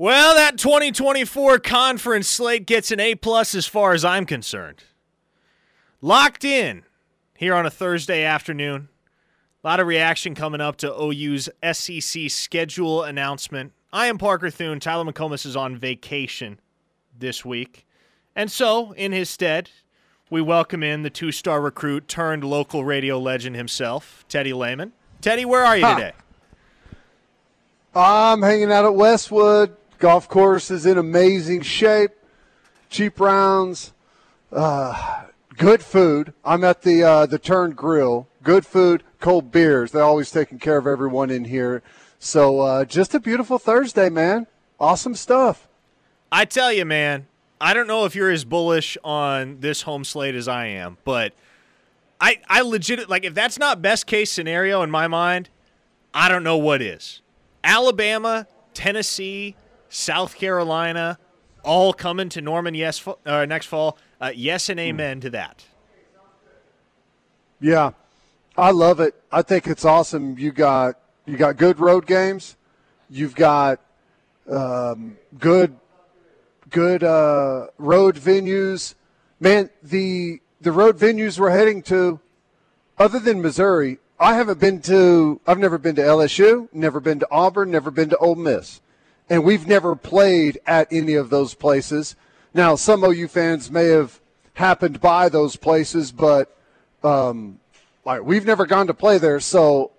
Well, 0.00 0.34
that 0.34 0.56
2024 0.56 1.58
conference 1.58 2.26
slate 2.26 2.64
gets 2.64 2.90
an 2.90 3.00
A 3.00 3.16
plus 3.16 3.54
as 3.54 3.66
far 3.66 3.92
as 3.92 4.02
I'm 4.02 4.24
concerned. 4.24 4.82
Locked 6.00 6.42
in 6.42 6.84
here 7.36 7.54
on 7.54 7.66
a 7.66 7.70
Thursday 7.70 8.24
afternoon. 8.24 8.88
A 9.62 9.66
lot 9.66 9.78
of 9.78 9.86
reaction 9.86 10.34
coming 10.34 10.62
up 10.62 10.76
to 10.76 10.90
OU's 10.90 11.50
SEC 11.72 12.30
schedule 12.30 13.02
announcement. 13.02 13.74
I 13.92 14.06
am 14.06 14.16
Parker 14.16 14.48
Thune. 14.48 14.80
Tyler 14.80 15.04
McComas 15.04 15.44
is 15.44 15.54
on 15.54 15.76
vacation 15.76 16.60
this 17.18 17.44
week. 17.44 17.86
And 18.34 18.50
so, 18.50 18.92
in 18.92 19.12
his 19.12 19.28
stead, 19.28 19.68
we 20.30 20.40
welcome 20.40 20.82
in 20.82 21.02
the 21.02 21.10
two 21.10 21.30
star 21.30 21.60
recruit 21.60 22.08
turned 22.08 22.42
local 22.42 22.86
radio 22.86 23.18
legend 23.18 23.54
himself, 23.54 24.24
Teddy 24.30 24.54
Lehman. 24.54 24.92
Teddy, 25.20 25.44
where 25.44 25.62
are 25.62 25.76
you 25.76 25.86
today? 25.86 26.12
I'm 27.94 28.40
hanging 28.40 28.72
out 28.72 28.86
at 28.86 28.94
Westwood. 28.94 29.76
Golf 30.00 30.28
course 30.28 30.70
is 30.70 30.86
in 30.86 30.96
amazing 30.96 31.60
shape. 31.60 32.12
Cheap 32.88 33.20
rounds, 33.20 33.92
uh, 34.50 35.24
good 35.58 35.82
food. 35.82 36.32
I'm 36.42 36.64
at 36.64 36.80
the 36.80 37.04
uh, 37.04 37.26
the 37.26 37.38
Turn 37.38 37.72
Grill. 37.72 38.26
Good 38.42 38.64
food, 38.64 39.04
cold 39.20 39.52
beers. 39.52 39.92
They're 39.92 40.02
always 40.02 40.30
taking 40.30 40.58
care 40.58 40.78
of 40.78 40.86
everyone 40.86 41.30
in 41.30 41.44
here. 41.44 41.82
So 42.18 42.60
uh, 42.60 42.84
just 42.86 43.14
a 43.14 43.20
beautiful 43.20 43.58
Thursday, 43.58 44.08
man. 44.08 44.46
Awesome 44.80 45.14
stuff. 45.14 45.68
I 46.32 46.46
tell 46.46 46.72
you, 46.72 46.86
man. 46.86 47.26
I 47.60 47.74
don't 47.74 47.86
know 47.86 48.06
if 48.06 48.14
you're 48.14 48.30
as 48.30 48.46
bullish 48.46 48.96
on 49.04 49.60
this 49.60 49.82
home 49.82 50.04
slate 50.04 50.34
as 50.34 50.48
I 50.48 50.64
am, 50.64 50.96
but 51.04 51.34
I 52.18 52.38
I 52.48 52.62
legit 52.62 53.10
like 53.10 53.24
if 53.24 53.34
that's 53.34 53.58
not 53.58 53.82
best 53.82 54.06
case 54.06 54.32
scenario 54.32 54.82
in 54.82 54.90
my 54.90 55.08
mind, 55.08 55.50
I 56.14 56.30
don't 56.30 56.42
know 56.42 56.56
what 56.56 56.80
is. 56.80 57.20
Alabama, 57.62 58.46
Tennessee, 58.72 59.56
South 59.90 60.36
Carolina, 60.36 61.18
all 61.62 61.92
coming 61.92 62.28
to 62.30 62.40
Norman 62.40 62.74
yes 62.74 63.06
uh, 63.26 63.44
next 63.44 63.66
fall. 63.66 63.98
Uh, 64.20 64.32
yes 64.34 64.68
and 64.70 64.80
amen 64.80 65.20
to 65.20 65.30
that. 65.30 65.64
Yeah, 67.60 67.90
I 68.56 68.70
love 68.70 69.00
it. 69.00 69.14
I 69.30 69.42
think 69.42 69.66
it's 69.66 69.84
awesome. 69.84 70.38
You 70.38 70.52
got 70.52 70.96
you 71.26 71.36
got 71.36 71.58
good 71.58 71.78
road 71.78 72.06
games. 72.06 72.56
You've 73.10 73.34
got 73.34 73.80
um, 74.48 75.18
good 75.38 75.76
good 76.70 77.02
uh, 77.02 77.66
road 77.76 78.16
venues. 78.16 78.94
Man, 79.40 79.70
the 79.82 80.40
the 80.60 80.72
road 80.72 80.98
venues 80.98 81.38
we're 81.38 81.50
heading 81.50 81.82
to, 81.82 82.20
other 82.96 83.18
than 83.18 83.42
Missouri, 83.42 83.98
I 84.20 84.36
haven't 84.36 84.60
been 84.60 84.80
to. 84.82 85.40
I've 85.46 85.58
never 85.58 85.78
been 85.78 85.96
to 85.96 86.02
LSU, 86.02 86.68
never 86.72 87.00
been 87.00 87.18
to 87.18 87.28
Auburn, 87.30 87.72
never 87.72 87.90
been 87.90 88.08
to 88.10 88.16
Ole 88.18 88.36
Miss 88.36 88.80
and 89.30 89.44
we've 89.44 89.66
never 89.66 89.94
played 89.94 90.58
at 90.66 90.92
any 90.92 91.14
of 91.14 91.30
those 91.30 91.54
places. 91.54 92.16
Now, 92.52 92.74
some 92.74 93.04
OU 93.04 93.28
fans 93.28 93.70
may 93.70 93.86
have 93.86 94.20
happened 94.54 95.00
by 95.00 95.28
those 95.28 95.54
places, 95.54 96.10
but 96.10 96.54
um, 97.04 97.60
like 98.04 98.22
we've 98.22 98.44
never 98.44 98.66
gone 98.66 98.88
to 98.88 98.94
play 98.94 99.18
there, 99.18 99.38
so 99.38 99.92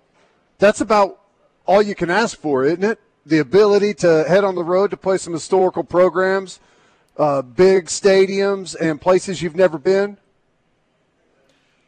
that's 0.58 0.82
about 0.82 1.18
all 1.66 1.80
you 1.80 1.94
can 1.94 2.10
ask 2.10 2.38
for, 2.38 2.64
isn't 2.64 2.84
it? 2.84 3.00
The 3.24 3.38
ability 3.38 3.94
to 3.94 4.24
head 4.28 4.44
on 4.44 4.54
the 4.54 4.64
road 4.64 4.90
to 4.90 4.96
play 4.96 5.16
some 5.16 5.32
historical 5.32 5.82
programs, 5.82 6.60
uh, 7.16 7.40
big 7.40 7.86
stadiums, 7.86 8.76
and 8.78 9.00
places 9.00 9.40
you've 9.40 9.56
never 9.56 9.78
been. 9.78 10.18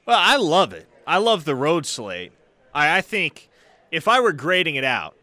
Well, 0.06 0.18
I 0.18 0.36
love 0.36 0.72
it. 0.72 0.88
I 1.06 1.18
love 1.18 1.44
the 1.44 1.54
road 1.54 1.86
slate. 1.86 2.32
I, 2.72 2.98
I 2.98 3.00
think 3.02 3.50
if 3.90 4.08
I 4.08 4.20
were 4.20 4.32
grading 4.32 4.76
it 4.76 4.84
out, 4.84 5.16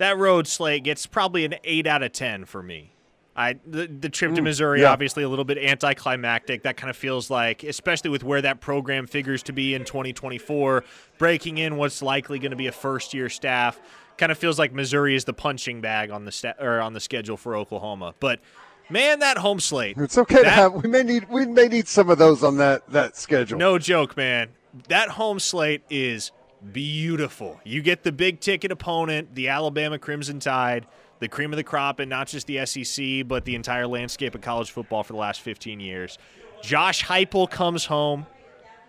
that 0.00 0.16
road 0.16 0.46
slate 0.46 0.82
gets 0.82 1.04
probably 1.04 1.44
an 1.44 1.56
eight 1.62 1.86
out 1.86 2.02
of 2.02 2.12
ten 2.12 2.46
for 2.46 2.62
me. 2.62 2.94
I 3.36 3.56
the, 3.66 3.86
the 3.86 4.08
trip 4.08 4.34
to 4.34 4.40
mm, 4.40 4.44
Missouri 4.44 4.80
yeah. 4.80 4.90
obviously 4.90 5.22
a 5.22 5.28
little 5.28 5.44
bit 5.44 5.58
anticlimactic. 5.58 6.62
That 6.62 6.78
kind 6.78 6.88
of 6.88 6.96
feels 6.96 7.28
like, 7.28 7.62
especially 7.62 8.08
with 8.08 8.24
where 8.24 8.40
that 8.40 8.60
program 8.60 9.06
figures 9.06 9.42
to 9.44 9.52
be 9.52 9.74
in 9.74 9.84
2024, 9.84 10.84
breaking 11.18 11.58
in 11.58 11.76
what's 11.76 12.00
likely 12.00 12.38
going 12.38 12.50
to 12.50 12.56
be 12.56 12.66
a 12.66 12.72
first 12.72 13.12
year 13.12 13.28
staff. 13.28 13.78
Kind 14.16 14.32
of 14.32 14.38
feels 14.38 14.58
like 14.58 14.72
Missouri 14.72 15.14
is 15.14 15.26
the 15.26 15.34
punching 15.34 15.82
bag 15.82 16.10
on 16.10 16.24
the 16.24 16.32
sta- 16.32 16.54
or 16.58 16.80
on 16.80 16.94
the 16.94 17.00
schedule 17.00 17.36
for 17.36 17.54
Oklahoma. 17.54 18.14
But 18.20 18.40
man, 18.88 19.18
that 19.18 19.36
home 19.36 19.60
slate. 19.60 19.98
It's 19.98 20.16
okay 20.16 20.36
that, 20.36 20.42
to 20.44 20.50
have. 20.50 20.72
We 20.72 20.88
may 20.88 21.02
need 21.02 21.28
we 21.28 21.44
may 21.44 21.68
need 21.68 21.88
some 21.88 22.08
of 22.08 22.16
those 22.16 22.42
on 22.42 22.56
that 22.56 22.88
that 22.88 23.18
schedule. 23.18 23.58
No 23.58 23.78
joke, 23.78 24.16
man. 24.16 24.48
That 24.88 25.10
home 25.10 25.40
slate 25.40 25.82
is 25.90 26.32
beautiful. 26.72 27.60
You 27.64 27.82
get 27.82 28.02
the 28.02 28.12
big 28.12 28.40
ticket 28.40 28.72
opponent, 28.72 29.34
the 29.34 29.48
Alabama 29.48 29.98
Crimson 29.98 30.40
Tide, 30.40 30.86
the 31.18 31.28
cream 31.28 31.52
of 31.52 31.56
the 31.56 31.64
crop, 31.64 32.00
and 32.00 32.08
not 32.08 32.28
just 32.28 32.46
the 32.46 32.64
SEC, 32.64 33.26
but 33.26 33.44
the 33.44 33.54
entire 33.54 33.86
landscape 33.86 34.34
of 34.34 34.40
college 34.40 34.70
football 34.70 35.02
for 35.02 35.12
the 35.12 35.18
last 35.18 35.40
15 35.40 35.80
years. 35.80 36.18
Josh 36.62 37.04
Heupel 37.04 37.50
comes 37.50 37.86
home, 37.86 38.26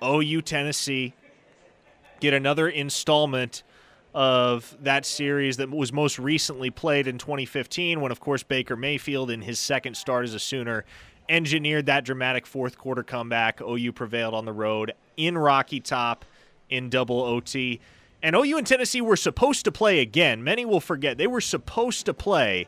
OU 0.03 0.41
Tennessee. 0.41 1.13
Get 2.19 2.33
another 2.33 2.69
installment 2.69 3.63
of 4.13 4.75
that 4.81 5.05
series 5.05 5.57
that 5.57 5.69
was 5.69 5.93
most 5.93 6.19
recently 6.19 6.69
played 6.69 7.07
in 7.07 7.17
2015 7.17 8.01
when, 8.01 8.11
of 8.11 8.19
course, 8.19 8.43
Baker 8.43 8.75
Mayfield, 8.75 9.31
in 9.31 9.41
his 9.41 9.59
second 9.59 9.95
start 9.95 10.25
as 10.25 10.33
a 10.33 10.39
Sooner, 10.39 10.85
engineered 11.29 11.85
that 11.85 12.03
dramatic 12.03 12.45
fourth 12.45 12.77
quarter 12.77 13.03
comeback. 13.03 13.61
OU 13.61 13.93
prevailed 13.93 14.33
on 14.33 14.45
the 14.45 14.51
road 14.51 14.93
in 15.15 15.37
Rocky 15.37 15.79
Top 15.79 16.25
in 16.71 16.89
double 16.89 17.21
OT. 17.21 17.79
And 18.23 18.35
OU 18.35 18.57
and 18.59 18.67
Tennessee 18.67 19.01
were 19.01 19.15
supposed 19.15 19.65
to 19.65 19.71
play 19.71 19.99
again. 19.99 20.43
Many 20.43 20.65
will 20.65 20.79
forget 20.79 21.17
they 21.17 21.27
were 21.27 21.41
supposed 21.41 22.05
to 22.05 22.13
play 22.13 22.67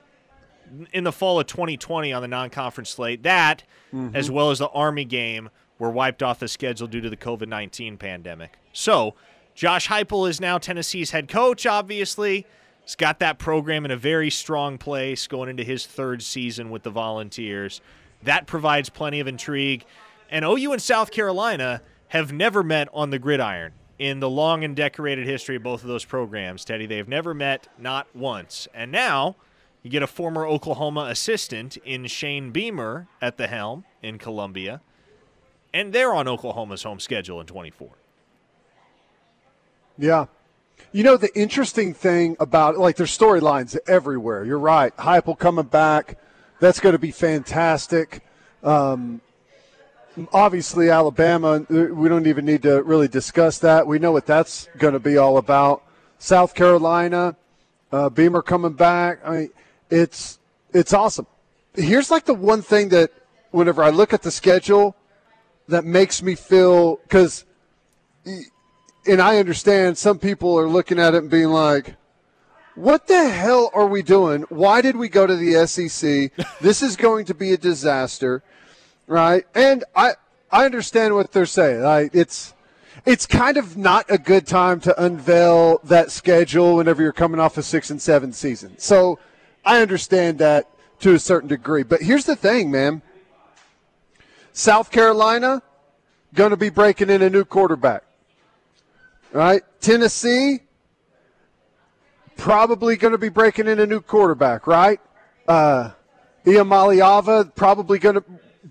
in 0.91 1.03
the 1.03 1.11
fall 1.11 1.39
of 1.39 1.47
2020 1.47 2.11
on 2.11 2.21
the 2.21 2.27
non-conference 2.27 2.89
slate. 2.89 3.23
That, 3.23 3.63
mm-hmm. 3.93 4.15
as 4.15 4.31
well 4.31 4.51
as 4.51 4.59
the 4.59 4.69
Army 4.69 5.05
game, 5.05 5.49
were 5.77 5.91
wiped 5.91 6.23
off 6.23 6.39
the 6.39 6.47
schedule 6.47 6.87
due 6.87 7.01
to 7.01 7.09
the 7.09 7.17
COVID 7.17 7.47
19 7.47 7.97
pandemic. 7.97 8.57
So, 8.71 9.15
Josh 9.53 9.87
Heupel 9.87 10.27
is 10.27 10.41
now 10.41 10.57
Tennessee's 10.57 11.11
head 11.11 11.27
coach. 11.27 11.67
Obviously, 11.67 12.47
he's 12.81 12.95
got 12.95 13.19
that 13.19 13.37
program 13.37 13.85
in 13.85 13.91
a 13.91 13.97
very 13.97 14.31
strong 14.31 14.79
place 14.79 15.27
going 15.27 15.49
into 15.49 15.63
his 15.63 15.85
third 15.85 16.23
season 16.23 16.71
with 16.71 16.81
the 16.81 16.89
Volunteers. 16.89 17.81
That 18.23 18.47
provides 18.47 18.89
plenty 18.89 19.19
of 19.19 19.27
intrigue. 19.27 19.85
And 20.31 20.43
OU 20.43 20.73
and 20.73 20.81
South 20.81 21.11
Carolina 21.11 21.83
have 22.07 22.33
never 22.33 22.63
met 22.63 22.87
on 22.93 23.11
the 23.11 23.19
gridiron 23.19 23.73
in 23.99 24.19
the 24.19 24.29
long 24.29 24.63
and 24.63 24.75
decorated 24.75 25.25
history 25.25 25.55
of 25.55 25.63
both 25.63 25.81
of 25.83 25.87
those 25.87 26.05
programs, 26.05 26.65
Teddy. 26.65 26.85
They've 26.85 27.07
never 27.07 27.33
met, 27.33 27.67
not 27.77 28.07
once. 28.15 28.67
And 28.73 28.91
now 28.91 29.35
you 29.81 29.89
get 29.89 30.01
a 30.01 30.07
former 30.07 30.45
Oklahoma 30.45 31.07
assistant 31.09 31.77
in 31.77 32.07
Shane 32.07 32.51
Beamer 32.51 33.07
at 33.21 33.37
the 33.37 33.47
helm 33.47 33.85
in 34.01 34.17
Columbia, 34.17 34.81
and 35.73 35.93
they're 35.93 36.13
on 36.13 36.27
Oklahoma's 36.27 36.83
home 36.83 36.99
schedule 36.99 37.39
in 37.41 37.47
24. 37.47 37.89
Yeah. 39.97 40.25
You 40.91 41.03
know, 41.03 41.17
the 41.17 41.35
interesting 41.37 41.93
thing 41.93 42.35
about 42.39 42.77
like 42.77 42.95
there's 42.95 43.15
storylines 43.15 43.77
everywhere. 43.87 44.43
You're 44.43 44.59
right. 44.59 44.95
Heupel 44.97 45.37
coming 45.37 45.65
back. 45.65 46.17
That's 46.59 46.79
going 46.79 46.93
to 46.93 46.99
be 46.99 47.11
fantastic. 47.11 48.21
Um, 48.63 49.21
obviously 50.31 50.89
Alabama, 50.89 51.65
we 51.69 52.09
don't 52.09 52.27
even 52.27 52.45
need 52.45 52.63
to 52.63 52.83
really 52.83 53.07
discuss 53.07 53.59
that. 53.59 53.87
We 53.87 53.99
know 53.99 54.11
what 54.11 54.25
that's 54.25 54.67
going 54.77 54.93
to 54.93 54.99
be 54.99 55.17
all 55.17 55.37
about. 55.37 55.83
South 56.19 56.53
Carolina, 56.53 57.35
uh, 57.91 58.09
Beamer 58.09 58.41
coming 58.41 58.73
back. 58.73 59.19
I 59.25 59.31
mean, 59.31 59.49
it's 59.89 60.39
it's 60.71 60.93
awesome. 60.93 61.27
Here's 61.75 62.09
like 62.11 62.25
the 62.25 62.33
one 62.33 62.61
thing 62.61 62.89
that 62.89 63.11
whenever 63.51 63.83
I 63.83 63.89
look 63.89 64.13
at 64.13 64.21
the 64.21 64.31
schedule 64.31 64.95
that 65.67 65.85
makes 65.85 66.21
me 66.21 66.35
feel 66.35 66.97
because, 66.97 67.45
and 68.25 69.21
I 69.21 69.37
understand 69.37 69.97
some 69.97 70.19
people 70.19 70.57
are 70.57 70.67
looking 70.67 70.99
at 70.99 71.13
it 71.13 71.17
and 71.23 71.29
being 71.29 71.49
like. 71.49 71.95
What 72.75 73.05
the 73.05 73.29
hell 73.29 73.69
are 73.75 73.85
we 73.85 74.01
doing? 74.01 74.41
Why 74.49 74.81
did 74.81 74.95
we 74.95 75.07
go 75.07 75.27
to 75.27 75.35
the 75.35 75.67
SEC? 75.67 76.31
this 76.59 76.81
is 76.81 76.95
going 76.95 77.25
to 77.25 77.35
be 77.35 77.53
a 77.53 77.57
disaster 77.57 78.41
right? 79.07 79.45
And 79.53 79.83
I 79.95 80.13
I 80.51 80.65
understand 80.65 81.15
what 81.15 81.31
they're 81.31 81.45
saying. 81.45 81.81
Right? 81.81 82.09
It's 82.13 82.53
it's 83.05 83.25
kind 83.25 83.57
of 83.57 83.75
not 83.75 84.05
a 84.09 84.17
good 84.17 84.47
time 84.47 84.79
to 84.81 85.03
unveil 85.03 85.79
that 85.83 86.11
schedule 86.11 86.77
whenever 86.77 87.01
you're 87.01 87.11
coming 87.11 87.39
off 87.39 87.57
a 87.57 87.63
six 87.63 87.89
and 87.89 88.01
seven 88.01 88.31
season. 88.33 88.77
So 88.77 89.19
I 89.65 89.81
understand 89.81 90.39
that 90.39 90.69
to 90.99 91.13
a 91.13 91.19
certain 91.19 91.49
degree. 91.49 91.83
But 91.83 92.01
here's 92.01 92.25
the 92.25 92.35
thing, 92.35 92.71
man. 92.71 93.01
South 94.53 94.91
Carolina 94.91 95.61
going 96.33 96.51
to 96.51 96.57
be 96.57 96.69
breaking 96.69 97.09
in 97.09 97.21
a 97.21 97.29
new 97.29 97.43
quarterback. 97.43 98.03
Right? 99.31 99.63
Tennessee 99.81 100.59
probably 102.37 102.95
going 102.95 103.11
to 103.11 103.17
be 103.17 103.29
breaking 103.29 103.67
in 103.67 103.79
a 103.79 103.85
new 103.85 104.01
quarterback, 104.01 104.67
right? 104.67 104.99
Uh, 105.47 105.91
Iamaleava 106.45 107.53
probably 107.55 107.99
going 107.99 108.15
to 108.15 108.23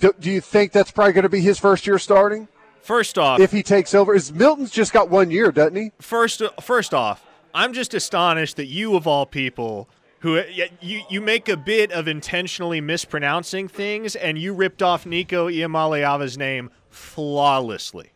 do, 0.03 0.13
do 0.19 0.31
you 0.31 0.41
think 0.41 0.73
that's 0.73 0.91
probably 0.91 1.13
going 1.13 1.23
to 1.23 1.29
be 1.29 1.41
his 1.41 1.59
first 1.59 1.87
year 1.87 1.99
starting? 1.99 2.49
First 2.83 3.17
off, 3.17 3.39
if 3.39 3.53
he 3.53 3.63
takes 3.63 3.95
over, 3.95 4.13
is 4.13 4.33
Milton's 4.33 4.73
just 4.73 4.93
got 4.93 5.09
one 5.09 5.31
year, 5.31 5.53
doesn't 5.53 5.77
he? 5.77 5.93
First, 6.01 6.43
first 6.61 6.93
off, 6.93 7.25
I'm 7.55 7.73
just 7.73 7.95
astonished 7.95 8.57
that 8.57 8.67
you 8.67 8.97
of 8.97 9.07
all 9.07 9.25
people 9.25 9.89
who 10.19 10.43
you 10.81 11.03
you 11.09 11.21
make 11.21 11.49
a 11.49 11.57
bit 11.57 11.93
of 11.93 12.09
intentionally 12.09 12.81
mispronouncing 12.81 13.69
things, 13.69 14.17
and 14.17 14.37
you 14.37 14.53
ripped 14.53 14.83
off 14.83 15.07
Nico 15.07 15.49
Iamaleava's 15.49 16.37
name 16.37 16.71
flawlessly. 16.91 18.12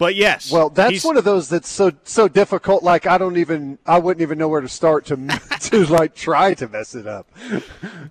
But 0.00 0.14
yes, 0.14 0.50
well, 0.50 0.70
that's 0.70 1.04
one 1.04 1.18
of 1.18 1.24
those 1.24 1.50
that's 1.50 1.68
so 1.68 1.92
so 2.04 2.26
difficult. 2.26 2.82
Like 2.82 3.06
I 3.06 3.18
don't 3.18 3.36
even 3.36 3.78
I 3.84 3.98
wouldn't 3.98 4.22
even 4.22 4.38
know 4.38 4.48
where 4.48 4.62
to 4.62 4.68
start 4.68 5.04
to 5.06 5.16
to 5.60 5.84
like 5.92 6.14
try 6.14 6.54
to 6.54 6.68
mess 6.68 6.94
it 6.94 7.06
up. 7.06 7.28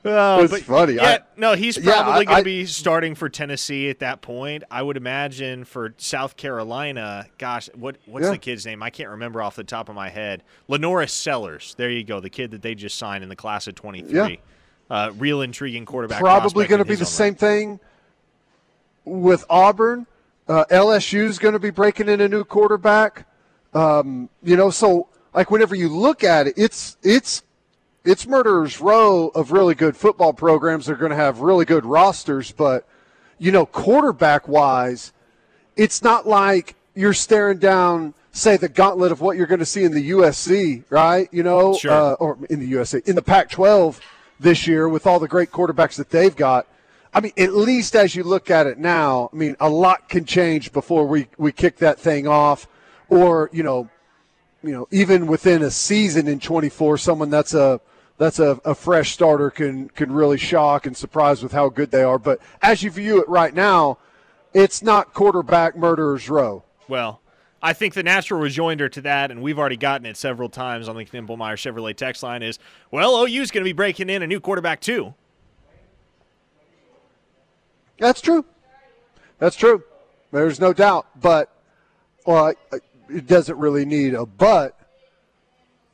Oh, 0.05 0.43
it's 0.43 0.59
funny. 0.59 0.93
Yeah, 0.93 1.03
I, 1.03 1.19
no, 1.35 1.55
he's 1.55 1.79
probably 1.79 2.25
yeah, 2.25 2.25
going 2.25 2.37
to 2.37 2.43
be 2.43 2.67
starting 2.67 3.15
for 3.15 3.27
Tennessee 3.27 3.89
at 3.89 3.97
that 3.99 4.21
point. 4.21 4.65
I 4.69 4.83
would 4.83 4.97
imagine 4.97 5.65
for 5.65 5.95
South 5.97 6.37
Carolina. 6.37 7.25
Gosh, 7.39 7.71
what 7.73 7.95
what's 8.05 8.25
yeah. 8.25 8.33
the 8.33 8.37
kid's 8.37 8.67
name? 8.67 8.83
I 8.83 8.91
can't 8.91 9.09
remember 9.09 9.41
off 9.41 9.55
the 9.55 9.63
top 9.63 9.89
of 9.89 9.95
my 9.95 10.09
head. 10.09 10.43
LaNorris 10.69 11.09
Sellers. 11.09 11.73
There 11.73 11.89
you 11.89 12.03
go. 12.03 12.19
The 12.19 12.29
kid 12.29 12.51
that 12.51 12.61
they 12.61 12.75
just 12.75 12.99
signed 12.99 13.23
in 13.23 13.29
the 13.29 13.35
class 13.35 13.65
of 13.65 13.73
twenty 13.73 14.03
three. 14.03 14.39
Yeah. 14.91 14.95
Uh, 14.95 15.11
real 15.17 15.41
intriguing 15.41 15.85
quarterback. 15.85 16.19
Probably 16.19 16.67
going 16.67 16.83
to 16.83 16.85
be 16.85 16.93
the 16.93 17.05
same 17.07 17.33
thing 17.33 17.79
with 19.05 19.43
Auburn 19.49 20.05
uh, 20.49 20.65
LSU 20.71 21.25
is 21.25 21.37
going 21.37 21.53
to 21.53 21.59
be 21.59 21.69
breaking 21.69 22.09
in 22.09 22.19
a 22.19 22.27
new 22.27 22.43
quarterback. 22.43 23.27
Um, 23.73 24.29
you 24.43 24.57
know, 24.57 24.71
so 24.71 25.07
like 25.33 25.51
whenever 25.51 25.75
you 25.75 25.89
look 25.89 26.23
at 26.23 26.47
it, 26.47 26.55
it's 26.57 26.97
it's 27.03 27.43
it's 28.03 28.25
murderers 28.25 28.81
row 28.81 29.27
of 29.29 29.51
really 29.51 29.75
good 29.75 29.95
football 29.95 30.33
programs. 30.33 30.87
They're 30.87 30.95
going 30.95 31.11
to 31.11 31.15
have 31.15 31.39
really 31.41 31.65
good 31.65 31.85
rosters, 31.85 32.51
but 32.51 32.87
you 33.37 33.51
know, 33.51 33.65
quarterback 33.65 34.47
wise, 34.47 35.13
it's 35.77 36.01
not 36.01 36.27
like 36.27 36.75
you're 36.95 37.13
staring 37.13 37.59
down, 37.59 38.15
say, 38.31 38.57
the 38.57 38.67
gauntlet 38.67 39.11
of 39.11 39.21
what 39.21 39.37
you're 39.37 39.47
going 39.47 39.59
to 39.59 39.65
see 39.65 39.83
in 39.83 39.93
the 39.93 40.09
USC, 40.09 40.83
right? 40.89 41.29
You 41.31 41.43
know, 41.43 41.75
sure. 41.77 41.91
uh, 41.91 42.13
or 42.13 42.37
in 42.49 42.59
the 42.59 42.73
USC, 42.73 43.07
in 43.07 43.15
the 43.15 43.21
Pac-12 43.21 43.99
this 44.39 44.67
year 44.67 44.89
with 44.89 45.05
all 45.05 45.19
the 45.19 45.27
great 45.27 45.51
quarterbacks 45.51 45.95
that 45.95 46.09
they've 46.09 46.35
got. 46.35 46.67
I 47.13 47.21
mean, 47.21 47.31
at 47.37 47.53
least 47.53 47.95
as 47.95 48.15
you 48.15 48.23
look 48.23 48.51
at 48.51 48.67
it 48.67 48.77
now, 48.77 49.29
I 49.33 49.35
mean, 49.35 49.55
a 49.59 49.69
lot 49.69 50.09
can 50.09 50.25
change 50.25 50.71
before 50.71 51.07
we, 51.07 51.27
we 51.37 51.51
kick 51.51 51.77
that 51.77 51.99
thing 51.99 52.27
off, 52.27 52.67
or 53.09 53.49
you 53.51 53.63
know, 53.63 53.89
you 54.61 54.71
know, 54.71 54.87
even 54.91 55.25
within 55.27 55.63
a 55.63 55.71
season 55.71 56.27
in 56.27 56.39
24, 56.39 56.97
someone 56.97 57.29
that's 57.29 57.53
a 57.53 57.81
that's 58.17 58.39
a, 58.39 58.59
a 58.65 58.75
fresh 58.75 59.11
starter 59.11 59.49
can 59.49 59.89
can 59.89 60.11
really 60.11 60.37
shock 60.37 60.85
and 60.85 60.95
surprise 60.95 61.41
with 61.41 61.51
how 61.51 61.69
good 61.69 61.89
they 61.89 62.03
are. 62.03 62.19
But 62.19 62.39
as 62.61 62.83
you 62.83 62.91
view 62.91 63.21
it 63.21 63.27
right 63.27 63.53
now, 63.53 63.97
it's 64.53 64.83
not 64.83 65.13
quarterback 65.13 65.75
murderers 65.75 66.29
row. 66.29 66.63
Well, 66.87 67.21
I 67.61 67.73
think 67.73 67.93
the 67.93 68.03
natural 68.03 68.39
rejoinder 68.39 68.89
to 68.89 69.01
that, 69.01 69.31
and 69.31 69.41
we've 69.41 69.57
already 69.57 69.77
gotten 69.77 70.05
it 70.05 70.17
several 70.17 70.49
times 70.49 70.87
on 70.87 70.95
the 70.95 71.05
Knippelmeyer 71.05 71.55
Chevrolet 71.55 71.95
text 71.95 72.21
line, 72.21 72.43
is 72.43 72.59
well, 72.91 73.25
OU's 73.25 73.51
going 73.51 73.63
to 73.63 73.69
be 73.69 73.73
breaking 73.73 74.09
in 74.09 74.21
a 74.21 74.27
new 74.27 74.39
quarterback 74.39 74.81
too. 74.81 75.13
That's 77.99 78.21
true. 78.21 78.45
That's 79.37 79.55
true. 79.55 79.83
There's 80.31 80.59
no 80.59 80.73
doubt. 80.73 81.07
But, 81.19 81.53
well, 82.25 82.53
it 83.09 83.27
doesn't 83.27 83.57
really 83.57 83.85
need 83.85 84.13
a 84.13 84.25
but. 84.25 84.75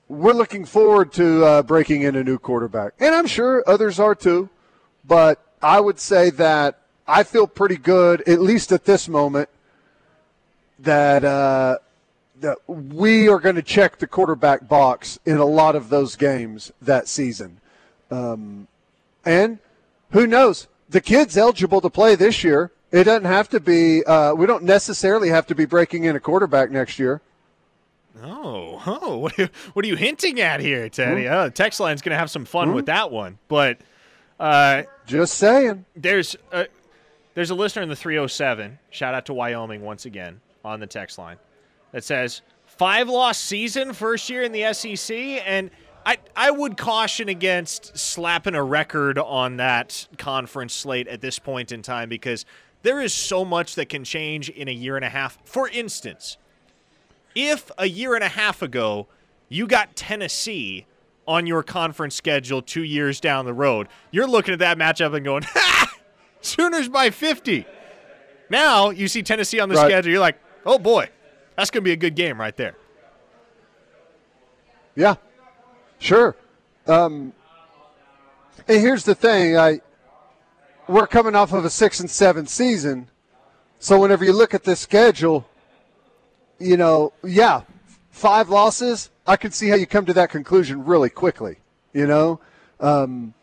We're 0.08 0.34
looking 0.34 0.66
forward 0.66 1.12
to 1.14 1.44
uh, 1.44 1.64
breaking 1.64 2.04
in 2.04 2.16
a 2.16 2.24
new 2.24 2.38
quarterback. 2.38 2.94
And 3.00 3.16
I'm 3.16 3.28
sure 3.28 3.64
others 3.66 4.00
are 4.00 4.14
too. 4.14 4.50
But 5.04 5.44
I 5.62 5.80
would 5.80 6.00
say 6.00 6.30
that 6.32 6.80
I 7.08 7.24
feel 7.24 7.48
pretty 7.48 7.78
good, 7.78 8.28
at 8.28 8.40
least 8.40 8.72
at 8.72 8.86
this 8.86 9.08
moment, 9.08 9.50
that, 10.80 11.24
uh, 11.24 11.78
that 12.42 12.58
we 12.68 13.30
are 13.30 13.40
going 13.40 13.56
to 13.56 13.64
check 13.64 13.98
the 13.98 14.08
quarterback 14.08 14.68
box 14.68 15.20
in 15.26 15.38
a 15.38 15.46
lot 15.46 15.76
of 15.76 15.90
those 15.90 16.16
games 16.16 16.72
that 16.82 17.08
season. 17.08 17.60
Um, 18.12 18.68
and 19.24 19.60
who 20.12 20.28
knows? 20.28 20.68
The 20.90 21.02
kid's 21.02 21.38
eligible 21.38 21.82
to 21.82 21.90
play 21.90 22.16
this 22.16 22.44
year. 22.44 22.72
It 22.92 23.06
doesn't 23.06 23.26
have 23.26 23.50
to 23.50 23.60
be. 23.60 24.04
Uh, 24.06 24.34
we 24.34 24.46
don't 24.46 24.64
necessarily 24.64 25.30
have 25.30 25.48
to 25.48 25.56
be 25.56 25.66
breaking 25.66 26.06
in 26.06 26.16
a 26.16 26.20
quarterback 26.20 26.72
next 26.72 27.00
year. 27.00 27.22
Oh, 28.24 28.82
oh, 29.02 29.18
what 29.18 29.38
are 29.38 29.44
you, 29.44 29.50
what 29.74 29.86
are 29.86 29.88
you 29.88 29.96
hinting 29.96 30.40
at 30.40 30.60
here, 30.60 30.88
Teddy? 30.90 31.24
Mm-hmm. 31.24 31.34
Oh, 31.34 31.50
text 31.50 31.80
line's 31.80 32.02
going 32.02 32.14
to 32.14 32.20
have 32.20 32.32
some 32.32 32.46
fun 32.46 32.68
mm-hmm. 32.68 32.76
with 32.76 32.86
that 32.86 33.12
one. 33.12 33.38
But 33.48 33.80
uh, 34.40 34.84
just 35.06 35.36
saying, 35.36 35.86
there's 35.96 36.36
a, 36.52 36.68
there's 37.34 37.50
a 37.50 37.56
listener 37.56 37.84
in 37.84 37.90
the 37.90 37.96
307. 37.96 38.80
Shout 38.92 39.14
out 39.14 39.26
to 39.26 39.34
Wyoming 39.34 39.82
once 39.82 40.06
again 40.06 40.40
on 40.64 40.80
the 40.80 40.88
text 40.88 41.18
line 41.18 41.38
that 41.92 42.04
says 42.04 42.42
five 42.66 43.10
loss 43.10 43.38
season, 43.38 43.94
first 43.94 44.30
year 44.30 44.44
in 44.44 44.52
the 44.52 44.74
SEC, 44.74 45.16
and 45.46 45.70
I, 46.06 46.18
I 46.36 46.52
would 46.52 46.78
caution 46.78 47.30
against 47.30 47.98
slapping 47.98 48.54
a 48.54 48.64
record 48.64 49.18
on 49.18 49.58
that 49.58 50.08
conference 50.18 50.74
slate 50.74 51.08
at 51.08 51.22
this 51.22 51.40
point 51.40 51.72
in 51.72 51.82
time 51.82 52.10
because 52.10 52.46
there 52.84 53.02
is 53.02 53.14
so 53.14 53.44
much 53.44 53.74
that 53.76 53.90
can 53.90 54.04
change 54.04 54.50
in 54.50 54.68
a 54.68 54.72
year 54.72 54.96
and 54.96 55.04
a 55.04 55.10
half. 55.10 55.40
For 55.44 55.68
instance, 55.68 56.38
if 57.34 57.72
a 57.80 57.88
year 57.88 58.14
and 58.14 58.24
a 58.24 58.30
half 58.30 58.62
ago 58.62 59.08
you 59.50 59.66
got 59.66 59.96
Tennessee 59.96 60.86
on 61.28 61.48
your 61.48 61.64
conference 61.64 62.14
schedule 62.14 62.62
two 62.62 62.84
years 62.84 63.20
down 63.20 63.46
the 63.46 63.54
road, 63.54 63.88
you're 64.12 64.28
looking 64.28 64.54
at 64.54 64.60
that 64.60 64.78
matchup 64.78 65.16
and 65.16 65.26
going, 65.26 65.44
ha! 65.48 65.92
Sooners 66.42 66.88
by 66.88 67.10
50. 67.10 67.66
Now 68.52 68.92
you 68.92 69.08
see 69.08 69.24
Tennessee 69.24 69.60
on 69.60 69.70
the 69.70 69.76
right. 69.76 69.88
schedule, 69.88 70.12
you're 70.12 70.22
like, 70.22 70.40
oh 70.68 70.78
boy, 70.78 71.10
that's 71.58 71.72
going 71.72 71.82
to 71.82 71.86
be 71.86 71.94
a 71.94 71.98
good 71.98 72.16
game 72.16 72.40
right 72.40 72.56
there. 72.56 72.76
Yeah, 74.96 75.16
Sure. 76.06 76.36
Um, 76.86 77.34
and 78.68 78.80
here's 78.80 79.06
the 79.06 79.16
thing: 79.16 79.58
I 79.58 79.82
we're 80.88 81.08
coming 81.08 81.34
off 81.34 81.52
of 81.52 81.66
a 81.66 81.70
six 81.72 82.00
and 82.00 82.08
seven 82.08 82.46
season, 82.46 83.08
so 83.80 84.00
whenever 84.00 84.24
you 84.24 84.32
look 84.32 84.54
at 84.54 84.64
this 84.64 84.80
schedule, 84.80 85.50
you 86.60 86.78
know, 86.78 87.12
yeah, 87.24 87.62
five 88.12 88.50
losses. 88.50 89.10
I 89.26 89.36
can 89.36 89.50
see 89.50 89.68
how 89.68 89.78
you 89.78 89.88
come 89.88 90.06
to 90.06 90.14
that 90.14 90.30
conclusion 90.30 90.86
really 90.86 91.10
quickly. 91.10 91.58
You 91.92 92.06
know, 92.06 92.40
um, 92.80 93.34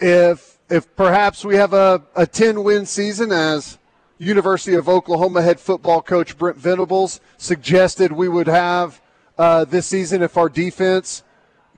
if 0.00 0.58
if 0.68 0.92
perhaps 0.96 1.44
we 1.44 1.54
have 1.54 1.72
a, 1.72 2.02
a 2.16 2.26
ten 2.26 2.64
win 2.64 2.84
season 2.84 3.30
as 3.30 3.78
University 4.18 4.74
of 4.74 4.88
Oklahoma 4.88 5.42
head 5.42 5.60
football 5.60 6.02
coach 6.02 6.36
Brent 6.36 6.56
Venables 6.56 7.20
suggested 7.38 8.10
we 8.10 8.28
would 8.28 8.48
have 8.48 9.00
uh, 9.38 9.64
this 9.64 9.86
season 9.86 10.22
if 10.22 10.36
our 10.36 10.48
defense 10.48 11.22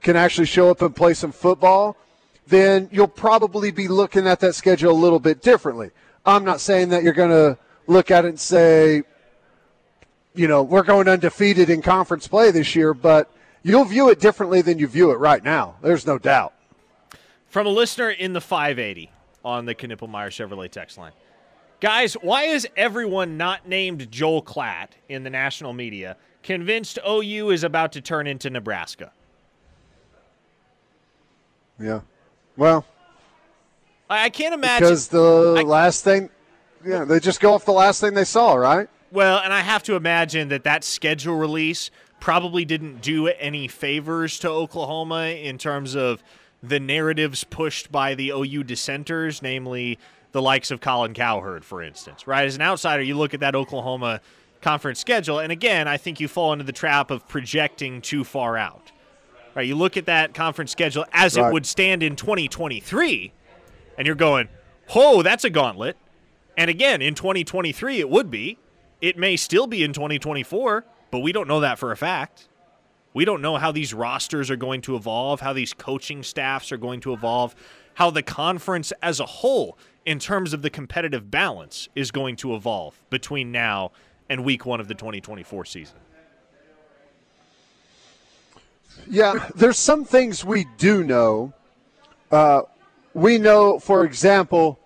can 0.01 0.17
actually 0.17 0.47
show 0.47 0.71
up 0.71 0.83
and 0.83 0.95
play 0.95 1.15
some 1.15 1.32
football, 1.32 1.96
then 2.46 2.89
you'll 2.93 3.08
probably 3.08 3.70
be 3.70 3.89
looking 3.89 4.27
at 4.27 4.41
that 4.41 4.55
schedule 4.55 4.93
a 4.93 4.93
little 4.93 5.19
bit 5.19 5.41
differently. 5.43 5.91
I'm 6.27 6.44
not 6.44 6.61
saying 6.61 6.91
that 6.91 7.03
you're 7.03 7.13
going 7.13 7.31
to 7.31 7.58
look 7.87 8.11
at 8.11 8.25
it 8.25 8.29
and 8.29 8.41
say, 8.41 9.03
you 10.34 10.49
know, 10.49 10.63
we're 10.63 10.82
going 10.82 11.08
undefeated 11.08 11.70
in 11.70 11.81
conference 11.81 12.27
play 12.27 12.51
this 12.51 12.75
year, 12.75 12.93
but 12.93 13.31
you'll 13.63 13.84
view 13.84 14.11
it 14.11 14.20
differently 14.20 14.63
than 14.63 14.79
you 14.79 14.87
view 14.87 15.11
it 15.11 15.17
right 15.17 15.43
now. 15.43 15.77
There's 15.82 16.06
no 16.06 16.19
doubt. 16.19 16.53
From 17.49 17.67
a 17.67 17.70
listener 17.70 18.11
in 18.11 18.32
the 18.32 18.41
580 18.41 19.11
on 19.44 19.65
the 19.67 19.75
Knippelmeyer 19.75 20.29
Chevrolet 20.29 20.70
text 20.70 20.99
line. 20.99 21.13
Guys, 21.81 22.15
why 22.15 22.44
is 22.44 22.67
everyone 22.77 23.37
not 23.37 23.69
named 23.69 24.11
Joel 24.11 24.43
Klatt 24.43 24.89
in 25.08 25.23
the 25.23 25.31
national 25.31 25.73
media 25.73 26.17
convinced 26.44 26.98
OU 27.08 27.51
is 27.51 27.65
about 27.65 27.91
to 27.93 28.01
turn 28.01 28.29
into 28.29 28.48
Nebraska. 28.51 29.10
Yeah. 31.81 32.03
Well, 32.56 32.84
I, 34.08 34.31
can't 34.31 34.55
imagine 34.55 34.86
because 34.86 35.08
the 35.08 35.56
I, 35.58 35.63
last 35.63 36.05
thing, 36.05 36.31
yeah, 36.86 37.05
they 37.05 37.19
just 37.19 37.41
go 37.41 37.55
off 37.55 37.65
the 37.65 37.72
last 37.72 38.01
thing 38.01 38.15
they 38.15 38.24
saw, 38.24 38.55
right? 38.55 38.89
Well, 39.10 39.41
and 39.43 39.53
I 39.53 39.60
have 39.60 39.82
to 39.84 39.96
imagine 39.96 40.48
that 40.51 40.65
that 40.65 40.84
schedule 40.84 41.36
release 41.36 41.91
probably 42.20 42.65
didn't 42.65 43.01
do 43.01 43.27
any 43.27 43.67
favors 43.67 44.39
to 44.41 44.48
Oklahoma 44.48 45.27
in 45.27 45.58
terms 45.58 45.96
of 45.96 46.22
the 46.63 46.79
narratives 46.79 47.43
pushed 47.44 47.91
by 47.91 48.15
the 48.15 48.31
OU 48.31 48.65
dissenters, 48.65 49.43
namely 49.43 49.98
the 50.32 50.41
likes 50.41 50.70
of 50.70 50.81
Colin 50.81 51.15
Cowherd, 51.15 51.65
for 51.65 51.82
instance. 51.82 52.27
Right, 52.27 52.46
as 52.46 52.55
an 52.55 52.63
outsider, 52.63 53.03
you 53.03 53.17
look 53.17 53.34
at 53.34 53.41
that 53.41 53.55
Oklahoma 53.55 54.20
conference 54.65 54.99
schedule. 54.99 55.39
And 55.39 55.53
again, 55.53 55.87
I 55.87 55.99
think 55.99 56.19
you 56.19 56.27
fall 56.27 56.53
into 56.55 56.65
the 56.65 56.73
trap 56.73 57.11
of 57.11 57.29
projecting 57.29 58.01
too 58.01 58.25
far 58.25 58.56
out. 58.56 58.91
Right? 59.55 59.69
You 59.69 59.77
look 59.77 59.97
at 59.97 60.06
that 60.06 60.35
conference 60.35 60.73
schedule 60.73 61.05
as 61.13 61.37
right. 61.37 61.47
it 61.47 61.53
would 61.53 61.67
stand 61.67 62.03
in 62.03 62.17
2023, 62.17 63.33
and 63.97 64.06
you're 64.06 64.17
going, 64.17 64.49
"Oh, 64.94 65.23
that's 65.23 65.44
a 65.44 65.51
gauntlet." 65.51 65.97
And 66.56 66.71
again, 66.71 67.03
in 67.03 67.15
2023, 67.15 68.01
it 68.01 68.09
would 68.09 68.31
be. 68.31 68.59
It 69.01 69.19
may 69.19 69.37
still 69.37 69.67
be 69.67 69.85
in 69.85 69.93
2024, 69.93 70.85
but 71.11 71.19
we 71.19 71.31
don't 71.31 71.47
know 71.47 71.61
that 71.61 71.79
for 71.79 71.93
a 71.93 71.97
fact. 71.97 72.49
We 73.13 73.25
don't 73.25 73.43
know 73.43 73.59
how 73.59 73.71
these 73.71 73.94
rosters 73.94 74.51
are 74.51 74.56
going 74.56 74.81
to 74.83 74.97
evolve, 74.97 75.41
how 75.41 75.53
these 75.53 75.73
coaching 75.73 76.23
staffs 76.23 76.73
are 76.73 76.77
going 76.77 77.01
to 77.01 77.13
evolve, 77.13 77.55
how 77.94 78.11
the 78.11 78.23
conference 78.23 78.93
as 79.03 79.21
a 79.21 79.27
whole, 79.27 79.79
in 80.05 80.19
terms 80.19 80.53
of 80.53 80.63
the 80.63 80.71
competitive 80.71 81.31
balance, 81.31 81.89
is 81.94 82.11
going 82.11 82.35
to 82.37 82.56
evolve 82.56 83.01
between 83.11 83.53
now 83.53 83.93
and 84.29 84.45
week 84.45 84.65
one 84.67 84.81
of 84.81 84.89
the 84.89 84.95
2024 84.95 85.65
season. 85.65 85.97
Yeah, 89.09 89.51
there's 89.55 89.79
some 89.79 90.05
things 90.05 90.45
we 90.45 90.67
do 90.79 91.05
know. 91.05 91.53
Uh, 92.31 92.63
we 93.13 93.39
know, 93.39 93.79
for 93.79 94.05
example, 94.05 94.79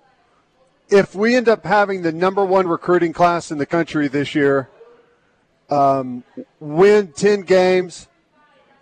if 0.88 1.14
we 1.14 1.36
end 1.36 1.48
up 1.48 1.64
having 1.64 2.02
the 2.02 2.12
number 2.12 2.44
one 2.44 2.66
recruiting 2.66 3.12
class 3.12 3.50
in 3.50 3.58
the 3.58 3.66
country 3.66 4.08
this 4.08 4.34
year, 4.34 4.68
um, 5.70 6.24
win 6.60 7.12
10 7.12 7.42
games, 7.42 8.08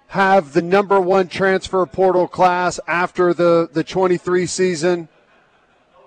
have 0.08 0.52
the 0.52 0.62
number 0.62 1.00
one 1.00 1.28
transfer 1.28 1.84
portal 1.84 2.28
class 2.28 2.78
after 2.86 3.34
the, 3.34 3.68
the 3.72 3.82
23 3.82 4.46
season, 4.46 5.08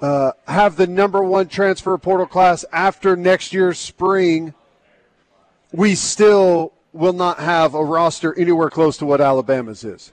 uh, 0.01 0.31
have 0.47 0.75
the 0.75 0.87
number 0.87 1.23
one 1.23 1.47
transfer 1.47 1.97
portal 1.97 2.25
class 2.25 2.63
after 2.71 3.15
next 3.15 3.53
year's 3.53 3.77
spring, 3.77 4.53
we 5.71 5.95
still 5.95 6.73
will 6.93 7.13
not 7.13 7.39
have 7.39 7.75
a 7.75 7.83
roster 7.83 8.37
anywhere 8.37 8.69
close 8.69 8.97
to 8.97 9.05
what 9.05 9.21
Alabama's 9.21 9.83
is. 9.83 10.11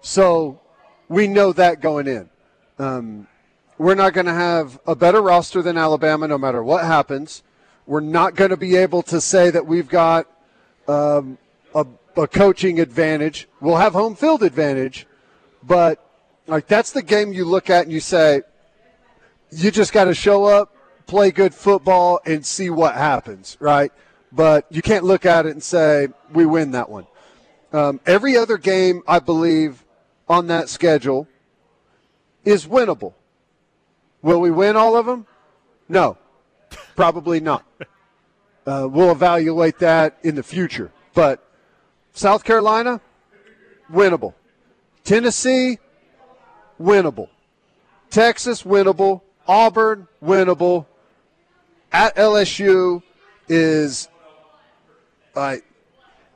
So 0.00 0.60
we 1.08 1.28
know 1.28 1.52
that 1.52 1.80
going 1.80 2.08
in. 2.08 2.28
Um, 2.78 3.26
we're 3.78 3.94
not 3.94 4.14
going 4.14 4.26
to 4.26 4.34
have 4.34 4.78
a 4.86 4.94
better 4.94 5.20
roster 5.20 5.62
than 5.62 5.76
Alabama 5.76 6.26
no 6.26 6.38
matter 6.38 6.62
what 6.62 6.84
happens. 6.84 7.42
We're 7.86 8.00
not 8.00 8.34
going 8.34 8.50
to 8.50 8.56
be 8.56 8.76
able 8.76 9.02
to 9.04 9.20
say 9.20 9.50
that 9.50 9.66
we've 9.66 9.88
got 9.88 10.26
um, 10.88 11.38
a, 11.74 11.86
a 12.16 12.26
coaching 12.26 12.80
advantage. 12.80 13.48
We'll 13.60 13.76
have 13.76 13.92
home 13.92 14.16
field 14.16 14.42
advantage, 14.42 15.06
but 15.62 16.02
like 16.46 16.66
that's 16.66 16.92
the 16.92 17.02
game 17.02 17.32
you 17.32 17.44
look 17.44 17.70
at 17.70 17.84
and 17.84 17.92
you 17.92 18.00
say, 18.00 18.42
you 19.56 19.70
just 19.70 19.92
got 19.92 20.04
to 20.04 20.14
show 20.14 20.44
up, 20.44 20.74
play 21.06 21.30
good 21.30 21.54
football, 21.54 22.20
and 22.26 22.44
see 22.44 22.68
what 22.68 22.94
happens, 22.94 23.56
right? 23.58 23.90
But 24.30 24.66
you 24.70 24.82
can't 24.82 25.04
look 25.04 25.24
at 25.24 25.46
it 25.46 25.50
and 25.50 25.62
say 25.62 26.08
we 26.32 26.44
win 26.44 26.72
that 26.72 26.90
one. 26.90 27.06
Um, 27.72 28.00
every 28.06 28.36
other 28.36 28.58
game, 28.58 29.02
I 29.08 29.18
believe, 29.18 29.82
on 30.28 30.48
that 30.48 30.68
schedule 30.68 31.26
is 32.44 32.66
winnable. 32.66 33.14
Will 34.22 34.40
we 34.40 34.50
win 34.50 34.76
all 34.76 34.96
of 34.96 35.06
them? 35.06 35.26
No, 35.88 36.18
probably 36.94 37.40
not. 37.40 37.64
Uh, 38.66 38.88
we'll 38.90 39.12
evaluate 39.12 39.78
that 39.78 40.18
in 40.22 40.34
the 40.34 40.42
future. 40.42 40.90
But 41.14 41.48
South 42.12 42.44
Carolina, 42.44 43.00
winnable. 43.90 44.34
Tennessee, 45.04 45.78
winnable. 46.80 47.28
Texas, 48.10 48.64
winnable. 48.64 49.22
Auburn, 49.48 50.08
winnable. 50.22 50.86
At 51.92 52.16
LSU 52.16 53.02
is 53.48 54.08
like 55.34 55.64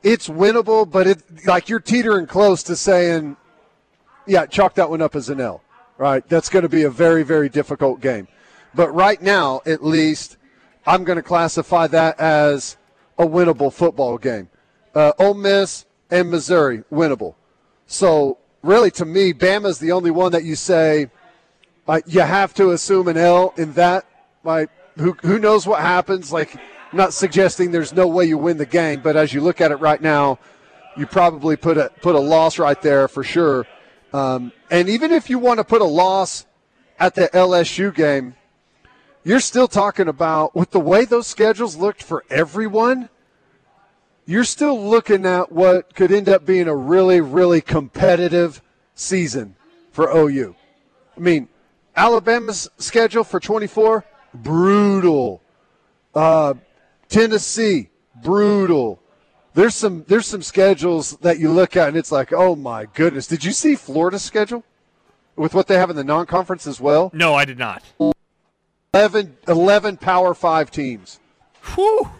it's 0.02 0.28
winnable, 0.28 0.90
but 0.90 1.06
it 1.06 1.46
like 1.46 1.68
you're 1.68 1.80
teetering 1.80 2.26
close 2.26 2.62
to 2.64 2.76
saying, 2.76 3.36
yeah, 4.26 4.46
chalk 4.46 4.74
that 4.74 4.88
one 4.88 5.02
up 5.02 5.14
as 5.14 5.28
an 5.28 5.40
L. 5.40 5.62
Right? 5.98 6.26
That's 6.28 6.48
going 6.48 6.62
to 6.62 6.68
be 6.68 6.84
a 6.84 6.90
very, 6.90 7.22
very 7.22 7.50
difficult 7.50 8.00
game. 8.00 8.26
But 8.74 8.90
right 8.94 9.20
now, 9.20 9.60
at 9.66 9.84
least, 9.84 10.38
I'm 10.86 11.04
going 11.04 11.16
to 11.16 11.22
classify 11.22 11.88
that 11.88 12.18
as 12.18 12.78
a 13.18 13.26
winnable 13.26 13.72
football 13.72 14.16
game. 14.16 14.48
Uh, 14.94 15.12
Ole 15.18 15.34
Miss 15.34 15.84
and 16.10 16.30
Missouri, 16.30 16.84
winnable. 16.90 17.34
So 17.86 18.38
really, 18.62 18.90
to 18.92 19.04
me, 19.04 19.34
Bama's 19.34 19.78
the 19.78 19.92
only 19.92 20.10
one 20.10 20.32
that 20.32 20.44
you 20.44 20.54
say 20.54 21.10
you 22.06 22.20
have 22.20 22.54
to 22.54 22.70
assume 22.70 23.08
an 23.08 23.16
L 23.16 23.54
in 23.56 23.72
that. 23.74 24.06
Like 24.44 24.70
who 24.96 25.12
who 25.22 25.38
knows 25.38 25.66
what 25.66 25.80
happens? 25.80 26.32
Like 26.32 26.54
I'm 26.56 26.96
not 26.96 27.12
suggesting 27.12 27.70
there's 27.70 27.92
no 27.92 28.06
way 28.06 28.24
you 28.24 28.38
win 28.38 28.58
the 28.58 28.66
game, 28.66 29.00
but 29.00 29.16
as 29.16 29.32
you 29.32 29.40
look 29.40 29.60
at 29.60 29.70
it 29.70 29.76
right 29.76 30.00
now, 30.00 30.38
you 30.96 31.06
probably 31.06 31.56
put 31.56 31.78
a 31.78 31.90
put 32.00 32.14
a 32.14 32.20
loss 32.20 32.58
right 32.58 32.80
there 32.80 33.08
for 33.08 33.22
sure. 33.22 33.66
Um, 34.12 34.52
and 34.70 34.88
even 34.88 35.12
if 35.12 35.30
you 35.30 35.38
want 35.38 35.58
to 35.58 35.64
put 35.64 35.80
a 35.80 35.84
loss 35.84 36.46
at 36.98 37.14
the 37.14 37.28
LSU 37.28 37.94
game, 37.94 38.34
you're 39.22 39.40
still 39.40 39.68
talking 39.68 40.08
about 40.08 40.54
with 40.56 40.70
the 40.70 40.80
way 40.80 41.04
those 41.04 41.26
schedules 41.26 41.76
looked 41.76 42.02
for 42.02 42.24
everyone. 42.30 43.08
You're 44.26 44.44
still 44.44 44.80
looking 44.80 45.26
at 45.26 45.50
what 45.50 45.94
could 45.94 46.12
end 46.12 46.28
up 46.28 46.46
being 46.46 46.68
a 46.68 46.74
really, 46.74 47.20
really 47.20 47.60
competitive 47.60 48.62
season 48.94 49.56
for 49.92 50.10
OU. 50.16 50.54
I 51.16 51.20
mean, 51.20 51.48
Alabama's 51.96 52.68
schedule 52.78 53.24
for 53.24 53.40
24 53.40 54.04
brutal. 54.34 55.42
Uh, 56.14 56.54
Tennessee 57.08 57.90
brutal. 58.22 59.00
There's 59.54 59.74
some 59.74 60.04
there's 60.06 60.26
some 60.26 60.42
schedules 60.42 61.16
that 61.18 61.38
you 61.38 61.50
look 61.50 61.76
at 61.76 61.88
and 61.88 61.96
it's 61.96 62.12
like, 62.12 62.32
oh 62.32 62.54
my 62.54 62.86
goodness. 62.94 63.26
Did 63.26 63.44
you 63.44 63.52
see 63.52 63.74
Florida's 63.74 64.22
schedule 64.22 64.64
with 65.36 65.54
what 65.54 65.66
they 65.66 65.76
have 65.76 65.90
in 65.90 65.96
the 65.96 66.04
non-conference 66.04 66.66
as 66.66 66.80
well? 66.80 67.10
No, 67.12 67.34
I 67.34 67.44
did 67.44 67.58
not. 67.58 67.82
11, 68.94 69.36
11 69.48 69.96
Power 69.96 70.34
Five 70.34 70.70
teams. 70.70 71.18
Whew. 71.74 72.10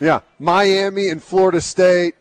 Yeah, 0.00 0.20
Miami 0.38 1.10
and 1.10 1.22
Florida 1.22 1.60
State, 1.60 2.14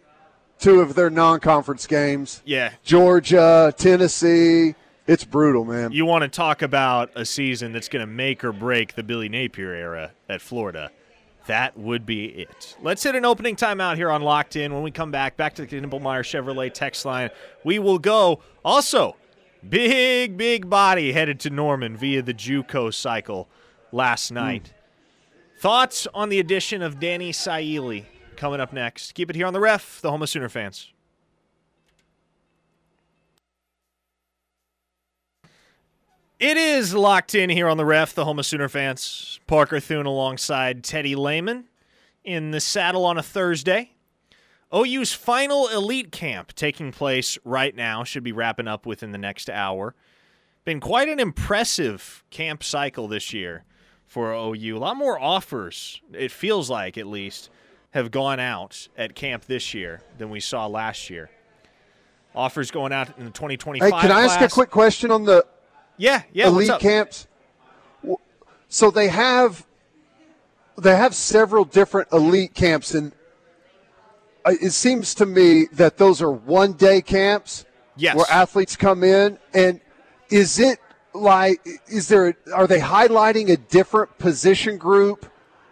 two 0.59 0.81
of 0.81 0.95
their 0.95 1.09
non-conference 1.09 1.87
games. 1.87 2.41
Yeah. 2.43 2.73
Georgia, 2.83 3.73
Tennessee. 3.77 4.75
It's 5.09 5.23
brutal, 5.23 5.65
man. 5.65 5.91
You 5.91 6.05
want 6.05 6.21
to 6.21 6.27
talk 6.27 6.61
about 6.61 7.09
a 7.15 7.25
season 7.25 7.71
that's 7.71 7.89
going 7.89 8.05
to 8.05 8.11
make 8.11 8.43
or 8.43 8.53
break 8.53 8.93
the 8.93 9.01
Billy 9.01 9.27
Napier 9.27 9.73
era 9.73 10.11
at 10.29 10.39
Florida. 10.39 10.91
That 11.47 11.75
would 11.75 12.05
be 12.05 12.25
it. 12.25 12.77
Let's 12.83 13.01
hit 13.01 13.15
an 13.15 13.25
opening 13.25 13.55
timeout 13.55 13.95
here 13.95 14.11
on 14.11 14.21
Locked 14.21 14.55
In. 14.55 14.71
When 14.71 14.83
we 14.83 14.91
come 14.91 15.09
back, 15.09 15.35
back 15.35 15.55
to 15.55 15.65
the 15.65 15.67
Knippelmeyer 15.67 16.21
Chevrolet 16.21 16.71
text 16.71 17.05
line, 17.05 17.31
we 17.63 17.79
will 17.79 17.97
go. 17.97 18.43
Also, 18.63 19.15
big, 19.67 20.37
big 20.37 20.69
body 20.69 21.11
headed 21.11 21.39
to 21.39 21.49
Norman 21.49 21.97
via 21.97 22.21
the 22.21 22.35
JUCO 22.35 22.93
cycle 22.93 23.49
last 23.91 24.31
night. 24.31 24.65
Mm. 24.65 25.59
Thoughts 25.59 26.07
on 26.13 26.29
the 26.29 26.39
addition 26.39 26.83
of 26.83 26.99
Danny 26.99 27.31
Saili 27.31 28.05
coming 28.35 28.59
up 28.59 28.73
next. 28.73 29.13
Keep 29.13 29.31
it 29.31 29.35
here 29.35 29.47
on 29.47 29.53
the 29.53 29.59
ref, 29.59 30.01
the 30.01 30.11
home 30.11 30.21
of 30.21 30.29
Sooner 30.29 30.49
fans. 30.49 30.93
It 36.39 36.55
is 36.55 36.93
locked 36.93 37.35
in 37.35 37.49
here 37.49 37.67
on 37.67 37.75
the 37.75 37.83
ref, 37.83 38.13
the 38.13 38.23
home 38.23 38.39
of 38.39 38.45
Sooner 38.45 38.69
fans. 38.69 39.41
Parker 39.45 39.81
Thune 39.81 40.05
alongside 40.05 40.85
Teddy 40.85 41.13
Lehman 41.13 41.65
in 42.23 42.51
the 42.51 42.61
saddle 42.61 43.03
on 43.05 43.17
a 43.17 43.23
Thursday. 43.23 43.91
OU's 44.73 45.11
final 45.11 45.67
elite 45.67 46.13
camp 46.13 46.53
taking 46.53 46.93
place 46.93 47.37
right 47.43 47.75
now 47.75 48.05
should 48.05 48.23
be 48.23 48.31
wrapping 48.31 48.69
up 48.69 48.85
within 48.85 49.11
the 49.11 49.17
next 49.17 49.49
hour. 49.49 49.95
Been 50.63 50.79
quite 50.79 51.09
an 51.09 51.19
impressive 51.19 52.23
camp 52.29 52.63
cycle 52.63 53.09
this 53.09 53.33
year 53.33 53.65
for 54.05 54.31
OU. 54.31 54.77
A 54.77 54.79
lot 54.79 54.95
more 54.95 55.19
offers, 55.19 55.99
it 56.13 56.31
feels 56.31 56.69
like 56.69 56.97
at 56.97 57.07
least, 57.07 57.49
have 57.89 58.11
gone 58.11 58.39
out 58.39 58.87
at 58.95 59.13
camp 59.13 59.43
this 59.45 59.73
year 59.73 60.03
than 60.17 60.29
we 60.29 60.39
saw 60.39 60.67
last 60.67 61.09
year. 61.09 61.29
Offers 62.33 62.71
going 62.71 62.93
out 62.93 63.17
in 63.17 63.25
the 63.25 63.31
2025 63.31 63.91
Hey, 63.91 63.99
can 63.99 64.11
I 64.11 64.25
class. 64.25 64.41
ask 64.41 64.51
a 64.51 64.53
quick 64.53 64.69
question 64.69 65.11
on 65.11 65.25
the 65.25 65.45
yeah, 65.99 66.23
yeah. 66.33 66.47
elite 66.47 66.79
camps. 66.79 67.27
So 68.69 68.89
they 68.89 69.09
have 69.09 69.65
they 70.77 70.95
have 70.95 71.13
several 71.13 71.65
different 71.65 72.07
elite 72.11 72.53
camps, 72.53 72.95
and 72.95 73.11
uh, 74.45 74.53
it 74.61 74.71
seems 74.71 75.13
to 75.15 75.25
me 75.25 75.65
that 75.73 75.97
those 75.97 76.21
are 76.21 76.31
one 76.31 76.73
day 76.73 77.01
camps. 77.01 77.65
Yes. 77.95 78.15
where 78.15 78.25
athletes 78.31 78.77
come 78.77 79.03
in, 79.03 79.37
and 79.53 79.81
is 80.29 80.57
it 80.57 80.79
like 81.13 81.59
is 81.87 82.07
there 82.07 82.37
are 82.53 82.65
they 82.65 82.79
highlighting 82.79 83.49
a 83.49 83.57
different 83.57 84.17
position 84.17 84.77
group? 84.77 85.29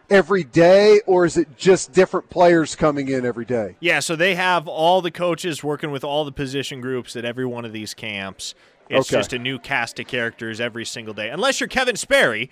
every 0.09 0.43
day, 0.43 1.01
or 1.05 1.25
is 1.25 1.37
it 1.37 1.57
just 1.57 1.91
different 1.91 2.29
players 2.29 2.75
coming 2.75 3.09
in 3.09 3.25
every 3.25 3.45
day? 3.45 3.75
Yeah, 3.79 3.99
so 3.99 4.15
they 4.15 4.35
have 4.35 4.67
all 4.67 5.01
the 5.01 5.11
coaches 5.11 5.63
working 5.63 5.91
with 5.91 6.03
all 6.03 6.25
the 6.25 6.31
position 6.31 6.81
groups 6.81 7.15
at 7.15 7.25
every 7.25 7.45
one 7.45 7.65
of 7.65 7.73
these 7.73 7.93
camps. 7.93 8.55
It's 8.89 9.09
Okay. 9.09 9.19
just 9.19 9.33
a 9.33 9.39
new 9.39 9.59
cast 9.59 9.99
of 9.99 10.07
characters 10.07 10.59
every 10.61 10.85
single 10.85 11.13
day. 11.13 11.29
Unless 11.29 11.59
you're 11.59 11.67
Kevin 11.67 11.95
Sperry, 11.95 12.49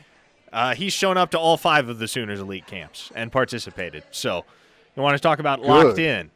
uh, 0.52 0.76
he's 0.76 0.94
shown 0.94 1.18
up 1.18 1.32
to 1.32 1.40
all 1.40 1.58
five 1.58 1.90
of 1.90 2.00
the 2.00 2.08
Sooners 2.08 2.40
elite 2.40 2.68
camps 2.68 3.12
and 3.16 3.32
participated. 3.32 4.04
So 4.12 4.46
you 4.96 5.02
want 5.04 5.16
to 5.18 5.22
talk 5.22 5.40
about 5.40 5.62
locked 5.62 6.00
in? 6.00 6.32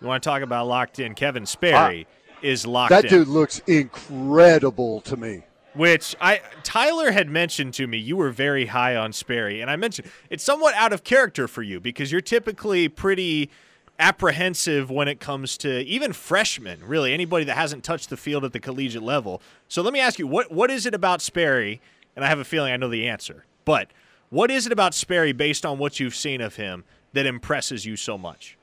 You 0.00 0.06
want 0.08 0.22
to 0.22 0.28
talk 0.28 0.42
about 0.42 0.66
locked 0.66 0.98
in? 0.98 1.14
Kevin 1.14 1.46
Sperry 1.46 2.06
is 2.42 2.66
locked 2.66 2.90
That 2.90 3.04
in. 3.04 3.10
dude 3.10 3.28
looks 3.28 3.60
incredible 3.66 5.00
to 5.02 5.16
me. 5.16 5.42
Which 5.74 6.14
I 6.20 6.40
Tyler 6.62 7.10
had 7.10 7.28
mentioned 7.28 7.74
to 7.74 7.88
me, 7.88 7.98
you 7.98 8.16
were 8.16 8.30
very 8.30 8.66
high 8.66 8.94
on 8.94 9.12
Sperry, 9.12 9.60
and 9.60 9.68
I 9.68 9.74
mentioned 9.74 10.08
it's 10.30 10.44
somewhat 10.44 10.72
out 10.76 10.92
of 10.92 11.02
character 11.02 11.48
for 11.48 11.62
you 11.62 11.80
because 11.80 12.12
you're 12.12 12.20
typically 12.20 12.88
pretty 12.88 13.50
apprehensive 13.98 14.90
when 14.90 15.08
it 15.08 15.20
comes 15.20 15.56
to 15.58 15.80
even 15.84 16.12
freshmen, 16.12 16.84
really 16.84 17.12
anybody 17.12 17.44
that 17.44 17.56
hasn't 17.56 17.84
touched 17.84 18.10
the 18.10 18.16
field 18.16 18.44
at 18.44 18.52
the 18.52 18.60
collegiate 18.60 19.02
level. 19.02 19.40
So 19.68 19.82
let 19.82 19.92
me 19.92 20.00
ask 20.00 20.18
you, 20.18 20.26
what 20.26 20.50
what 20.50 20.70
is 20.70 20.86
it 20.86 20.94
about 20.94 21.22
Sperry? 21.22 21.80
And 22.16 22.24
I 22.24 22.28
have 22.28 22.38
a 22.38 22.44
feeling 22.44 22.72
I 22.72 22.76
know 22.76 22.88
the 22.88 23.08
answer, 23.08 23.44
but 23.64 23.88
what 24.30 24.50
is 24.50 24.66
it 24.66 24.72
about 24.72 24.94
Sperry 24.94 25.32
based 25.32 25.64
on 25.64 25.78
what 25.78 26.00
you've 26.00 26.14
seen 26.14 26.40
of 26.40 26.56
him 26.56 26.84
that 27.12 27.26
impresses 27.26 27.84
you 27.84 27.96
so 27.96 28.18
much? 28.18 28.56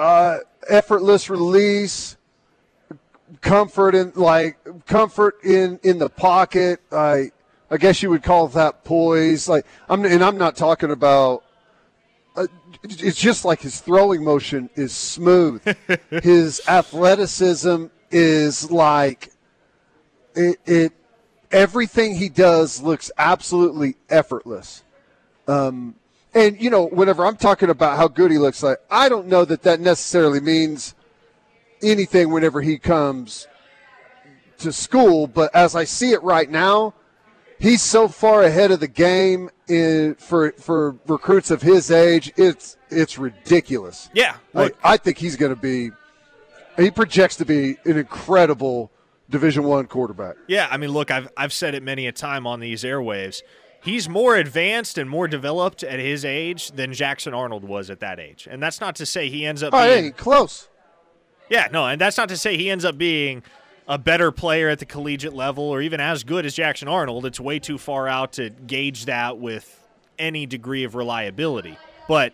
uh, 0.00 0.38
effortless 0.68 1.28
release, 1.28 2.16
comfort 3.40 3.94
in 3.94 4.12
like 4.16 4.58
comfort 4.86 5.36
in 5.44 5.78
in 5.82 5.98
the 5.98 6.08
pocket. 6.08 6.80
I 6.90 7.30
I 7.70 7.76
guess 7.76 8.02
you 8.02 8.10
would 8.10 8.22
call 8.22 8.48
that 8.48 8.82
poise. 8.84 9.48
Like 9.48 9.66
I'm 9.88 10.04
and 10.04 10.24
I'm 10.24 10.38
not 10.38 10.56
talking 10.56 10.90
about. 10.90 11.44
Uh, 12.36 12.46
it's 12.82 13.20
just 13.20 13.44
like 13.44 13.60
his 13.60 13.80
throwing 13.80 14.24
motion 14.24 14.70
is 14.74 14.92
smooth. 14.92 15.62
his 16.10 16.60
athleticism 16.66 17.86
is 18.10 18.70
like 18.70 19.30
it, 20.34 20.58
it. 20.64 20.92
Everything 21.50 22.14
he 22.14 22.28
does 22.28 22.80
looks 22.80 23.10
absolutely 23.18 23.96
effortless. 24.08 24.84
Um, 25.48 25.96
and 26.32 26.60
you 26.60 26.70
know, 26.70 26.86
whenever 26.86 27.26
I'm 27.26 27.36
talking 27.36 27.70
about 27.70 27.96
how 27.96 28.08
good 28.08 28.30
he 28.30 28.38
looks 28.38 28.62
like, 28.62 28.78
I 28.90 29.08
don't 29.08 29.26
know 29.26 29.44
that 29.44 29.62
that 29.62 29.80
necessarily 29.80 30.40
means 30.40 30.94
anything 31.82 32.30
whenever 32.30 32.60
he 32.60 32.78
comes 32.78 33.48
to 34.58 34.72
school. 34.72 35.26
But 35.26 35.54
as 35.54 35.74
I 35.74 35.84
see 35.84 36.12
it 36.12 36.22
right 36.22 36.48
now, 36.48 36.94
he's 37.60 37.82
so 37.82 38.08
far 38.08 38.42
ahead 38.42 38.72
of 38.72 38.80
the 38.80 38.88
game 38.88 39.50
in, 39.68 40.16
for 40.16 40.52
for 40.52 40.96
recruits 41.06 41.52
of 41.52 41.62
his 41.62 41.90
age. 41.90 42.32
It's 42.36 42.76
it's 42.88 43.18
ridiculous. 43.18 44.10
Yeah, 44.12 44.36
I, 44.54 44.70
I 44.82 44.96
think 44.96 45.18
he's 45.18 45.36
going 45.36 45.54
to 45.54 45.60
be. 45.60 45.90
He 46.76 46.90
projects 46.90 47.36
to 47.36 47.44
be 47.44 47.76
an 47.84 47.98
incredible 47.98 48.90
Division 49.28 49.64
One 49.64 49.86
quarterback. 49.86 50.36
Yeah, 50.48 50.66
I 50.70 50.76
mean, 50.76 50.90
look, 50.90 51.10
I've 51.10 51.28
I've 51.36 51.52
said 51.52 51.74
it 51.74 51.82
many 51.82 52.06
a 52.06 52.12
time 52.12 52.46
on 52.46 52.58
these 52.60 52.82
airwaves 52.82 53.42
he's 53.82 54.08
more 54.08 54.36
advanced 54.36 54.98
and 54.98 55.08
more 55.08 55.28
developed 55.28 55.82
at 55.82 55.98
his 55.98 56.24
age 56.24 56.70
than 56.72 56.92
Jackson 56.92 57.34
Arnold 57.34 57.64
was 57.64 57.90
at 57.90 58.00
that 58.00 58.20
age. 58.20 58.46
And 58.50 58.62
that's 58.62 58.80
not 58.80 58.96
to 58.96 59.06
say 59.06 59.28
he 59.28 59.46
ends 59.46 59.62
up 59.62 59.72
oh, 59.74 59.86
being 59.86 60.04
hey, 60.04 60.10
close. 60.10 60.68
Yeah, 61.48 61.68
no, 61.72 61.86
and 61.86 62.00
that's 62.00 62.16
not 62.16 62.28
to 62.28 62.36
say 62.36 62.56
he 62.56 62.70
ends 62.70 62.84
up 62.84 62.96
being 62.96 63.42
a 63.90 63.98
better 63.98 64.32
player 64.32 64.70
at 64.70 64.78
the 64.78 64.86
collegiate 64.86 65.34
level 65.34 65.64
or 65.64 65.82
even 65.82 66.00
as 66.00 66.24
good 66.24 66.46
as 66.46 66.54
Jackson 66.54 66.88
Arnold. 66.88 67.26
It's 67.26 67.38
way 67.38 67.58
too 67.58 67.76
far 67.76 68.08
out 68.08 68.32
to 68.34 68.48
gauge 68.48 69.04
that 69.04 69.36
with 69.36 69.86
any 70.18 70.46
degree 70.46 70.84
of 70.84 70.94
reliability. 70.94 71.76
But 72.08 72.32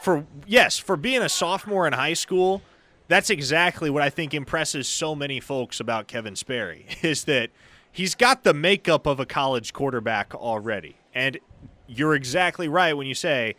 for 0.00 0.24
yes, 0.46 0.78
for 0.78 0.96
being 0.96 1.22
a 1.22 1.28
sophomore 1.28 1.88
in 1.88 1.92
high 1.92 2.14
school, 2.14 2.62
that's 3.08 3.30
exactly 3.30 3.90
what 3.90 4.02
I 4.02 4.10
think 4.10 4.34
impresses 4.34 4.86
so 4.86 5.16
many 5.16 5.40
folks 5.40 5.80
about 5.80 6.06
Kevin 6.06 6.36
Sperry 6.36 6.86
is 7.02 7.24
that– 7.24 7.50
he's 7.92 8.14
got 8.14 8.42
the 8.42 8.54
makeup 8.54 9.06
of 9.06 9.20
a 9.20 9.26
college 9.26 9.72
quarterback 9.72 10.34
already. 10.34 10.96
And 11.14 11.38
you're 11.86 12.14
exactly 12.14 12.66
right 12.66 12.96
when 12.96 13.06
you 13.06 13.14
say 13.14 13.54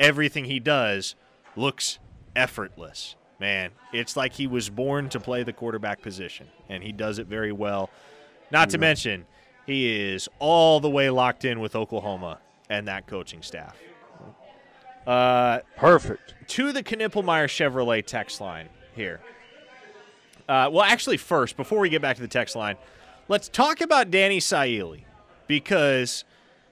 everything 0.00 0.46
he 0.46 0.58
does 0.58 1.14
looks 1.54 1.98
effortless. 2.34 3.14
Man, 3.40 3.70
it's 3.92 4.16
like 4.16 4.32
he 4.32 4.46
was 4.46 4.70
born 4.70 5.08
to 5.10 5.20
play 5.20 5.42
the 5.42 5.52
quarterback 5.52 6.00
position, 6.02 6.46
and 6.68 6.82
he 6.82 6.92
does 6.92 7.18
it 7.18 7.26
very 7.26 7.52
well. 7.52 7.90
Not 8.50 8.70
to 8.70 8.78
mention, 8.78 9.26
he 9.66 10.12
is 10.12 10.28
all 10.38 10.80
the 10.80 10.90
way 10.90 11.10
locked 11.10 11.44
in 11.44 11.60
with 11.60 11.74
Oklahoma 11.74 12.38
and 12.70 12.86
that 12.88 13.06
coaching 13.06 13.42
staff. 13.42 13.76
Uh, 15.06 15.60
Perfect. 15.76 16.34
To 16.48 16.72
the 16.72 16.82
Knippelmeyer 16.82 17.46
Chevrolet 17.46 18.06
text 18.06 18.40
line 18.40 18.68
here. 18.94 19.20
Uh, 20.48 20.70
well, 20.72 20.84
actually, 20.84 21.16
first, 21.16 21.56
before 21.56 21.80
we 21.80 21.88
get 21.88 22.00
back 22.00 22.16
to 22.16 22.22
the 22.22 22.28
text 22.28 22.54
line, 22.54 22.76
Let's 23.26 23.48
talk 23.48 23.80
about 23.80 24.10
Danny 24.10 24.38
Saili 24.38 25.04
because 25.46 26.24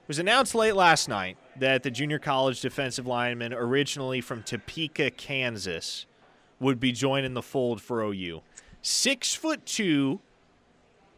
it 0.03 0.07
was 0.07 0.19
announced 0.19 0.53
late 0.53 0.75
last 0.75 1.09
night 1.09 1.35
that 1.57 1.81
the 1.81 1.89
junior 1.89 2.19
college 2.19 2.61
defensive 2.61 3.07
lineman, 3.07 3.53
originally 3.53 4.21
from 4.21 4.43
Topeka, 4.43 5.09
Kansas, 5.09 6.05
would 6.63 6.79
be 6.79 6.91
joining 6.91 7.35
the 7.35 7.43
fold 7.43 7.81
for 7.81 8.01
OU. 8.01 8.41
Six 8.81 9.35
foot 9.35 9.65
two, 9.65 10.19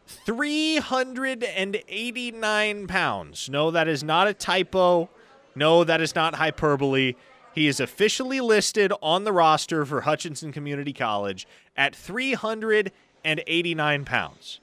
389 0.08 2.88
pounds. 2.88 3.50
No, 3.50 3.72
that 3.72 3.88
is 3.88 4.04
not 4.04 4.28
a 4.28 4.34
typo. 4.34 5.10
No, 5.56 5.84
that 5.84 6.02
is 6.02 6.14
not 6.16 6.36
hyperbole. 6.36 7.16
He 7.54 7.68
is 7.68 7.80
officially 7.80 8.42
listed 8.42 8.92
on 9.02 9.24
the 9.24 9.32
roster 9.32 9.86
for 9.86 10.02
Hutchinson 10.02 10.52
Community 10.52 10.92
College 10.92 11.48
at 11.78 11.96
389 11.96 14.06
pounds. 14.06 14.60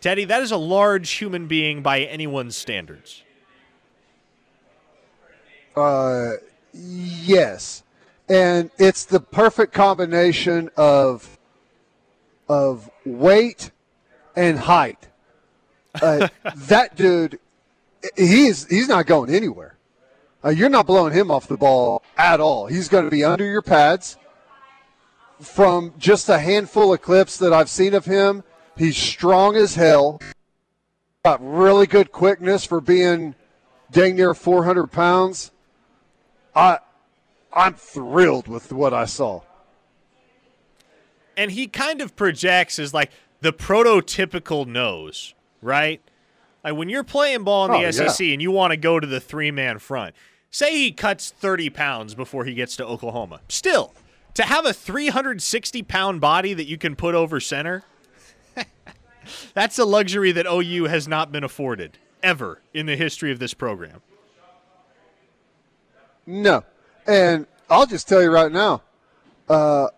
Teddy, 0.00 0.24
that 0.24 0.42
is 0.42 0.52
a 0.52 0.56
large 0.56 1.10
human 1.10 1.48
being 1.48 1.82
by 1.82 2.00
anyone's 2.00 2.56
standards. 2.56 3.24
Uh, 5.74 6.34
yes, 6.72 7.82
and 8.28 8.70
it's 8.78 9.04
the 9.04 9.20
perfect 9.20 9.72
combination 9.72 10.70
of 10.76 11.38
of 12.48 12.90
weight 13.04 13.70
and 14.36 14.58
height. 14.58 15.08
Uh, 16.00 16.28
that 16.56 16.96
dude, 16.96 17.38
he's 18.16 18.66
he's 18.66 18.88
not 18.88 19.06
going 19.06 19.34
anywhere. 19.34 19.76
Uh, 20.44 20.50
you're 20.50 20.68
not 20.68 20.86
blowing 20.86 21.12
him 21.12 21.30
off 21.30 21.48
the 21.48 21.56
ball 21.56 22.02
at 22.16 22.40
all. 22.40 22.66
He's 22.66 22.88
going 22.88 23.04
to 23.04 23.10
be 23.10 23.24
under 23.24 23.44
your 23.44 23.62
pads. 23.62 24.16
From 25.40 25.94
just 25.98 26.28
a 26.28 26.38
handful 26.38 26.92
of 26.92 27.00
clips 27.02 27.38
that 27.38 27.52
I've 27.52 27.70
seen 27.70 27.94
of 27.94 28.04
him, 28.04 28.42
He's 28.78 28.96
strong 28.96 29.56
as 29.56 29.74
hell. 29.74 30.20
Got 31.24 31.40
really 31.42 31.88
good 31.88 32.12
quickness 32.12 32.64
for 32.64 32.80
being 32.80 33.34
dang 33.90 34.14
near 34.14 34.34
400 34.34 34.86
pounds. 34.86 35.50
I, 36.54 36.78
I'm 37.52 37.74
thrilled 37.74 38.48
with 38.48 38.72
what 38.72 38.92
I 38.92 39.04
saw. 39.04 39.42
And 41.36 41.52
he 41.52 41.66
kind 41.66 42.00
of 42.00 42.16
projects 42.16 42.78
as 42.78 42.92
like 42.92 43.10
the 43.40 43.52
prototypical 43.52 44.66
nose, 44.66 45.34
right? 45.62 46.00
Like 46.64 46.74
when 46.74 46.88
you're 46.88 47.04
playing 47.04 47.44
ball 47.44 47.66
in 47.66 47.80
the 47.80 47.86
oh, 47.86 47.90
SEC 47.90 48.26
yeah. 48.26 48.32
and 48.32 48.42
you 48.42 48.50
want 48.50 48.72
to 48.72 48.76
go 48.76 48.98
to 48.98 49.06
the 49.06 49.20
three 49.20 49.50
man 49.50 49.78
front, 49.78 50.14
say 50.50 50.72
he 50.72 50.92
cuts 50.92 51.30
30 51.30 51.70
pounds 51.70 52.14
before 52.14 52.44
he 52.44 52.54
gets 52.54 52.76
to 52.76 52.86
Oklahoma. 52.86 53.40
Still, 53.48 53.94
to 54.34 54.42
have 54.42 54.66
a 54.66 54.72
360 54.72 55.82
pound 55.82 56.20
body 56.20 56.54
that 56.54 56.66
you 56.66 56.76
can 56.76 56.96
put 56.96 57.14
over 57.14 57.38
center– 57.40 57.84
that's 59.54 59.78
a 59.78 59.84
luxury 59.84 60.32
that 60.32 60.46
OU 60.46 60.84
has 60.84 61.08
not 61.08 61.32
been 61.32 61.44
afforded 61.44 61.98
ever 62.22 62.60
in 62.74 62.86
the 62.86 62.96
history 62.96 63.30
of 63.32 63.38
this 63.38 63.54
program. 63.54 64.02
No. 66.26 66.64
And 67.08 67.46
I'll 67.70 67.86
just 67.86 68.06
tell 68.06 68.22
you 68.22 68.30
right 68.30 68.52
now, 68.52 68.82
uh, 69.48 69.88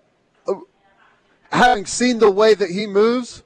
having 1.50 1.84
seen 1.84 2.20
the 2.20 2.30
way 2.30 2.54
that 2.54 2.70
he 2.70 2.86
moves, 2.86 3.42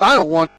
I 0.00 0.16
don't 0.16 0.30
want. 0.30 0.50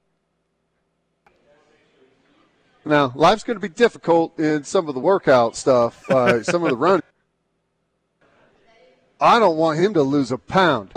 Now, 2.86 3.12
life's 3.16 3.44
going 3.44 3.56
to 3.56 3.62
be 3.62 3.74
difficult 3.74 4.38
in 4.40 4.64
some 4.64 4.88
of 4.88 4.94
the 4.94 5.00
workout 5.00 5.56
stuff, 5.56 6.08
uh, 6.12 6.44
some 6.44 6.64
of 6.64 6.70
the 6.70 6.78
running. 6.78 7.02
I 9.20 9.40
don't 9.40 9.58
want 9.58 9.80
him 9.80 9.96
to 9.96 10.04
lose 10.04 10.32
a 10.32 10.38
pound. 10.38 10.92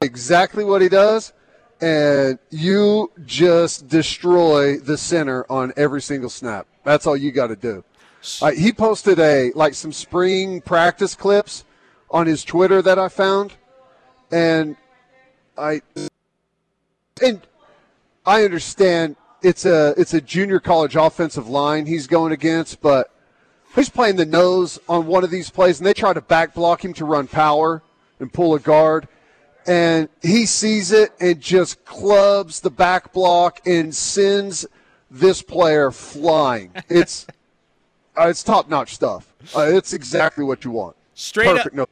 Exactly 0.00 0.64
what 0.64 0.80
he 0.80 0.88
does, 0.88 1.34
and 1.82 2.38
you 2.48 3.10
just 3.26 3.88
destroy 3.88 4.78
the 4.78 4.96
center 4.96 5.44
on 5.50 5.74
every 5.76 6.00
single 6.00 6.30
snap. 6.30 6.66
That's 6.84 7.06
all 7.06 7.16
you 7.16 7.32
got 7.32 7.48
to 7.48 7.56
do. 7.56 7.84
Uh, 8.42 8.50
he 8.52 8.72
posted 8.72 9.18
a 9.18 9.52
like 9.54 9.74
some 9.74 9.92
spring 9.92 10.60
practice 10.60 11.14
clips 11.14 11.64
on 12.10 12.26
his 12.26 12.44
Twitter 12.44 12.82
that 12.82 12.98
I 12.98 13.08
found, 13.08 13.54
and 14.30 14.76
I 15.56 15.82
and 17.22 17.46
I 18.26 18.44
understand 18.44 19.16
it's 19.42 19.64
a 19.64 19.94
it's 19.96 20.14
a 20.14 20.20
junior 20.20 20.60
college 20.60 20.96
offensive 20.96 21.48
line 21.48 21.86
he's 21.86 22.06
going 22.06 22.32
against, 22.32 22.80
but 22.80 23.12
he's 23.74 23.88
playing 23.88 24.16
the 24.16 24.26
nose 24.26 24.78
on 24.88 25.06
one 25.06 25.24
of 25.24 25.30
these 25.30 25.50
plays, 25.50 25.78
and 25.78 25.86
they 25.86 25.94
try 25.94 26.12
to 26.12 26.20
back 26.20 26.54
block 26.54 26.84
him 26.84 26.92
to 26.94 27.04
run 27.04 27.28
power 27.28 27.82
and 28.18 28.32
pull 28.32 28.54
a 28.54 28.58
guard 28.58 29.08
and 29.68 30.08
he 30.22 30.46
sees 30.46 30.92
it 30.92 31.12
and 31.20 31.40
just 31.40 31.84
clubs 31.84 32.60
the 32.60 32.70
back 32.70 33.12
block 33.12 33.60
and 33.66 33.94
sends 33.94 34.66
this 35.10 35.42
player 35.42 35.90
flying. 35.90 36.72
It's 36.88 37.26
uh, 38.18 38.28
it's 38.28 38.42
top 38.42 38.68
notch 38.68 38.94
stuff. 38.94 39.32
Uh, 39.56 39.62
it's 39.62 39.92
exactly 39.92 40.44
what 40.44 40.64
you 40.64 40.70
want. 40.70 40.96
Straight 41.14 41.46
Perfect. 41.46 41.66
up, 41.66 41.74
no. 41.74 41.86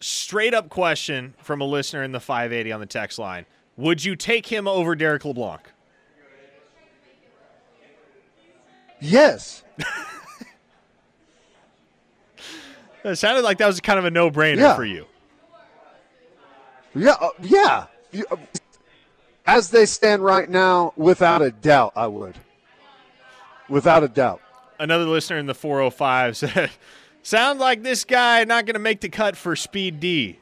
straight 0.00 0.54
up 0.54 0.68
question 0.68 1.34
from 1.38 1.60
a 1.60 1.64
listener 1.64 2.02
in 2.02 2.12
the 2.12 2.20
580 2.20 2.72
on 2.72 2.80
the 2.80 2.86
text 2.86 3.18
line: 3.18 3.46
Would 3.76 4.04
you 4.04 4.16
take 4.16 4.46
him 4.46 4.68
over 4.68 4.94
Derek 4.94 5.24
LeBlanc? 5.24 5.62
Yes. 9.00 9.64
it 13.04 13.16
sounded 13.16 13.42
like 13.42 13.58
that 13.58 13.66
was 13.66 13.80
kind 13.80 13.98
of 13.98 14.04
a 14.04 14.10
no 14.10 14.30
brainer 14.30 14.58
yeah. 14.58 14.76
for 14.76 14.84
you. 14.84 15.06
Yeah, 16.94 17.16
uh, 17.20 17.30
yeah. 17.40 17.86
Uh, 18.30 18.36
as 19.46 19.70
they 19.70 19.86
stand 19.86 20.22
right 20.24 20.48
now, 20.48 20.92
without 20.96 21.42
a 21.42 21.50
doubt, 21.50 21.92
I 21.96 22.06
would. 22.06 22.36
Without 23.68 24.04
a 24.04 24.08
doubt. 24.08 24.41
Another 24.82 25.04
listener 25.04 25.38
in 25.38 25.46
the 25.46 25.54
405 25.54 26.36
said, 26.36 26.70
Sound 27.22 27.60
like 27.60 27.84
this 27.84 28.04
guy 28.04 28.42
not 28.42 28.66
going 28.66 28.74
to 28.74 28.80
make 28.80 29.00
the 29.00 29.08
cut 29.08 29.36
for 29.36 29.54
speed 29.54 30.00
D. 30.00 30.40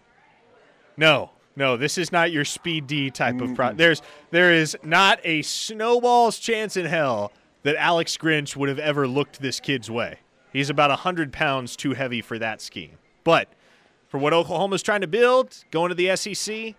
No, 0.97 1.31
no, 1.57 1.77
this 1.77 1.99
is 1.99 2.11
not 2.11 2.33
your 2.33 2.47
speed 2.47 2.87
D 2.87 3.11
type 3.11 3.39
of 3.43 3.55
pro. 3.55 3.75
There's 3.75 4.01
there 4.31 4.55
is 4.55 4.79
not 4.83 5.21
a 5.25 5.43
snowball's 5.43 6.39
chance 6.39 6.79
in 6.79 6.87
hell 6.87 7.33
that 7.65 7.77
Alex 7.77 8.17
Grinch 8.17 8.57
would 8.57 8.71
have 8.71 8.79
ever 8.79 9.07
looked 9.07 9.43
this 9.43 9.61
kid's 9.61 9.91
way. 9.91 10.21
He's 10.55 10.71
about 10.71 10.91
hundred 10.91 11.35
pounds 11.35 11.77
too 11.77 11.93
heavy 11.93 12.23
for 12.23 12.39
that 12.39 12.63
scheme. 12.63 12.97
But 13.25 13.49
for 14.09 14.17
what 14.17 14.33
Oklahoma's 14.33 14.83
trying 14.83 15.03
to 15.03 15.07
build, 15.07 15.65
going 15.71 15.91
to 15.91 15.95
the 15.95 16.17
SEC, 16.17 16.75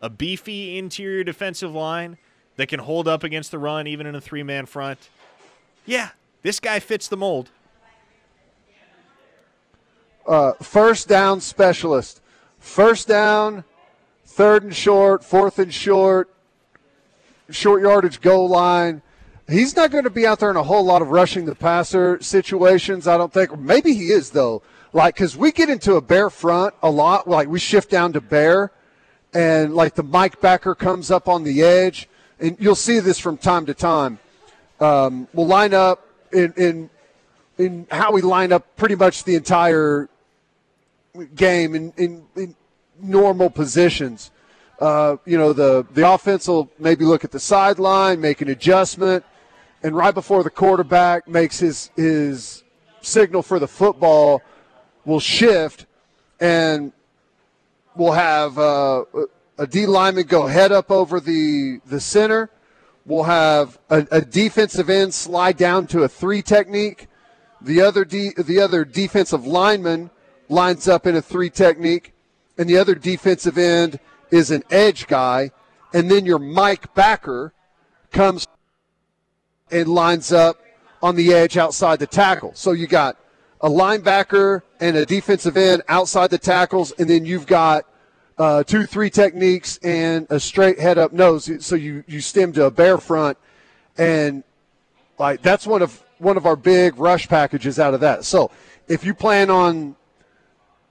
a 0.00 0.08
beefy 0.08 0.78
interior 0.78 1.24
defensive 1.24 1.74
line 1.74 2.16
that 2.56 2.68
can 2.68 2.80
hold 2.80 3.06
up 3.06 3.22
against 3.22 3.50
the 3.50 3.58
run 3.58 3.86
even 3.86 4.06
in 4.06 4.14
a 4.14 4.20
three 4.20 4.42
man 4.42 4.64
front. 4.64 5.10
Yeah, 5.84 6.10
this 6.42 6.60
guy 6.60 6.80
fits 6.80 7.08
the 7.08 7.16
mold. 7.16 7.50
Uh, 10.26 10.52
first 10.54 11.08
down 11.08 11.40
specialist. 11.40 12.20
First 12.58 13.08
down, 13.08 13.64
third 14.24 14.62
and 14.62 14.74
short, 14.74 15.24
fourth 15.24 15.58
and 15.58 15.74
short, 15.74 16.32
short 17.50 17.82
yardage 17.82 18.20
goal 18.20 18.48
line. 18.48 19.02
He's 19.48 19.74
not 19.74 19.90
going 19.90 20.04
to 20.04 20.10
be 20.10 20.26
out 20.26 20.38
there 20.38 20.50
in 20.50 20.56
a 20.56 20.62
whole 20.62 20.84
lot 20.84 21.02
of 21.02 21.08
rushing 21.08 21.44
the 21.44 21.54
passer 21.54 22.22
situations, 22.22 23.08
I 23.08 23.16
don't 23.18 23.32
think. 23.32 23.58
Maybe 23.58 23.94
he 23.94 24.10
is, 24.10 24.30
though. 24.30 24.62
Like, 24.92 25.16
because 25.16 25.36
we 25.36 25.50
get 25.50 25.68
into 25.68 25.96
a 25.96 26.00
bear 26.00 26.30
front 26.30 26.74
a 26.82 26.90
lot. 26.90 27.26
Like, 27.28 27.48
we 27.48 27.58
shift 27.58 27.90
down 27.90 28.12
to 28.12 28.20
bear, 28.20 28.70
and 29.34 29.74
like 29.74 29.94
the 29.94 30.02
Mike 30.02 30.40
backer 30.40 30.74
comes 30.74 31.10
up 31.10 31.28
on 31.28 31.42
the 31.42 31.62
edge. 31.62 32.08
And 32.38 32.56
you'll 32.60 32.74
see 32.74 33.00
this 33.00 33.18
from 33.18 33.36
time 33.36 33.66
to 33.66 33.74
time. 33.74 34.18
Um, 34.80 35.28
we'll 35.32 35.46
line 35.46 35.74
up 35.74 36.06
in, 36.32 36.52
in 36.56 36.90
in 37.58 37.86
how 37.90 38.12
we 38.12 38.22
line 38.22 38.52
up 38.52 38.76
pretty 38.76 38.94
much 38.94 39.24
the 39.24 39.34
entire 39.34 40.08
game 41.34 41.74
in, 41.74 41.92
in, 41.96 42.24
in 42.36 42.54
normal 43.00 43.50
positions. 43.50 44.30
Uh, 44.80 45.16
you 45.24 45.38
know, 45.38 45.52
the, 45.52 45.86
the 45.92 46.08
offense 46.08 46.48
will 46.48 46.70
maybe 46.78 47.04
look 47.04 47.24
at 47.24 47.30
the 47.30 47.38
sideline, 47.38 48.20
make 48.20 48.40
an 48.40 48.48
adjustment, 48.48 49.24
and 49.82 49.94
right 49.94 50.14
before 50.14 50.42
the 50.42 50.50
quarterback 50.50 51.28
makes 51.28 51.58
his, 51.58 51.90
his 51.94 52.64
signal 53.00 53.42
for 53.42 53.58
the 53.58 53.68
football, 53.68 54.42
will 55.04 55.20
shift, 55.20 55.86
and 56.40 56.92
we'll 57.94 58.12
have 58.12 58.58
uh, 58.58 59.04
a 59.58 59.66
D 59.66 59.86
lineman 59.86 60.26
go 60.26 60.46
head 60.46 60.72
up 60.72 60.90
over 60.90 61.20
the, 61.20 61.80
the 61.86 62.00
center. 62.00 62.48
We'll 63.04 63.24
have 63.24 63.78
a, 63.90 64.06
a 64.10 64.20
defensive 64.20 64.88
end 64.88 65.12
slide 65.12 65.56
down 65.56 65.86
to 65.88 66.02
a 66.02 66.08
three 66.08 66.42
technique. 66.42 67.08
The 67.60 67.80
other 67.80 68.04
de- 68.04 68.34
the 68.36 68.60
other 68.60 68.84
defensive 68.84 69.46
lineman 69.46 70.10
lines 70.48 70.86
up 70.88 71.06
in 71.06 71.16
a 71.16 71.22
three 71.22 71.50
technique, 71.50 72.12
and 72.58 72.68
the 72.68 72.76
other 72.76 72.94
defensive 72.94 73.58
end 73.58 73.98
is 74.30 74.50
an 74.50 74.62
edge 74.70 75.06
guy, 75.06 75.50
and 75.92 76.10
then 76.10 76.26
your 76.26 76.38
Mike 76.38 76.94
backer 76.94 77.52
comes 78.10 78.46
and 79.70 79.88
lines 79.88 80.32
up 80.32 80.58
on 81.02 81.16
the 81.16 81.32
edge 81.32 81.56
outside 81.56 81.98
the 81.98 82.06
tackle. 82.06 82.52
So 82.54 82.72
you 82.72 82.86
got 82.86 83.16
a 83.60 83.68
linebacker 83.68 84.62
and 84.80 84.96
a 84.96 85.06
defensive 85.06 85.56
end 85.56 85.82
outside 85.88 86.30
the 86.30 86.38
tackles, 86.38 86.92
and 86.92 87.08
then 87.08 87.24
you've 87.24 87.46
got 87.46 87.84
uh, 88.38 88.62
two 88.64 88.86
three 88.86 89.10
techniques 89.10 89.78
and 89.82 90.26
a 90.30 90.40
straight 90.40 90.78
head 90.78 90.98
up 90.98 91.12
nose. 91.12 91.50
So 91.64 91.74
you 91.74 92.04
you 92.06 92.20
stem 92.20 92.52
to 92.54 92.66
a 92.66 92.70
bear 92.70 92.98
front, 92.98 93.38
and 93.98 94.42
like 95.18 95.42
that's 95.42 95.66
one 95.66 95.82
of 95.82 96.02
one 96.18 96.36
of 96.36 96.46
our 96.46 96.56
big 96.56 96.98
rush 96.98 97.28
packages 97.28 97.78
out 97.78 97.94
of 97.94 98.00
that. 98.00 98.24
So 98.24 98.50
if 98.88 99.04
you 99.04 99.14
plan 99.14 99.50
on 99.50 99.96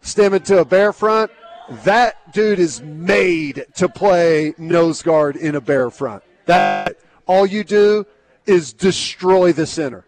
stemming 0.01 0.41
to 0.41 0.59
a 0.59 0.65
bear 0.65 0.93
front, 0.93 1.31
that 1.83 2.33
dude 2.33 2.59
is 2.59 2.81
made 2.81 3.65
to 3.75 3.87
play 3.87 4.53
nose 4.57 5.01
guard 5.01 5.35
in 5.35 5.55
a 5.55 5.61
bear 5.61 5.89
front. 5.89 6.23
That 6.45 6.97
all 7.25 7.45
you 7.45 7.63
do 7.63 8.05
is 8.45 8.73
destroy 8.73 9.53
the 9.53 9.65
center. 9.65 10.05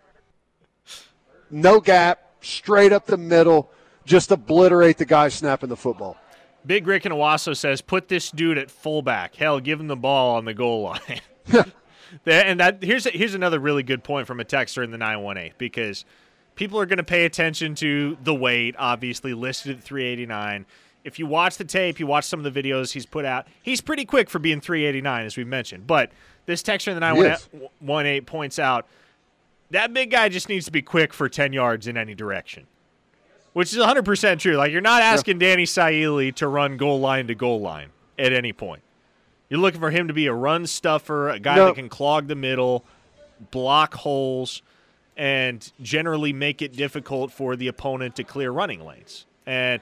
No 1.50 1.80
gap, 1.80 2.20
straight 2.42 2.92
up 2.92 3.06
the 3.06 3.18
middle, 3.18 3.70
just 4.06 4.32
obliterate 4.32 4.98
the 4.98 5.06
guy 5.06 5.30
snapping 5.30 5.70
the 5.70 5.78
football. 5.78 6.18
Big 6.66 6.88
Rick 6.88 7.06
and 7.06 7.14
Owasso 7.14 7.56
says, 7.56 7.82
put 7.82 8.08
this 8.08 8.32
dude 8.32 8.58
at 8.58 8.72
fullback. 8.72 9.36
Hell, 9.36 9.60
give 9.60 9.80
him 9.80 9.88
the 9.88 9.96
ball 9.96 10.36
on 10.36 10.46
the 10.46 10.54
goal 10.54 10.82
line. 10.84 11.22
and 12.26 12.60
that 12.60 12.84
here's 12.84 13.06
here's 13.06 13.34
another 13.34 13.60
really 13.60 13.84
good 13.84 14.04
point 14.04 14.28
from 14.28 14.40
a 14.40 14.46
texter 14.46 14.84
in 14.84 14.92
the 14.92 14.98
918 14.98 15.54
because 15.58 16.06
people 16.56 16.80
are 16.80 16.86
going 16.86 16.98
to 16.98 17.04
pay 17.04 17.26
attention 17.26 17.76
to 17.76 18.18
the 18.24 18.34
weight, 18.34 18.76
obviously 18.78 19.34
listed 19.34 19.78
at 19.78 19.84
389. 19.84 20.66
If 21.04 21.20
you 21.20 21.26
watch 21.26 21.58
the 21.58 21.66
tape, 21.66 22.00
you 22.00 22.08
watch 22.08 22.24
some 22.24 22.44
of 22.44 22.54
the 22.54 22.62
videos 22.62 22.94
he's 22.94 23.06
put 23.06 23.26
out, 23.26 23.48
he's 23.62 23.82
pretty 23.82 24.06
quick 24.06 24.30
for 24.30 24.40
being 24.40 24.62
389, 24.62 25.26
as 25.26 25.36
we 25.36 25.44
mentioned. 25.44 25.86
But 25.86 26.12
this 26.46 26.64
texter 26.64 26.90
in 26.90 26.96
the 26.96 27.02
918 27.02 28.26
points 28.26 28.58
out 28.58 28.88
that 29.72 29.92
big 29.92 30.12
guy 30.12 30.30
just 30.30 30.50
needs 30.50 30.66
to 30.66 30.72
be 30.72 30.82
quick 30.82 31.14
for 31.14 31.28
10 31.28 31.52
yards 31.52 31.88
in 31.88 31.98
any 31.98 32.14
direction 32.14 32.68
which 33.54 33.72
is 33.72 33.80
100% 33.80 34.40
true. 34.40 34.56
Like, 34.56 34.72
you're 34.72 34.82
not 34.82 35.02
asking 35.02 35.40
yeah. 35.40 35.50
Danny 35.50 35.66
Saili 35.66 36.34
to 36.36 36.48
run 36.48 36.78
goal 36.78 37.00
line 37.00 37.28
to 37.28 37.36
goal 37.36 37.62
line 37.62 37.90
at 38.18 38.34
any 38.34 38.54
point. 38.54 38.84
You're 39.50 39.60
looking 39.60 39.80
for 39.80 39.92
him 39.92 40.08
to 40.08 40.14
be 40.14 40.26
a 40.26 40.34
run 40.34 40.66
stuffer, 40.66 41.30
a 41.30 41.40
guy 41.40 41.58
that 41.58 41.76
can 41.76 41.90
clog 41.90 42.28
the 42.28 42.36
middle, 42.36 42.86
block 43.52 43.94
holes, 43.94 44.64
and 45.16 45.72
generally 45.82 46.34
make 46.34 46.62
it 46.62 46.74
difficult 46.74 47.32
for 47.32 47.56
the 47.56 47.68
opponent 47.68 48.16
to 48.16 48.24
clear 48.24 48.52
running 48.52 48.84
lanes. 48.84 49.28
And 49.46 49.82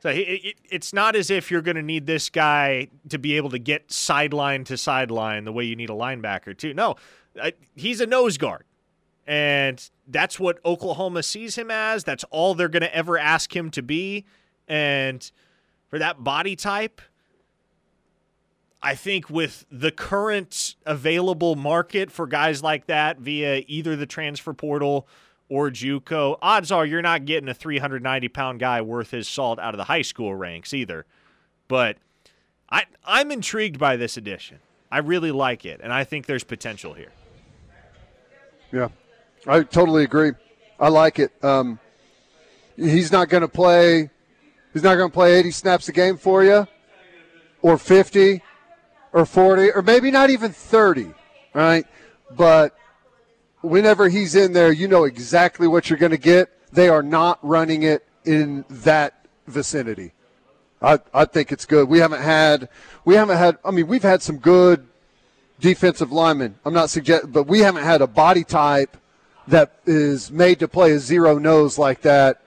so 0.00 0.08
it, 0.08 0.16
it, 0.18 0.56
it's 0.70 0.92
not 0.92 1.14
as 1.14 1.30
if 1.30 1.50
you're 1.50 1.62
going 1.62 1.76
to 1.76 1.82
need 1.82 2.06
this 2.06 2.30
guy 2.30 2.88
to 3.10 3.18
be 3.18 3.36
able 3.36 3.50
to 3.50 3.58
get 3.58 3.92
sideline 3.92 4.64
to 4.64 4.78
sideline 4.78 5.44
the 5.44 5.52
way 5.52 5.64
you 5.64 5.76
need 5.76 5.90
a 5.90 5.94
linebacker, 5.94 6.56
too. 6.56 6.72
No, 6.72 6.96
he's 7.74 8.00
a 8.00 8.06
nose 8.06 8.38
guard. 8.38 8.64
And 9.26 9.90
that's 10.06 10.38
what 10.38 10.58
Oklahoma 10.64 11.22
sees 11.22 11.56
him 11.56 11.70
as. 11.70 12.04
That's 12.04 12.24
all 12.30 12.54
they're 12.54 12.68
going 12.68 12.82
to 12.82 12.94
ever 12.94 13.18
ask 13.18 13.54
him 13.54 13.70
to 13.72 13.82
be. 13.82 14.24
And 14.68 15.28
for 15.88 15.98
that 15.98 16.22
body 16.22 16.54
type, 16.54 17.00
I 18.82 18.94
think 18.94 19.28
with 19.28 19.66
the 19.70 19.90
current 19.90 20.76
available 20.84 21.56
market 21.56 22.10
for 22.12 22.26
guys 22.26 22.62
like 22.62 22.86
that 22.86 23.18
via 23.18 23.64
either 23.66 23.96
the 23.96 24.06
transfer 24.06 24.52
portal 24.52 25.08
or 25.48 25.70
JUCO, 25.70 26.38
odds 26.40 26.70
are 26.70 26.86
you're 26.86 27.02
not 27.02 27.24
getting 27.24 27.48
a 27.48 27.54
390 27.54 28.28
pound 28.28 28.60
guy 28.60 28.80
worth 28.80 29.10
his 29.10 29.26
salt 29.26 29.58
out 29.58 29.74
of 29.74 29.78
the 29.78 29.84
high 29.84 30.02
school 30.02 30.34
ranks 30.34 30.72
either. 30.72 31.04
But 31.68 31.96
I, 32.70 32.84
I'm 33.04 33.32
intrigued 33.32 33.78
by 33.78 33.96
this 33.96 34.16
addition. 34.16 34.58
I 34.90 34.98
really 34.98 35.32
like 35.32 35.64
it, 35.64 35.80
and 35.82 35.92
I 35.92 36.04
think 36.04 36.26
there's 36.26 36.44
potential 36.44 36.94
here. 36.94 37.12
Yeah, 38.72 38.88
I 39.46 39.62
totally 39.62 40.02
agree. 40.02 40.32
I 40.80 40.88
like 40.88 41.18
it. 41.18 41.32
Um, 41.44 41.78
he's 42.76 43.12
not 43.12 43.28
going 43.28 43.42
to 43.42 43.48
play. 43.48 44.10
He's 44.72 44.82
not 44.82 44.96
going 44.96 45.08
to 45.08 45.14
play 45.14 45.38
80 45.38 45.50
snaps 45.52 45.88
a 45.88 45.92
game 45.92 46.16
for 46.16 46.44
you, 46.44 46.66
or 47.62 47.78
50, 47.78 48.42
or 49.12 49.24
40, 49.24 49.70
or 49.70 49.82
maybe 49.82 50.10
not 50.10 50.30
even 50.30 50.52
30. 50.52 51.12
Right, 51.54 51.86
but 52.36 52.76
whenever 53.62 54.08
he's 54.08 54.34
in 54.34 54.52
there, 54.52 54.72
you 54.72 54.88
know 54.88 55.04
exactly 55.04 55.66
what 55.66 55.88
you're 55.88 55.98
going 55.98 56.10
to 56.10 56.18
get. 56.18 56.50
They 56.72 56.88
are 56.88 57.02
not 57.02 57.38
running 57.42 57.84
it 57.84 58.04
in 58.26 58.64
that 58.68 59.26
vicinity. 59.46 60.12
I, 60.82 60.98
I 61.14 61.24
think 61.24 61.52
it's 61.52 61.64
good. 61.64 61.88
We 61.88 62.00
haven't 62.00 62.20
had 62.20 62.68
we 63.04 63.14
haven't 63.14 63.38
had. 63.38 63.58
I 63.64 63.70
mean, 63.70 63.86
we've 63.86 64.02
had 64.02 64.22
some 64.22 64.38
good 64.38 64.86
defensive 65.60 66.12
linemen. 66.12 66.56
I'm 66.64 66.74
not 66.74 66.90
suggesting, 66.90 67.30
but 67.30 67.44
we 67.44 67.60
haven't 67.60 67.84
had 67.84 68.02
a 68.02 68.06
body 68.06 68.44
type 68.44 68.96
that 69.48 69.80
is 69.86 70.30
made 70.30 70.58
to 70.60 70.68
play 70.68 70.92
a 70.92 70.98
zero 70.98 71.38
nose 71.38 71.78
like 71.78 72.02
that 72.02 72.42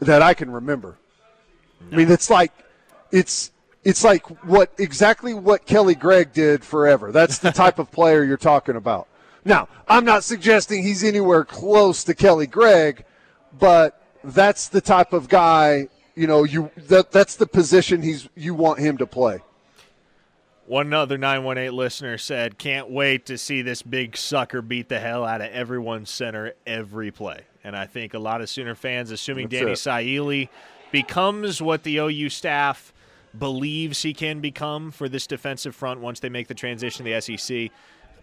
that 0.00 0.22
I 0.22 0.34
can 0.34 0.50
remember. 0.50 0.98
No. 1.80 1.94
I 1.94 1.96
mean, 1.98 2.10
it's 2.10 2.30
like 2.30 2.52
it's 3.10 3.50
it's 3.84 4.02
like 4.02 4.26
what 4.44 4.72
exactly 4.78 5.34
what 5.34 5.66
Kelly 5.66 5.94
Gregg 5.94 6.32
did 6.32 6.64
forever. 6.64 7.12
That's 7.12 7.38
the 7.38 7.52
type 7.52 7.78
of 7.78 7.90
player 7.90 8.24
you're 8.24 8.36
talking 8.36 8.76
about. 8.76 9.08
Now, 9.44 9.68
I'm 9.86 10.04
not 10.04 10.24
suggesting 10.24 10.82
he's 10.82 11.04
anywhere 11.04 11.44
close 11.44 12.02
to 12.04 12.14
Kelly 12.14 12.48
Gregg, 12.48 13.04
but 13.58 14.02
that's 14.24 14.68
the 14.68 14.80
type 14.80 15.12
of 15.12 15.28
guy, 15.28 15.88
you 16.16 16.26
know, 16.26 16.42
you 16.42 16.70
that 16.88 17.12
that's 17.12 17.36
the 17.36 17.46
position 17.46 18.02
he's 18.02 18.28
you 18.34 18.54
want 18.54 18.80
him 18.80 18.98
to 18.98 19.06
play. 19.06 19.40
One 20.66 20.92
other 20.92 21.16
918 21.16 21.76
listener 21.76 22.18
said, 22.18 22.58
Can't 22.58 22.90
wait 22.90 23.26
to 23.26 23.38
see 23.38 23.62
this 23.62 23.82
big 23.82 24.16
sucker 24.16 24.60
beat 24.60 24.88
the 24.88 24.98
hell 24.98 25.24
out 25.24 25.40
of 25.40 25.50
everyone's 25.52 26.10
center 26.10 26.54
every 26.66 27.10
play. 27.10 27.42
And 27.62 27.76
I 27.76 27.86
think 27.86 28.14
a 28.14 28.18
lot 28.18 28.40
of 28.40 28.50
Sooner 28.50 28.74
fans, 28.74 29.10
assuming 29.10 29.48
That's 29.48 29.60
Danny 29.60 29.72
it. 29.72 29.76
Saili 29.76 30.48
becomes 30.90 31.62
what 31.62 31.84
the 31.84 31.98
OU 31.98 32.30
staff 32.30 32.92
believes 33.38 34.02
he 34.02 34.14
can 34.14 34.40
become 34.40 34.90
for 34.90 35.08
this 35.08 35.26
defensive 35.26 35.74
front 35.74 36.00
once 36.00 36.20
they 36.20 36.28
make 36.28 36.48
the 36.48 36.54
transition 36.54 37.04
to 37.04 37.12
the 37.12 37.20
SEC, 37.20 37.70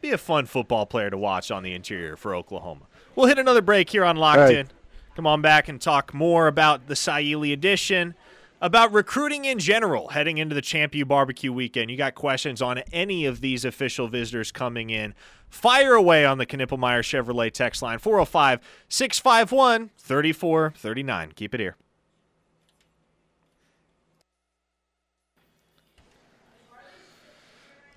be 0.02 0.12
a 0.12 0.18
fun 0.18 0.46
football 0.46 0.86
player 0.86 1.10
to 1.10 1.18
watch 1.18 1.52
on 1.52 1.64
the 1.64 1.74
interior 1.74 2.16
for 2.16 2.36
Oklahoma. 2.36 2.82
We'll 3.16 3.28
hit 3.28 3.40
another 3.40 3.62
break 3.62 3.90
here 3.90 4.04
on 4.04 4.18
Locked 4.18 4.40
right. 4.40 4.56
In. 4.56 4.68
come 5.16 5.28
on 5.28 5.42
back 5.42 5.68
and 5.70 5.80
talk 5.80 6.14
more 6.14 6.48
about 6.48 6.88
the 6.88 6.94
Saili 6.96 7.54
edition, 7.54 8.16
about 8.64 8.94
recruiting 8.94 9.44
in 9.44 9.60
general 9.60 10.08
heading 10.08 10.38
into 10.38 10.56
the 10.56 10.62
Champ 10.62 10.96
U 10.96 11.06
Barbecue 11.06 11.52
weekend. 11.52 11.92
You 11.92 11.98
got 11.98 12.16
questions 12.16 12.62
on 12.62 12.78
any 12.94 13.26
of 13.26 13.42
these 13.42 13.66
official 13.66 14.08
visitors 14.08 14.54
coming 14.54 14.90
in? 14.90 15.14
Fire 15.50 15.96
away 15.96 16.26
on 16.26 16.38
the 16.38 16.46
Knippelmeyer 16.46 17.02
Chevrolet 17.04 17.52
text 17.52 17.82
line 17.82 18.00
405 18.00 18.62
651 18.88 19.90
3439. 19.98 21.32
Keep 21.36 21.54
it 21.54 21.60
here. 21.60 21.76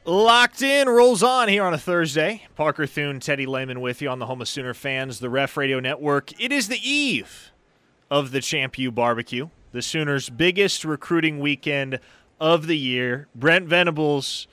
Locked 0.05 0.63
in, 0.63 0.89
rolls 0.89 1.23
on 1.23 1.49
here 1.49 1.63
on 1.63 1.75
a 1.75 1.79
Thursday. 1.79 2.43
Parker 2.57 2.87
Thune, 2.87 3.21
Teddy 3.21 3.47
Lehman 3.47 3.81
with 3.81 4.03
you 4.03 4.09
on 4.09 4.19
the 4.19 4.27
Home 4.27 4.41
of 4.41 4.49
Sooner 4.49 4.75
fans, 4.75 5.21
the 5.21 5.31
Ref 5.31 5.57
Radio 5.57 5.79
Network. 5.79 6.41
It 6.41 6.51
is 6.51 6.67
the 6.67 6.81
eve 6.83 7.53
of 8.11 8.33
the 8.33 8.41
Champ 8.41 8.79
U 8.79 8.91
Barbecue, 8.91 9.49
the 9.77 9.83
Sooners' 9.83 10.31
biggest 10.31 10.87
recruiting 10.87 11.39
weekend 11.39 12.01
of 12.41 12.67
the 12.67 12.79
year. 12.79 13.29
Brent 13.35 13.69
Venables, 13.69 14.49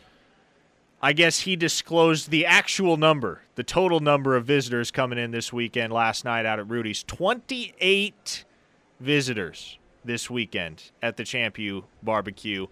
I 1.02 1.14
guess 1.14 1.40
he 1.40 1.56
disclosed 1.56 2.30
the 2.30 2.46
actual 2.46 2.98
number, 2.98 3.42
the 3.56 3.64
total 3.64 4.02
number 4.02 4.36
of 4.36 4.46
visitors 4.46 4.92
coming 4.92 5.18
in 5.18 5.32
this 5.32 5.54
weekend 5.54 5.94
last 5.94 6.26
night 6.26 6.46
out 6.46 6.60
at 6.60 6.70
Rudy's. 6.70 7.04
28 7.04 8.44
visitors 9.00 9.78
this 10.04 10.30
weekend 10.30 10.92
at 11.02 11.16
the 11.16 11.24
Champ 11.24 11.58
U 11.58 11.86
Barbecue. 12.04 12.68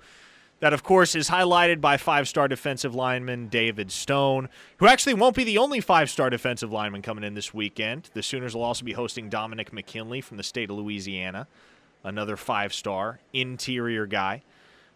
That, 0.59 0.73
of 0.73 0.83
course, 0.83 1.15
is 1.15 1.29
highlighted 1.29 1.79
by 1.79 1.95
five 1.95 2.27
star 2.27 2.49
defensive 2.49 2.93
lineman 2.93 3.47
David 3.47 3.93
Stone, 3.93 4.49
who 4.77 4.87
actually 4.87 5.13
won't 5.13 5.37
be 5.37 5.45
the 5.45 5.57
only 5.57 5.79
five 5.79 6.09
star 6.09 6.29
defensive 6.29 6.71
lineman 6.71 7.01
coming 7.01 7.23
in 7.23 7.33
this 7.33 7.53
weekend. 7.53 8.09
The 8.13 8.21
Sooners 8.21 8.53
will 8.53 8.63
also 8.63 8.83
be 8.83 8.91
hosting 8.91 9.29
Dominic 9.29 9.71
McKinley 9.71 10.19
from 10.19 10.35
the 10.35 10.43
state 10.43 10.69
of 10.69 10.75
Louisiana, 10.75 11.47
another 12.03 12.37
five 12.37 12.73
star 12.73 13.19
interior 13.33 14.05
guy. 14.05 14.43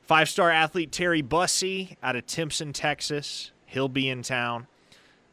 Five 0.01 0.29
star 0.29 0.51
athlete 0.51 0.91
Terry 0.91 1.21
Bussey 1.21 1.97
out 2.03 2.15
of 2.15 2.25
Timpson, 2.25 2.73
Texas. 2.73 3.51
He'll 3.65 3.89
be 3.89 4.07
in 4.07 4.21
town. 4.21 4.67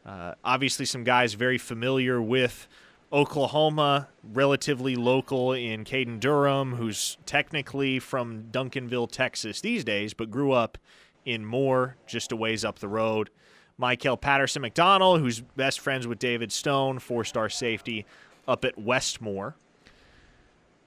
Uh, 0.05 0.33
obviously, 0.43 0.85
some 0.85 1.03
guys 1.03 1.33
very 1.33 1.57
familiar 1.57 2.21
with 2.21 2.67
Oklahoma, 3.11 4.09
relatively 4.23 4.95
local 4.95 5.53
in 5.53 5.83
Caden 5.85 6.19
Durham, 6.19 6.75
who's 6.75 7.17
technically 7.25 7.99
from 7.99 8.45
Duncanville, 8.51 9.11
Texas 9.11 9.61
these 9.61 9.83
days, 9.83 10.13
but 10.13 10.31
grew 10.31 10.51
up 10.51 10.77
in 11.23 11.45
Moore, 11.45 11.95
just 12.07 12.31
a 12.31 12.35
ways 12.35 12.65
up 12.65 12.79
the 12.79 12.87
road. 12.87 13.29
Michael 13.77 14.17
Patterson 14.17 14.61
McDonald, 14.61 15.19
who's 15.19 15.41
best 15.41 15.79
friends 15.79 16.07
with 16.07 16.19
David 16.19 16.51
Stone, 16.51 16.99
four 16.99 17.23
star 17.23 17.49
safety 17.49 18.05
up 18.47 18.65
at 18.65 18.77
Westmoore. 18.77 19.53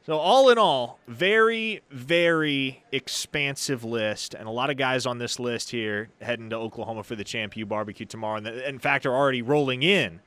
So, 0.07 0.19
all 0.19 0.51
in 0.51 0.59
all, 0.59 1.01
very, 1.09 1.83
very 1.91 2.85
expansive 2.93 3.83
list, 3.83 4.35
and 4.35 4.47
a 4.47 4.53
lot 4.53 4.71
of 4.71 4.77
guys 4.77 5.05
on 5.05 5.19
this 5.19 5.41
list 5.41 5.73
here 5.73 6.11
heading 6.21 6.49
to 6.51 6.57
Oklahoma 6.57 7.03
for 7.03 7.17
the 7.17 7.25
Champ 7.25 7.57
U 7.57 7.67
barbecue 7.67 8.07
tomorrow. 8.07 8.37
And 8.37 8.47
in 8.47 8.79
fact, 8.79 9.05
are 9.05 9.13
already 9.13 9.43
rolling 9.43 9.83
in 9.83 10.21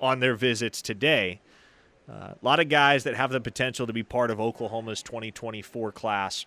on 0.00 0.20
their 0.20 0.34
visits 0.34 0.80
today. 0.80 1.42
Uh, 2.08 2.32
a 2.32 2.38
lot 2.40 2.60
of 2.60 2.70
guys 2.70 3.04
that 3.04 3.14
have 3.14 3.30
the 3.30 3.42
potential 3.42 3.86
to 3.86 3.92
be 3.92 4.02
part 4.02 4.30
of 4.30 4.40
Oklahoma's 4.40 5.02
2024 5.02 5.92
class, 5.92 6.46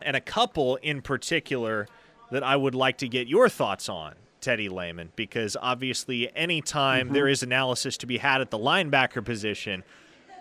and 0.00 0.16
a 0.16 0.20
couple 0.22 0.76
in 0.76 1.02
particular 1.02 1.86
that 2.30 2.42
I 2.42 2.56
would 2.56 2.74
like 2.74 2.96
to 2.98 3.08
get 3.08 3.28
your 3.28 3.50
thoughts 3.50 3.90
on, 3.90 4.14
Teddy 4.40 4.70
Lehman, 4.70 5.12
because 5.14 5.58
obviously, 5.60 6.34
anytime 6.34 7.08
mm-hmm. 7.08 7.14
there 7.16 7.28
is 7.28 7.42
analysis 7.42 7.98
to 7.98 8.06
be 8.06 8.16
had 8.16 8.40
at 8.40 8.50
the 8.50 8.58
linebacker 8.58 9.22
position, 9.22 9.84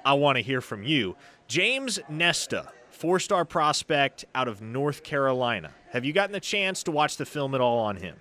I 0.05 0.13
want 0.13 0.37
to 0.37 0.41
hear 0.41 0.61
from 0.61 0.83
you. 0.83 1.15
James 1.51 1.99
Nesta, 2.07 2.71
four 2.91 3.19
star 3.19 3.43
prospect 3.43 4.23
out 4.33 4.47
of 4.47 4.61
North 4.61 5.03
Carolina. 5.03 5.71
Have 5.89 6.05
you 6.05 6.13
gotten 6.13 6.31
the 6.31 6.39
chance 6.39 6.81
to 6.83 6.91
watch 6.91 7.17
the 7.17 7.25
film 7.25 7.53
at 7.53 7.59
all 7.59 7.79
on 7.79 7.97
him? 7.97 8.15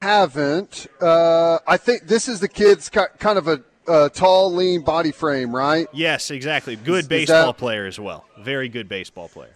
haven't. 0.00 0.86
Uh, 1.02 1.58
I 1.66 1.76
think 1.76 2.06
this 2.06 2.28
is 2.28 2.40
the 2.40 2.48
kid's 2.48 2.88
kind 2.88 3.38
of 3.38 3.46
a, 3.46 3.60
a, 3.86 4.08
tall, 4.08 4.50
lean 4.50 4.80
body 4.80 5.12
frame, 5.12 5.54
right? 5.54 5.86
Yes, 5.92 6.30
exactly. 6.30 6.76
Good 6.76 7.00
is, 7.00 7.08
baseball 7.08 7.36
is 7.36 7.46
that, 7.48 7.58
player 7.58 7.84
as 7.84 8.00
well. 8.00 8.24
Very 8.38 8.70
good 8.70 8.88
baseball 8.88 9.28
player. 9.28 9.54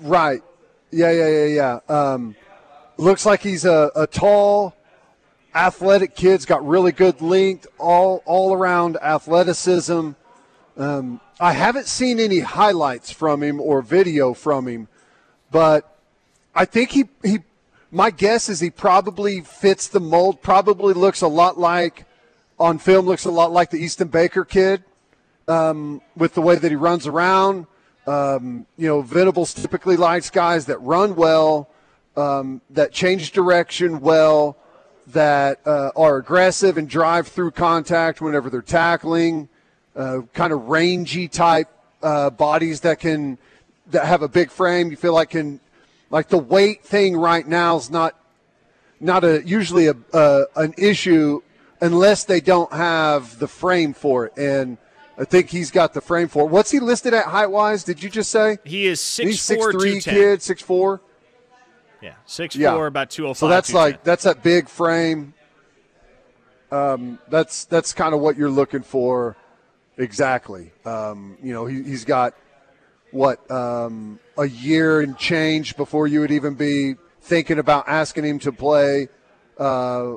Right. 0.00 0.40
Yeah, 0.90 1.12
yeah, 1.12 1.28
yeah, 1.28 1.78
yeah. 1.88 1.94
Um, 1.94 2.34
looks 2.96 3.26
like 3.26 3.42
he's 3.42 3.66
a, 3.66 3.90
a 3.94 4.06
tall, 4.06 4.74
athletic 5.54 6.14
kids, 6.14 6.44
got 6.44 6.66
really 6.66 6.92
good 6.92 7.20
length, 7.20 7.66
all 7.78 8.22
all 8.24 8.52
around 8.54 8.96
athleticism. 9.02 10.10
Um, 10.76 11.20
I 11.38 11.52
haven't 11.52 11.86
seen 11.86 12.18
any 12.18 12.40
highlights 12.40 13.10
from 13.10 13.42
him 13.42 13.60
or 13.60 13.82
video 13.82 14.34
from 14.34 14.66
him, 14.66 14.88
but 15.50 15.96
I 16.54 16.64
think 16.64 16.90
he 16.90 17.04
he 17.22 17.40
my 17.90 18.10
guess 18.10 18.48
is 18.48 18.60
he 18.60 18.70
probably 18.70 19.42
fits 19.42 19.86
the 19.88 20.00
mold, 20.00 20.40
probably 20.40 20.94
looks 20.94 21.20
a 21.20 21.28
lot 21.28 21.58
like, 21.58 22.06
on 22.58 22.78
film, 22.78 23.04
looks 23.04 23.26
a 23.26 23.30
lot 23.30 23.52
like 23.52 23.70
the 23.70 23.76
Easton 23.76 24.08
Baker 24.08 24.46
kid 24.46 24.82
um, 25.46 26.00
with 26.16 26.32
the 26.32 26.40
way 26.40 26.56
that 26.56 26.70
he 26.70 26.76
runs 26.76 27.06
around. 27.06 27.66
Um, 28.06 28.66
you 28.78 28.88
know, 28.88 29.02
Venables 29.02 29.52
typically 29.52 29.96
likes 29.96 30.30
guys 30.30 30.66
that 30.66 30.78
run 30.78 31.14
well, 31.14 31.68
um, 32.16 32.62
that 32.70 32.92
change 32.92 33.32
direction 33.32 34.00
well, 34.00 34.56
that 35.12 35.60
uh, 35.66 35.90
are 35.96 36.16
aggressive 36.16 36.78
and 36.78 36.88
drive 36.88 37.28
through 37.28 37.52
contact 37.52 38.20
whenever 38.20 38.50
they're 38.50 38.62
tackling, 38.62 39.48
uh, 39.96 40.20
kind 40.32 40.52
of 40.52 40.68
rangy 40.68 41.28
type 41.28 41.68
uh, 42.02 42.30
bodies 42.30 42.80
that 42.80 42.98
can 42.98 43.38
that 43.90 44.06
have 44.06 44.22
a 44.22 44.28
big 44.28 44.50
frame. 44.50 44.90
You 44.90 44.96
feel 44.96 45.14
like 45.14 45.30
can 45.30 45.60
like 46.10 46.28
the 46.28 46.38
weight 46.38 46.84
thing 46.84 47.16
right 47.16 47.46
now 47.46 47.76
is 47.76 47.90
not 47.90 48.18
not 49.00 49.24
a 49.24 49.46
usually 49.46 49.86
a 49.86 49.94
uh, 50.12 50.44
an 50.56 50.74
issue 50.76 51.40
unless 51.80 52.24
they 52.24 52.40
don't 52.40 52.72
have 52.72 53.38
the 53.38 53.48
frame 53.48 53.94
for 53.94 54.26
it 54.26 54.32
and. 54.36 54.78
I 55.18 55.24
think 55.24 55.50
he's 55.50 55.70
got 55.70 55.92
the 55.92 56.00
frame 56.00 56.26
for 56.26 56.44
it. 56.44 56.50
What's 56.50 56.70
he 56.70 56.80
listed 56.80 57.12
at 57.12 57.26
height 57.26 57.50
wise? 57.50 57.84
Did 57.84 58.02
you 58.02 58.08
just 58.08 58.30
say 58.30 58.56
he 58.64 58.86
is 58.86 58.98
six 58.98 59.28
he's 59.30 59.42
six 59.42 59.62
four, 59.62 59.70
three 59.70 60.00
kid 60.00 60.40
six 60.40 60.62
four? 60.62 61.02
Yeah, 62.02 62.14
six 62.26 62.56
yeah. 62.56 62.74
four, 62.74 62.86
about 62.86 63.10
two 63.10 63.26
oh 63.26 63.28
five. 63.28 63.36
So 63.36 63.48
that's 63.48 63.72
like 63.72 64.02
that's 64.02 64.24
that 64.24 64.42
big 64.42 64.68
frame. 64.68 65.34
Um, 66.70 67.18
that's 67.28 67.64
that's 67.66 67.92
kind 67.92 68.14
of 68.14 68.20
what 68.20 68.36
you're 68.36 68.50
looking 68.50 68.82
for, 68.82 69.36
exactly. 69.96 70.72
Um, 70.84 71.36
you 71.42 71.52
know, 71.52 71.66
he, 71.66 71.82
has 71.90 72.04
got 72.04 72.34
what 73.12 73.48
um, 73.50 74.18
a 74.36 74.48
year 74.48 75.00
and 75.00 75.16
change 75.16 75.76
before 75.76 76.06
you 76.06 76.20
would 76.20 76.30
even 76.30 76.54
be 76.54 76.96
thinking 77.20 77.58
about 77.58 77.88
asking 77.88 78.24
him 78.24 78.38
to 78.40 78.52
play 78.52 79.08
uh, 79.58 80.14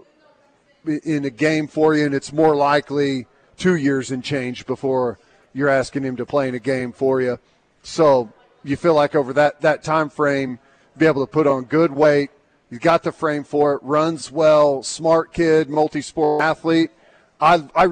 in 0.85 1.25
a 1.25 1.29
game 1.29 1.67
for 1.67 1.93
you, 1.93 2.05
and 2.05 2.15
it's 2.15 2.33
more 2.33 2.55
likely 2.55 3.27
two 3.57 3.75
years 3.75 4.11
and 4.11 4.23
change 4.23 4.65
before 4.65 5.19
you're 5.53 5.69
asking 5.69 6.03
him 6.03 6.15
to 6.15 6.25
play 6.25 6.47
in 6.47 6.55
a 6.55 6.59
game 6.59 6.91
for 6.91 7.21
you. 7.21 7.37
So 7.83 8.31
you 8.63 8.75
feel 8.75 8.93
like 8.93 9.13
over 9.13 9.33
that 9.33 9.61
that 9.61 9.83
time 9.83 10.09
frame, 10.09 10.59
be 10.97 11.05
able 11.05 11.25
to 11.25 11.31
put 11.31 11.47
on 11.47 11.65
good 11.65 11.91
weight. 11.91 12.31
He's 12.69 12.79
got 12.79 13.03
the 13.03 13.11
frame 13.11 13.43
for 13.43 13.73
it. 13.73 13.83
Runs 13.83 14.31
well. 14.31 14.83
Smart 14.83 15.33
kid. 15.33 15.69
Multi-sport 15.69 16.41
athlete. 16.41 16.91
I, 17.39 17.63
I, 17.75 17.89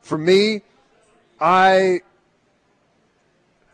for 0.00 0.18
me, 0.18 0.62
I. 1.40 2.00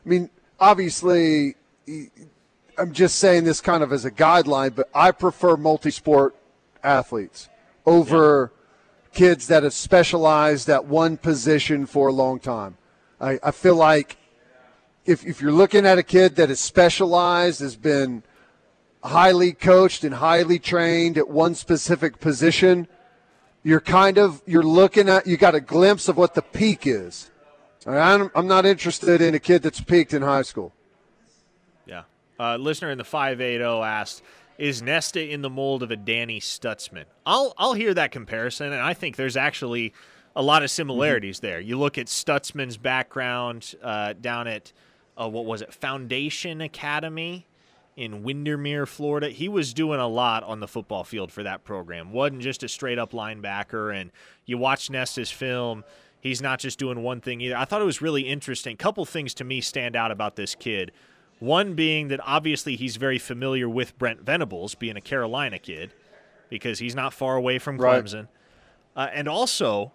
I 0.04 0.08
mean, 0.08 0.30
obviously, 0.58 1.56
I'm 2.78 2.92
just 2.92 3.18
saying 3.18 3.44
this 3.44 3.60
kind 3.60 3.82
of 3.82 3.92
as 3.92 4.04
a 4.04 4.10
guideline, 4.10 4.74
but 4.74 4.88
I 4.94 5.10
prefer 5.10 5.56
multi-sport 5.56 6.34
athletes 6.82 7.48
over 7.84 8.52
yeah. 8.52 9.18
kids 9.18 9.46
that 9.48 9.62
have 9.62 9.74
specialized 9.74 10.68
at 10.70 10.86
one 10.86 11.16
position 11.18 11.84
for 11.84 12.08
a 12.08 12.12
long 12.12 12.40
time. 12.40 12.78
I, 13.20 13.38
I 13.42 13.50
feel 13.50 13.76
like 13.76 14.16
if, 15.04 15.26
if 15.26 15.42
you're 15.42 15.52
looking 15.52 15.84
at 15.84 15.98
a 15.98 16.02
kid 16.02 16.36
that 16.36 16.50
is 16.50 16.60
specialized, 16.60 17.60
has 17.60 17.76
been 17.76 18.22
highly 19.02 19.52
coached 19.52 20.04
and 20.04 20.14
highly 20.14 20.58
trained 20.58 21.16
at 21.16 21.28
one 21.28 21.54
specific 21.54 22.20
position, 22.20 22.86
you're 23.62 23.80
kind 23.80 24.18
of 24.18 24.42
you're 24.46 24.62
looking 24.62 25.08
at 25.08 25.26
you 25.26 25.36
got 25.36 25.54
a 25.54 25.60
glimpse 25.60 26.08
of 26.08 26.16
what 26.16 26.34
the 26.34 26.42
peak 26.42 26.86
is. 26.86 27.30
I'm, 27.86 28.30
I'm 28.34 28.46
not 28.46 28.66
interested 28.66 29.22
in 29.22 29.34
a 29.34 29.38
kid 29.38 29.62
that's 29.62 29.80
peaked 29.80 30.12
in 30.12 30.22
high 30.22 30.42
school. 30.42 30.72
Yeah. 31.86 32.02
Uh, 32.38 32.56
listener 32.56 32.90
in 32.90 32.98
the 32.98 33.04
580 33.04 33.64
asked, 33.64 34.22
is 34.58 34.82
Nesta 34.82 35.26
in 35.26 35.40
the 35.40 35.48
mold 35.48 35.82
of 35.82 35.90
a 35.90 35.96
Danny 35.96 36.40
Stutsman? 36.40 37.04
I'll, 37.24 37.54
I'll 37.56 37.72
hear 37.72 37.94
that 37.94 38.12
comparison, 38.12 38.66
and 38.66 38.82
I 38.82 38.92
think 38.92 39.16
there's 39.16 39.36
actually 39.36 39.94
a 40.36 40.42
lot 40.42 40.62
of 40.62 40.70
similarities 40.70 41.38
mm-hmm. 41.38 41.46
there. 41.46 41.60
You 41.60 41.78
look 41.78 41.96
at 41.96 42.06
Stutsman's 42.06 42.76
background 42.76 43.74
uh, 43.82 44.12
down 44.12 44.46
at, 44.46 44.72
uh, 45.18 45.28
what 45.28 45.46
was 45.46 45.62
it, 45.62 45.72
Foundation 45.72 46.60
Academy 46.60 47.46
in 47.96 48.22
Windermere, 48.22 48.86
Florida. 48.86 49.28
He 49.28 49.48
was 49.48 49.74
doing 49.74 50.00
a 50.00 50.08
lot 50.08 50.42
on 50.44 50.60
the 50.60 50.68
football 50.68 51.04
field 51.04 51.32
for 51.32 51.42
that 51.42 51.64
program. 51.64 52.12
wasn't 52.12 52.42
just 52.42 52.62
a 52.62 52.68
straight 52.68 52.98
up 52.98 53.12
linebacker. 53.12 53.94
And 53.94 54.10
you 54.46 54.58
watch 54.58 54.90
Nesta's 54.90 55.30
film, 55.30 55.84
he's 56.20 56.40
not 56.40 56.60
just 56.60 56.78
doing 56.78 57.02
one 57.02 57.20
thing 57.20 57.40
either. 57.40 57.56
I 57.56 57.64
thought 57.64 57.82
it 57.82 57.86
was 57.86 58.00
really 58.00 58.22
interesting. 58.22 58.76
Couple 58.76 59.04
things 59.04 59.34
to 59.34 59.44
me 59.44 59.60
stand 59.60 59.96
out 59.96 60.10
about 60.10 60.36
this 60.36 60.54
kid. 60.54 60.92
One 61.40 61.74
being 61.74 62.08
that 62.08 62.20
obviously 62.24 62.76
he's 62.76 62.96
very 62.96 63.18
familiar 63.18 63.68
with 63.68 63.98
Brent 63.98 64.20
Venables, 64.20 64.74
being 64.74 64.96
a 64.96 65.00
Carolina 65.00 65.58
kid, 65.58 65.92
because 66.50 66.78
he's 66.78 66.94
not 66.94 67.14
far 67.14 67.36
away 67.36 67.58
from 67.58 67.78
Clemson. 67.78 68.28
Right. 68.96 69.08
Uh, 69.08 69.10
and 69.14 69.28
also, 69.28 69.92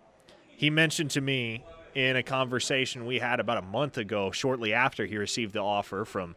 he 0.48 0.70
mentioned 0.70 1.12
to 1.12 1.22
me 1.22 1.64
in 1.94 2.16
a 2.16 2.24
conversation 2.24 3.06
we 3.06 3.20
had 3.20 3.40
about 3.40 3.58
a 3.58 3.62
month 3.62 3.98
ago, 3.98 4.32
shortly 4.32 4.74
after 4.74 5.06
he 5.06 5.18
received 5.18 5.54
the 5.54 5.60
offer 5.60 6.04
from 6.04 6.36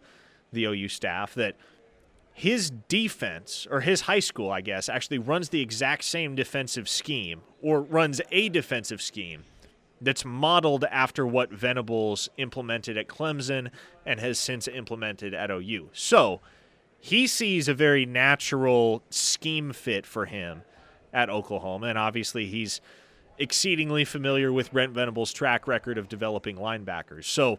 the 0.53 0.65
OU 0.65 0.89
staff, 0.89 1.35
that 1.35 1.57
his 2.33 2.71
defense, 2.89 3.67
or 3.71 3.81
his 3.81 4.03
high 4.03 4.21
school, 4.21 4.51
I 4.51 4.61
guess, 4.61 4.89
actually 4.89 5.19
runs 5.19 5.49
the 5.49 5.61
exact 5.61 6.05
same 6.05 6.35
defensive 6.35 6.89
scheme, 6.89 7.41
or 7.61 7.81
runs 7.83 8.21
a 8.31 8.49
defensive 8.49 9.03
scheme 9.03 9.45
that's 10.01 10.25
modeled 10.25 10.85
after 10.85 11.27
what 11.27 11.51
Venables 11.51 12.29
implemented 12.37 12.97
at 12.97 13.09
Clemson 13.09 13.71
and 14.07 14.21
has 14.21 14.39
since 14.39 14.69
implemented 14.69 15.35
at 15.35 15.51
OU. 15.51 15.91
So 15.93 16.41
he 17.01 17.27
sees 17.27 17.67
a 17.67 17.75
very 17.75 18.07
natural 18.07 19.03
scheme 19.11 19.73
fit 19.73 20.07
for 20.07 20.27
him 20.27 20.63
at 21.13 21.29
Oklahoma, 21.29 21.89
and 21.89 21.99
obviously 21.99 22.47
he's 22.47 22.81
exceedingly 23.39 24.05
familiar 24.05 24.53
with 24.53 24.73
Brent 24.73 24.93
Venables' 24.93 25.33
track 25.33 25.67
record 25.67 25.99
of 25.99 26.09
developing 26.09 26.57
linebackers. 26.57 27.25
So 27.25 27.59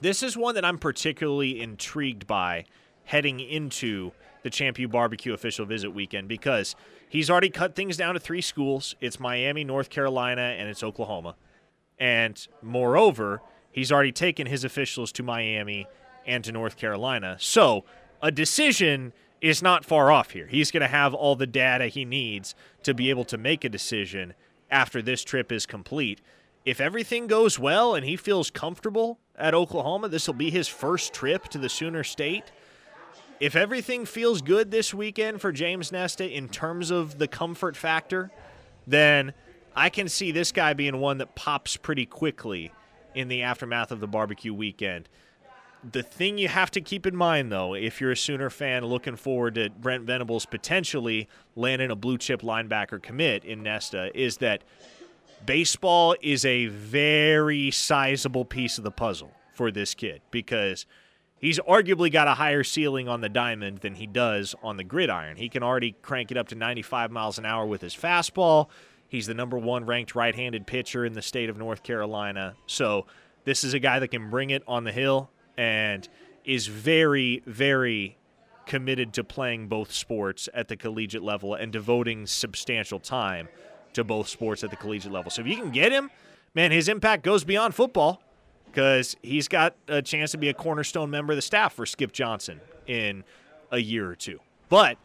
this 0.00 0.22
is 0.22 0.36
one 0.36 0.54
that 0.54 0.64
I'm 0.64 0.78
particularly 0.78 1.60
intrigued 1.60 2.26
by 2.26 2.64
heading 3.04 3.40
into 3.40 4.12
the 4.42 4.50
Champ 4.50 4.78
U 4.78 4.88
Barbecue 4.88 5.34
official 5.34 5.66
visit 5.66 5.90
weekend 5.90 6.28
because 6.28 6.74
he's 7.08 7.30
already 7.30 7.50
cut 7.50 7.74
things 7.74 7.96
down 7.96 8.14
to 8.14 8.20
three 8.20 8.40
schools. 8.40 8.94
It's 9.00 9.20
Miami, 9.20 9.64
North 9.64 9.90
Carolina, 9.90 10.54
and 10.58 10.68
it's 10.68 10.82
Oklahoma. 10.82 11.34
And 11.98 12.46
moreover, 12.62 13.42
he's 13.70 13.92
already 13.92 14.12
taken 14.12 14.46
his 14.46 14.64
officials 14.64 15.12
to 15.12 15.22
Miami 15.22 15.86
and 16.26 16.42
to 16.44 16.52
North 16.52 16.76
Carolina. 16.76 17.36
So 17.38 17.84
a 18.22 18.30
decision 18.30 19.12
is 19.40 19.62
not 19.62 19.84
far 19.84 20.10
off 20.10 20.30
here. 20.30 20.46
He's 20.46 20.70
going 20.70 20.82
to 20.82 20.88
have 20.88 21.14
all 21.14 21.36
the 21.36 21.46
data 21.46 21.86
he 21.86 22.04
needs 22.04 22.54
to 22.82 22.94
be 22.94 23.10
able 23.10 23.24
to 23.24 23.38
make 23.38 23.64
a 23.64 23.68
decision 23.68 24.34
after 24.70 25.02
this 25.02 25.24
trip 25.24 25.50
is 25.50 25.66
complete. 25.66 26.20
If 26.64 26.80
everything 26.80 27.26
goes 27.26 27.58
well 27.58 27.94
and 27.94 28.04
he 28.04 28.16
feels 28.16 28.50
comfortable 28.50 29.18
at 29.36 29.54
Oklahoma, 29.54 30.08
this 30.08 30.26
will 30.26 30.34
be 30.34 30.50
his 30.50 30.68
first 30.68 31.14
trip 31.14 31.48
to 31.48 31.58
the 31.58 31.68
Sooner 31.68 32.04
State. 32.04 32.52
If 33.40 33.56
everything 33.56 34.04
feels 34.04 34.42
good 34.42 34.70
this 34.70 34.92
weekend 34.92 35.40
for 35.40 35.52
James 35.52 35.90
Nesta 35.90 36.30
in 36.30 36.50
terms 36.50 36.90
of 36.90 37.18
the 37.18 37.26
comfort 37.26 37.76
factor, 37.76 38.30
then 38.86 39.32
I 39.74 39.88
can 39.88 40.08
see 40.08 40.30
this 40.30 40.52
guy 40.52 40.74
being 40.74 41.00
one 41.00 41.18
that 41.18 41.34
pops 41.34 41.78
pretty 41.78 42.04
quickly 42.04 42.72
in 43.14 43.28
the 43.28 43.42
aftermath 43.42 43.90
of 43.90 44.00
the 44.00 44.06
barbecue 44.06 44.52
weekend. 44.52 45.08
The 45.90 46.02
thing 46.02 46.36
you 46.36 46.48
have 46.48 46.70
to 46.72 46.82
keep 46.82 47.06
in 47.06 47.16
mind, 47.16 47.50
though, 47.50 47.72
if 47.74 48.02
you're 48.02 48.10
a 48.10 48.16
Sooner 48.16 48.50
fan 48.50 48.84
looking 48.84 49.16
forward 49.16 49.54
to 49.54 49.70
Brent 49.70 50.04
Venables 50.04 50.44
potentially 50.44 51.26
landing 51.56 51.90
a 51.90 51.96
blue 51.96 52.18
chip 52.18 52.42
linebacker 52.42 53.02
commit 53.02 53.46
in 53.46 53.62
Nesta, 53.62 54.10
is 54.14 54.36
that 54.38 54.62
baseball 55.44 56.14
is 56.20 56.44
a 56.44 56.66
very 56.66 57.70
sizable 57.70 58.44
piece 58.44 58.78
of 58.78 58.84
the 58.84 58.90
puzzle 58.90 59.32
for 59.52 59.70
this 59.70 59.94
kid 59.94 60.20
because 60.30 60.86
he's 61.38 61.58
arguably 61.60 62.10
got 62.10 62.28
a 62.28 62.34
higher 62.34 62.64
ceiling 62.64 63.08
on 63.08 63.20
the 63.20 63.28
diamond 63.28 63.78
than 63.78 63.94
he 63.94 64.06
does 64.06 64.54
on 64.62 64.76
the 64.76 64.84
gridiron. 64.84 65.36
He 65.36 65.48
can 65.48 65.62
already 65.62 65.92
crank 66.02 66.30
it 66.30 66.36
up 66.36 66.48
to 66.48 66.54
95 66.54 67.10
miles 67.10 67.38
an 67.38 67.46
hour 67.46 67.66
with 67.66 67.80
his 67.80 67.94
fastball. 67.94 68.68
He's 69.08 69.26
the 69.26 69.34
number 69.34 69.58
one 69.58 69.86
ranked 69.86 70.14
right 70.14 70.34
handed 70.34 70.66
pitcher 70.66 71.04
in 71.04 71.14
the 71.14 71.22
state 71.22 71.50
of 71.50 71.56
North 71.56 71.82
Carolina. 71.82 72.54
So, 72.66 73.06
this 73.44 73.64
is 73.64 73.72
a 73.72 73.78
guy 73.78 73.98
that 73.98 74.08
can 74.08 74.28
bring 74.28 74.50
it 74.50 74.62
on 74.68 74.84
the 74.84 74.92
hill 74.92 75.30
and 75.56 76.06
is 76.44 76.66
very, 76.66 77.42
very 77.46 78.18
committed 78.66 79.14
to 79.14 79.24
playing 79.24 79.66
both 79.66 79.92
sports 79.92 80.48
at 80.54 80.68
the 80.68 80.76
collegiate 80.76 81.22
level 81.22 81.54
and 81.54 81.72
devoting 81.72 82.26
substantial 82.26 83.00
time 83.00 83.48
to 83.94 84.04
both 84.04 84.28
sports 84.28 84.64
at 84.64 84.70
the 84.70 84.76
collegiate 84.76 85.12
level. 85.12 85.30
So 85.30 85.42
if 85.42 85.48
you 85.48 85.56
can 85.56 85.70
get 85.70 85.92
him, 85.92 86.10
man, 86.54 86.70
his 86.70 86.88
impact 86.88 87.22
goes 87.22 87.44
beyond 87.44 87.74
football 87.74 88.22
because 88.66 89.16
he's 89.22 89.48
got 89.48 89.74
a 89.88 90.02
chance 90.02 90.30
to 90.32 90.38
be 90.38 90.48
a 90.48 90.54
cornerstone 90.54 91.10
member 91.10 91.32
of 91.32 91.36
the 91.36 91.42
staff 91.42 91.74
for 91.74 91.86
Skip 91.86 92.12
Johnson 92.12 92.60
in 92.86 93.24
a 93.70 93.78
year 93.78 94.08
or 94.08 94.16
two. 94.16 94.40
But 94.68 94.98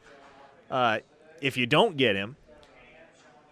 uh, 0.69 0.99
if 1.41 1.57
you 1.57 1.65
don't 1.65 1.97
get 1.97 2.15
him, 2.15 2.35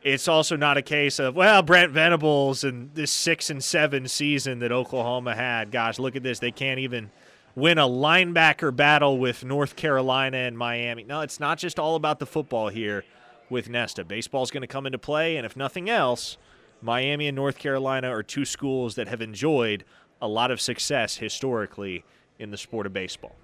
it's 0.03 0.27
also 0.27 0.55
not 0.55 0.77
a 0.77 0.81
case 0.81 1.17
of 1.19 1.35
well 1.35 1.61
Brent 1.61 1.91
Venables 1.91 2.63
and 2.63 2.93
this 2.93 3.09
six 3.09 3.49
and 3.49 3.63
seven 3.63 4.07
season 4.07 4.59
that 4.59 4.71
Oklahoma 4.71 5.33
had. 5.33 5.71
Gosh, 5.71 5.97
look 5.97 6.15
at 6.15 6.23
this; 6.23 6.39
they 6.39 6.51
can't 6.51 6.79
even 6.79 7.09
win 7.55 7.77
a 7.77 7.87
linebacker 7.87 8.75
battle 8.75 9.17
with 9.17 9.45
North 9.45 9.75
Carolina 9.75 10.37
and 10.37 10.57
Miami. 10.57 11.03
No, 11.03 11.21
it's 11.21 11.39
not 11.39 11.57
just 11.57 11.79
all 11.79 11.95
about 11.95 12.19
the 12.19 12.25
football 12.25 12.67
here 12.67 13.05
with 13.53 13.69
Nesta. 13.69 14.03
Baseball's 14.03 14.51
going 14.51 14.61
to 14.61 14.67
come 14.67 14.85
into 14.85 14.97
play, 14.97 15.37
and 15.37 15.45
if 15.45 15.55
nothing 15.55 15.89
else, 15.89 16.37
Miami 16.81 17.27
and 17.27 17.35
North 17.35 17.57
Carolina 17.57 18.09
are 18.09 18.23
two 18.23 18.43
schools 18.43 18.95
that 18.95 19.07
have 19.07 19.21
enjoyed 19.21 19.85
a 20.21 20.27
lot 20.27 20.51
of 20.51 20.59
success 20.59 21.17
historically 21.17 22.03
in 22.37 22.51
the 22.51 22.57
sport 22.57 22.85
of 22.85 22.91
baseball. 22.91 23.35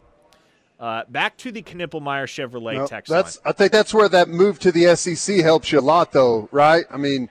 Uh, 0.80 1.04
back 1.10 1.38
to 1.38 1.52
the 1.52 1.62
Knippelmeyer 1.62 2.26
Chevrolet 2.26 2.76
no, 2.76 2.88
text 2.88 3.10
that's, 3.10 3.38
line. 3.38 3.44
I 3.46 3.52
think 3.54 3.72
that's 3.72 3.94
where 3.94 4.10
that 4.10 4.28
move 4.28 4.60
to 4.60 4.72
the 4.72 4.96
SEC 4.96 5.38
helps 5.38 5.72
you 5.72 5.80
a 5.80 5.82
lot, 5.82 6.12
though, 6.12 6.50
right? 6.52 6.86
I 6.90 6.98
mean, 6.98 7.30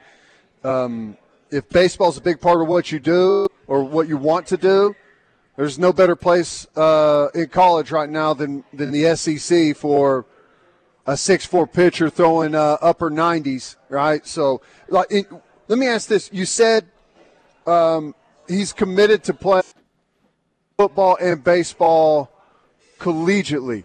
um, 0.64 1.16
if 1.50 1.68
baseball's 1.68 2.16
a 2.16 2.20
big 2.22 2.40
part 2.40 2.60
of 2.60 2.68
what 2.68 2.92
you 2.92 2.98
do 2.98 3.46
or 3.66 3.82
what 3.82 4.06
you 4.06 4.16
want 4.16 4.46
to 4.48 4.56
do, 4.56 4.94
there's 5.56 5.78
no 5.78 5.92
better 5.92 6.14
place 6.14 6.66
uh, 6.76 7.28
in 7.34 7.48
college 7.48 7.90
right 7.90 8.08
now 8.08 8.34
than, 8.34 8.64
than 8.72 8.92
the 8.92 9.16
SEC 9.16 9.76
for 9.76 10.26
a 11.08 11.16
six-four 11.16 11.66
pitcher 11.66 12.10
throwing 12.10 12.54
uh, 12.54 12.76
upper 12.82 13.10
90s, 13.10 13.76
right? 13.88 14.26
So, 14.26 14.60
like, 14.88 15.06
it, 15.10 15.26
let 15.66 15.78
me 15.78 15.88
ask 15.88 16.06
this: 16.06 16.28
You 16.32 16.44
said 16.44 16.84
um, 17.66 18.14
he's 18.46 18.74
committed 18.74 19.24
to 19.24 19.34
play 19.34 19.62
football 20.76 21.16
and 21.20 21.42
baseball 21.42 22.30
collegiately. 22.98 23.84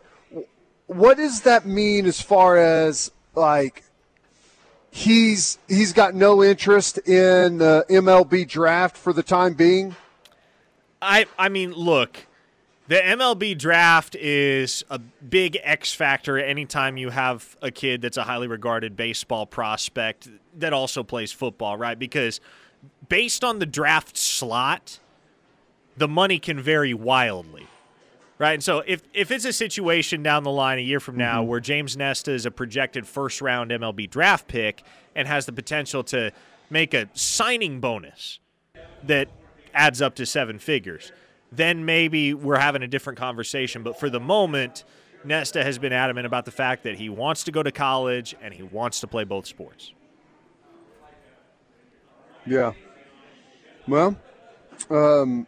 What 0.88 1.18
does 1.18 1.42
that 1.42 1.66
mean 1.66 2.06
as 2.06 2.22
far 2.22 2.58
as 2.58 3.10
like 3.36 3.84
he's 4.92 5.58
he's 5.68 5.94
got 5.94 6.14
no 6.14 6.44
interest 6.44 6.98
in 7.08 7.58
the 7.58 7.86
MLB 7.90 8.48
draft 8.48 8.98
for 8.98 9.14
the 9.14 9.24
time 9.24 9.54
being? 9.54 9.96
I 11.02 11.26
I 11.40 11.48
mean, 11.48 11.72
look, 11.72 12.28
the 12.94 13.00
MLB 13.00 13.58
draft 13.58 14.14
is 14.14 14.86
a 14.88 15.00
big 15.00 15.58
X 15.64 15.92
factor 15.92 16.38
anytime 16.38 16.96
you 16.96 17.10
have 17.10 17.58
a 17.60 17.72
kid 17.72 18.04
that's 18.04 18.18
a 18.18 18.24
highly 18.24 18.46
regarded 18.46 18.96
baseball 18.96 19.48
prospect 19.48 20.30
that 20.60 20.74
also 20.74 21.02
plays 21.02 21.32
football, 21.32 21.76
right? 21.76 21.98
Because 21.98 22.40
based 23.10 23.44
on 23.44 23.58
the 23.58 23.66
draft 23.66 24.16
slot, 24.16 25.00
the 25.98 26.08
money 26.08 26.38
can 26.38 26.60
vary 26.60 26.94
wildly. 26.94 27.66
Right. 28.38 28.54
And 28.54 28.64
so 28.64 28.84
if, 28.86 29.02
if 29.12 29.32
it's 29.32 29.46
a 29.46 29.54
situation 29.54 30.22
down 30.22 30.44
the 30.44 30.52
line 30.52 30.78
a 30.78 30.82
year 30.82 31.00
from 31.00 31.18
now 31.18 31.40
mm-hmm. 31.40 31.50
where 31.50 31.60
James 31.60 31.98
Nesta 31.98 32.32
is 32.32 32.46
a 32.46 32.52
projected 32.52 33.08
first 33.08 33.42
round 33.42 33.72
MLB 33.72 34.08
draft 34.08 34.48
pick 34.48 34.84
and 35.16 35.28
has 35.28 35.48
the 35.48 35.52
potential 35.52 36.04
to 36.06 36.32
make 36.70 36.94
a 36.94 37.10
signing 37.16 37.80
bonus 37.80 38.38
that 39.02 39.30
adds 39.74 40.00
up 40.00 40.14
to 40.16 40.28
seven 40.28 40.60
figures, 40.60 41.12
then 41.56 41.86
maybe 41.86 42.34
we're 42.34 42.60
having 42.60 42.84
a 42.84 42.88
different 42.88 43.20
conversation. 43.20 43.84
But 43.84 44.00
for 44.00 44.10
the 44.10 44.20
moment, 44.20 44.84
Nesta 45.24 45.64
has 45.64 45.78
been 45.78 45.94
adamant 45.94 46.26
about 46.26 46.46
the 46.46 46.52
fact 46.52 46.84
that 46.84 46.96
he 46.96 47.10
wants 47.10 47.44
to 47.46 47.52
go 47.52 47.64
to 47.64 47.72
college 47.72 48.36
and 48.42 48.54
he 48.54 48.64
wants 48.64 49.00
to 49.02 49.08
play 49.08 49.24
both 49.24 49.46
sports. 49.46 49.94
Yeah. 52.46 52.74
Well, 53.88 54.18
um, 54.90 55.48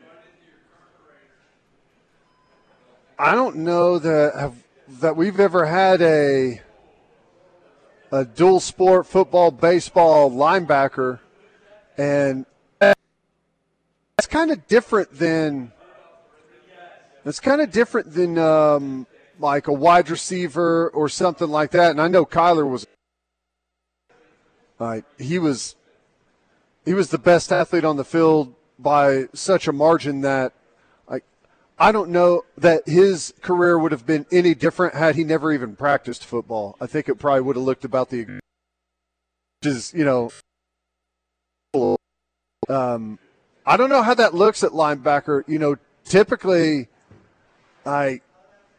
I 3.17 3.33
don't 3.33 3.57
know 3.57 3.99
that 3.99 4.35
have, 4.35 4.55
that 5.01 5.15
we've 5.15 5.39
ever 5.39 5.65
had 5.65 6.01
a 6.01 6.61
a 8.11 8.23
dual 8.23 8.59
sport 8.59 9.07
football 9.07 9.51
baseball 9.51 10.31
linebacker, 10.31 11.19
and 11.97 12.45
that's 12.79 12.97
kind 14.27 14.51
of 14.51 14.67
different 14.67 15.11
than 15.13 15.71
it's 17.25 17.39
kind 17.39 17.59
of 17.59 17.71
different 17.71 18.13
than 18.13 18.37
um, 18.37 19.07
like 19.39 19.67
a 19.67 19.73
wide 19.73 20.09
receiver 20.09 20.89
or 20.89 21.09
something 21.09 21.49
like 21.49 21.71
that. 21.71 21.91
And 21.91 22.01
I 22.01 22.07
know 22.07 22.25
Kyler 22.25 22.69
was 22.69 22.85
like 24.79 25.05
he 25.19 25.39
was 25.39 25.75
he 26.85 26.93
was 26.93 27.09
the 27.09 27.17
best 27.17 27.51
athlete 27.51 27.83
on 27.85 27.97
the 27.97 28.05
field 28.05 28.53
by 28.77 29.25
such 29.33 29.67
a 29.67 29.73
margin 29.73 30.21
that 30.21 30.53
like 31.07 31.23
I 31.79 31.91
don't 31.91 32.11
know 32.11 32.43
that 32.57 32.87
his 32.87 33.33
career 33.41 33.79
would 33.79 33.91
have 33.91 34.05
been 34.05 34.25
any 34.31 34.53
different 34.53 34.93
had 34.93 35.15
he 35.15 35.23
never 35.23 35.51
even 35.51 35.75
practiced 35.75 36.23
football. 36.23 36.77
I 36.79 36.85
think 36.85 37.09
it 37.09 37.15
probably 37.15 37.41
would 37.41 37.55
have 37.55 37.65
looked 37.65 37.85
about 37.85 38.09
the, 38.09 38.25
which 38.25 38.41
is 39.63 39.93
you 39.93 40.05
know, 40.05 40.29
um, 42.69 43.17
I 43.65 43.77
don't 43.77 43.89
know 43.89 44.03
how 44.03 44.13
that 44.13 44.35
looks 44.35 44.63
at 44.63 44.71
linebacker. 44.71 45.43
You 45.47 45.57
know, 45.57 45.77
typically, 46.03 46.89
I, 47.85 48.21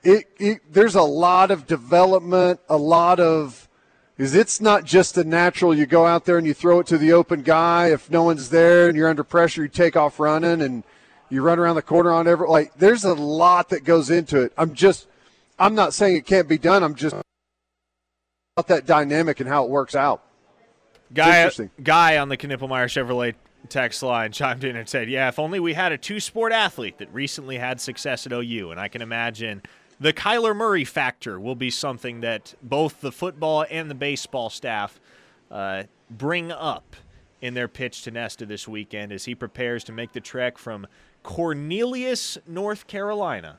it, 0.02 0.26
it 0.38 0.72
there's 0.72 0.94
a 0.94 1.02
lot 1.02 1.50
of 1.50 1.66
development, 1.66 2.60
a 2.68 2.76
lot 2.76 3.20
of, 3.20 3.68
because 4.16 4.34
it's 4.34 4.60
not 4.60 4.84
just 4.84 5.16
a 5.18 5.24
natural. 5.24 5.74
You 5.74 5.86
go 5.86 6.06
out 6.06 6.24
there 6.24 6.38
and 6.38 6.46
you 6.46 6.54
throw 6.54 6.80
it 6.80 6.86
to 6.88 6.98
the 6.98 7.12
open 7.12 7.42
guy. 7.42 7.90
If 7.90 8.10
no 8.10 8.22
one's 8.22 8.48
there 8.50 8.88
and 8.88 8.96
you're 8.96 9.08
under 9.08 9.24
pressure, 9.24 9.62
you 9.62 9.68
take 9.68 9.96
off 9.96 10.18
running 10.18 10.62
and 10.62 10.84
you 11.28 11.42
run 11.42 11.58
around 11.58 11.76
the 11.76 11.82
corner 11.82 12.12
on 12.12 12.26
every 12.26 12.48
like. 12.48 12.74
There's 12.76 13.04
a 13.04 13.14
lot 13.14 13.68
that 13.70 13.84
goes 13.84 14.10
into 14.10 14.40
it. 14.42 14.52
I'm 14.56 14.74
just, 14.74 15.06
I'm 15.58 15.74
not 15.74 15.92
saying 15.92 16.16
it 16.16 16.26
can't 16.26 16.48
be 16.48 16.58
done. 16.58 16.82
I'm 16.82 16.94
just 16.94 17.14
about 18.56 18.68
that 18.68 18.86
dynamic 18.86 19.40
and 19.40 19.48
how 19.48 19.64
it 19.64 19.70
works 19.70 19.94
out. 19.94 20.22
Guy, 21.12 21.48
guy 21.82 22.18
on 22.18 22.28
the 22.28 22.36
Knippelmeyer 22.36 22.86
Chevrolet 22.86 23.34
text 23.66 24.02
line 24.02 24.32
chimed 24.32 24.64
in 24.64 24.76
and 24.76 24.88
said, 24.88 25.08
"Yeah, 25.08 25.28
if 25.28 25.38
only 25.38 25.60
we 25.60 25.74
had 25.74 25.92
a 25.92 25.98
two-sport 25.98 26.52
athlete 26.52 26.98
that 26.98 27.12
recently 27.12 27.58
had 27.58 27.80
success 27.80 28.26
at 28.26 28.32
OU." 28.32 28.70
And 28.70 28.80
I 28.80 28.88
can 28.88 29.02
imagine 29.02 29.62
the 29.98 30.12
Kyler 30.12 30.54
Murray 30.54 30.84
factor 30.84 31.40
will 31.40 31.54
be 31.54 31.70
something 31.70 32.20
that 32.20 32.54
both 32.62 33.00
the 33.00 33.12
football 33.12 33.64
and 33.70 33.90
the 33.90 33.94
baseball 33.94 34.50
staff 34.50 35.00
uh, 35.50 35.84
bring 36.10 36.52
up 36.52 36.96
in 37.40 37.54
their 37.54 37.68
pitch 37.68 38.02
to 38.02 38.10
Nesta 38.10 38.46
this 38.46 38.66
weekend 38.66 39.12
as 39.12 39.24
he 39.24 39.34
prepares 39.34 39.84
to 39.84 39.92
make 39.92 40.12
the 40.12 40.20
trek 40.20 40.58
from 40.58 40.86
Cornelius, 41.22 42.38
North 42.46 42.86
Carolina, 42.86 43.58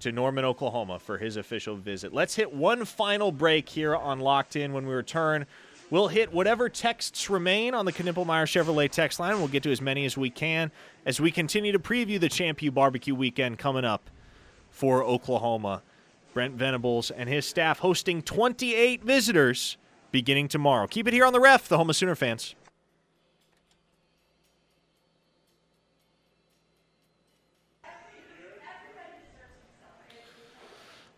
to 0.00 0.12
Norman, 0.12 0.44
Oklahoma 0.44 0.98
for 0.98 1.18
his 1.18 1.36
official 1.36 1.76
visit. 1.76 2.12
Let's 2.12 2.36
hit 2.36 2.52
one 2.52 2.84
final 2.84 3.32
break 3.32 3.68
here 3.68 3.96
on 3.96 4.20
Locked 4.20 4.56
In. 4.56 4.72
When 4.72 4.86
we 4.86 4.94
return, 4.94 5.46
we'll 5.90 6.08
hit 6.08 6.32
whatever 6.32 6.68
texts 6.68 7.30
remain 7.30 7.74
on 7.74 7.84
the 7.84 7.92
Knippelmeyer 7.92 8.44
Chevrolet 8.44 8.90
text 8.90 9.20
line. 9.20 9.38
We'll 9.38 9.48
get 9.48 9.62
to 9.62 9.72
as 9.72 9.80
many 9.80 10.04
as 10.04 10.16
we 10.16 10.30
can 10.30 10.72
as 11.04 11.20
we 11.20 11.30
continue 11.30 11.72
to 11.72 11.78
preview 11.78 12.18
the 12.18 12.28
Champ 12.28 12.60
U 12.62 12.70
Barbecue 12.72 13.14
weekend 13.14 13.58
coming 13.58 13.84
up 13.84 14.10
for 14.70 15.04
Oklahoma. 15.04 15.82
Brent 16.34 16.54
Venables 16.54 17.10
and 17.10 17.28
his 17.28 17.46
staff 17.46 17.78
hosting 17.78 18.20
28 18.20 19.02
visitors 19.02 19.78
beginning 20.10 20.48
tomorrow. 20.48 20.86
Keep 20.86 21.08
it 21.08 21.14
here 21.14 21.24
on 21.24 21.32
the 21.32 21.40
ref, 21.40 21.68
the 21.68 21.78
home 21.78 21.88
of 21.88 21.96
Sooner 21.96 22.14
fans. 22.14 22.55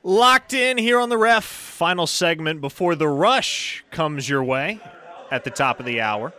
Locked 0.08 0.54
in 0.54 0.78
here 0.78 0.98
on 0.98 1.10
the 1.10 1.18
ref. 1.18 1.44
Final 1.44 2.06
segment 2.06 2.62
before 2.62 2.94
the 2.94 3.06
rush 3.06 3.84
comes 3.90 4.26
your 4.26 4.42
way 4.42 4.80
at 5.30 5.44
the 5.44 5.50
top 5.50 5.80
of 5.80 5.84
the 5.84 6.00
hour. 6.00 6.32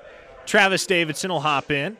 Travis 0.47 0.88
Davidson 0.88 1.30
will 1.30 1.41
hop 1.41 1.70
in 1.70 1.95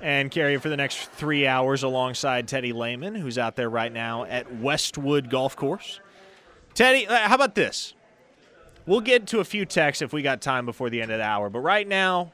and 0.00 0.30
carry 0.30 0.54
it 0.54 0.62
for 0.62 0.70
the 0.70 0.76
next 0.78 1.10
three 1.10 1.46
hours 1.46 1.82
alongside 1.82 2.48
Teddy 2.48 2.72
Lehman, 2.72 3.14
who's 3.14 3.36
out 3.36 3.56
there 3.56 3.68
right 3.68 3.92
now 3.92 4.24
at 4.24 4.56
Westwood 4.56 5.28
Golf 5.28 5.54
Course. 5.54 6.00
Teddy, 6.72 7.06
uh, 7.06 7.28
how 7.28 7.34
about 7.34 7.56
this? 7.56 7.92
We'll 8.86 9.02
get 9.02 9.26
to 9.26 9.40
a 9.40 9.44
few 9.44 9.66
texts 9.66 10.00
if 10.00 10.14
we 10.14 10.22
got 10.22 10.40
time 10.40 10.64
before 10.64 10.88
the 10.88 11.02
end 11.02 11.12
of 11.12 11.18
the 11.18 11.24
hour, 11.24 11.50
but 11.50 11.60
right 11.60 11.86
now, 11.86 12.32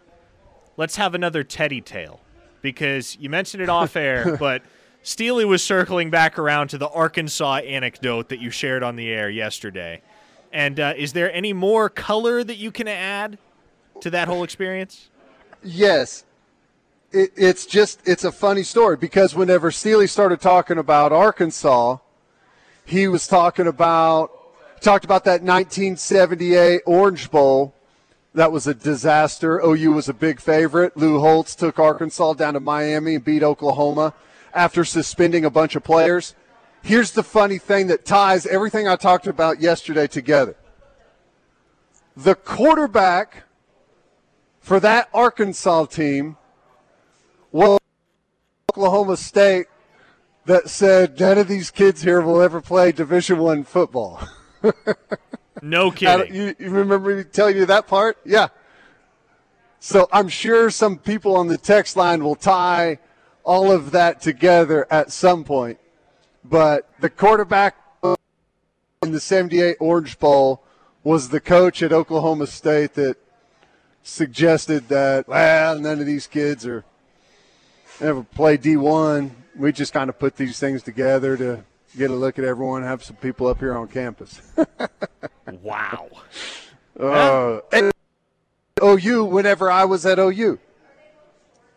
let's 0.77 0.95
have 0.95 1.17
another 1.17 1.43
Teddy 1.43 1.81
tale 1.81 2.21
because 2.63 3.17
you 3.19 3.29
mentioned 3.29 3.61
it 3.61 3.69
off 3.69 3.97
air, 3.97 4.37
but 4.37 4.63
Steely 5.09 5.47
was 5.47 5.63
circling 5.63 6.11
back 6.11 6.39
around 6.39 6.69
to 6.69 6.77
the 6.77 6.91
Arkansas 6.91 7.61
anecdote 7.61 8.29
that 8.29 8.41
you 8.41 8.51
shared 8.51 8.83
on 8.83 8.97
the 8.97 9.09
air 9.09 9.31
yesterday. 9.31 10.03
And 10.53 10.79
uh, 10.79 10.93
is 10.99 11.15
there 11.15 11.33
any 11.33 11.55
more 11.55 11.89
color 11.89 12.45
that 12.45 12.57
you 12.57 12.71
can 12.71 12.87
add 12.87 13.39
to 14.03 14.11
that 14.11 14.29
whole 14.29 14.45
experience? 14.45 15.09
Yes. 15.65 16.27
It, 17.11 17.31
it's 17.37 17.65
just, 17.65 18.07
it's 18.07 18.25
a 18.25 18.31
funny 18.31 18.63
story 18.63 18.99
because 18.99 19.35
whenever 19.35 19.71
Steely 19.71 20.07
started 20.07 20.43
talking 20.43 20.77
about 20.77 21.11
Arkansas, 21.11 21.97
he 22.85 23.09
was 23.09 23.27
talking 23.27 23.67
about, 23.67 24.31
talked 24.83 25.07
about 25.07 25.25
that 25.25 25.41
1978 25.41 26.83
Orange 26.85 27.31
Bowl. 27.31 27.73
That 28.35 28.53
was 28.53 28.67
a 28.67 28.75
disaster. 28.75 29.59
OU 29.65 29.91
was 29.91 30.11
a 30.11 30.15
big 30.15 30.39
favorite. 30.39 30.99
Lou 30.99 31.19
Holtz 31.19 31.55
took 31.55 31.79
Arkansas 31.79 32.35
down 32.35 32.53
to 32.53 32.61
Miami 32.61 33.15
and 33.15 33.25
beat 33.25 33.43
Oklahoma 33.43 34.13
after 34.55 34.85
suspending 34.85 35.45
a 35.45 35.51
bunch 35.51 35.77
of 35.77 35.85
players. 35.85 36.35
Here's 36.83 37.13
the 37.13 37.23
funny 37.23 37.59
thing 37.59 37.89
that 37.89 38.05
ties 38.05 38.47
everything 38.47 38.89
I 38.89 38.97
talked 38.97 39.27
about 39.27 39.61
yesterday 39.61 40.07
together. 40.07 40.57
The 42.17 42.35
quarterback 42.35 43.45
for 44.61 44.81
that 44.81 45.09
Arkansas 45.15 45.87
team 45.87 46.37
was 47.53 47.79
Oklahoma 48.71 49.17
State 49.17 49.67
that 50.47 50.69
said 50.69 51.19
none 51.21 51.39
of 51.39 51.49
these 51.49 51.71
kids 51.71 52.03
here 52.03 52.21
will 52.21 52.41
ever 52.41 52.61
play 52.61 52.93
Division 52.93 53.39
One 53.39 53.65
football. 53.65 54.27
no 55.63 55.91
kidding. 55.91 56.35
You, 56.35 56.55
you 56.59 56.71
remember 56.71 57.17
me 57.17 57.25
telling 57.25 57.57
you 57.57 57.67
that 57.67 57.87
part? 57.87 58.19
Yeah. 58.25 58.49
So 59.81 60.09
I'm 60.13 60.29
sure 60.29 60.71
some 60.71 60.99
people 60.99 61.37
on 61.37 61.47
the 61.47 61.59
text 61.59 61.97
line 61.97 62.25
will 62.25 62.35
tie 62.35 62.99
all 63.49 63.73
of 63.73 63.93
that 63.93 64.21
together 64.21 64.87
at 64.91 65.11
some 65.11 65.43
point. 65.43 65.79
But 66.45 66.87
the 67.01 67.09
quarterback 67.09 67.77
in 69.03 69.11
the 69.13 69.21
78 69.21 69.79
Orange 69.81 70.19
Bowl 70.19 70.63
was 71.03 71.31
the 71.31 71.41
coach 71.41 71.83
at 71.83 71.91
Oklahoma 71.91 72.47
State 72.47 72.93
that 72.95 73.17
suggested 74.03 74.89
that, 74.89 75.27
well, 75.27 75.79
none 75.79 75.99
of 75.99 76.05
these 76.05 76.27
kids 76.27 76.67
are 76.67 76.85
ever 78.03 78.23
play 78.23 78.59
D1. 78.59 79.31
We 79.57 79.73
just 79.73 79.95
kind 79.95 80.11
of 80.11 80.19
put 80.19 80.37
these 80.37 80.59
things 80.59 80.83
together 80.83 81.35
to 81.39 81.65
get 81.97 82.11
a 82.11 82.15
look 82.15 82.39
at 82.39 82.45
everyone, 82.45 82.83
have 82.83 83.03
some 83.03 83.17
people 83.17 83.47
up 83.47 83.61
here 83.61 83.75
on 83.75 83.89
campus. 83.89 84.43
wow. 85.63 86.07
Uh, 87.01 87.61
OU, 88.83 89.25
whenever 89.25 89.71
I 89.71 89.87
was 89.87 90.05
at 90.05 90.19
OU. 90.19 90.59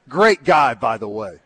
Great 0.09 0.43
guy, 0.43 0.74
by 0.74 0.97
the 0.97 1.07
way 1.07 1.39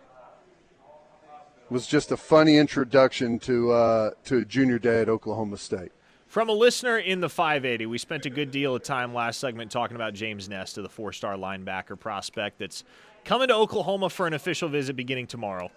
was 1.76 1.86
just 1.86 2.10
a 2.14 2.16
funny 2.16 2.56
introduction 2.56 3.38
to 3.38 3.70
uh, 3.74 4.12
to 4.24 4.46
junior 4.46 4.80
day 4.80 5.02
at 5.02 5.10
Oklahoma 5.10 5.58
State. 5.58 5.92
From 6.26 6.48
a 6.48 6.54
listener 6.54 7.00
in 7.00 7.20
the 7.20 7.28
580, 7.28 7.86
we 7.88 7.98
spent 7.98 8.26
a 8.26 8.30
good 8.30 8.50
deal 8.50 8.74
of 8.76 8.82
time 8.82 9.14
last 9.14 9.42
segment 9.42 9.72
talking 9.72 9.98
about 9.98 10.14
James 10.14 10.48
Nesta, 10.48 10.82
the 10.82 10.88
four-star 10.88 11.36
linebacker 11.36 12.00
prospect 12.00 12.60
that's 12.60 12.86
coming 13.26 13.50
to 13.50 13.56
Oklahoma 13.56 14.10
for 14.10 14.26
an 14.26 14.34
official 14.34 14.70
visit 14.70 14.96
beginning 14.96 15.28
tomorrow. 15.28 15.70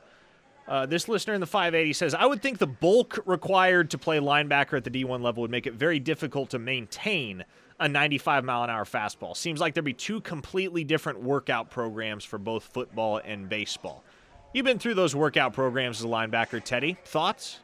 Uh, 0.69 0.87
this 0.87 1.09
listener 1.09 1.35
in 1.35 1.41
the 1.41 1.49
580 1.49 1.93
says, 1.93 2.15
I 2.15 2.27
would 2.27 2.43
think 2.43 2.59
the 2.59 2.67
bulk 2.69 3.19
required 3.27 3.91
to 3.91 3.99
play 3.99 4.21
linebacker 4.21 4.77
at 4.77 4.85
the 4.85 4.91
D1 4.91 5.21
level 5.21 5.41
would 5.41 5.51
make 5.51 5.67
it 5.67 5.75
very 5.75 5.99
difficult 5.99 6.51
to 6.51 6.61
maintain 6.61 7.45
a 7.81 7.89
95 7.89 8.45
mile 8.45 8.63
an 8.63 8.71
hour 8.71 8.85
fastball. 8.85 9.37
Seems 9.37 9.59
like 9.59 9.75
there'd 9.75 9.85
be 9.85 9.95
two 9.95 10.21
completely 10.21 10.85
different 10.85 11.21
workout 11.21 11.71
programs 11.71 12.25
for 12.25 12.39
both 12.39 12.63
football 12.63 13.21
and 13.25 13.49
baseball. 13.49 14.05
You've 14.53 14.65
been 14.65 14.79
through 14.79 14.95
those 14.95 15.15
workout 15.15 15.53
programs 15.53 15.99
as 15.99 16.05
a 16.05 16.09
linebacker, 16.09 16.63
Teddy. 16.63 16.97
Thoughts? 17.05 17.59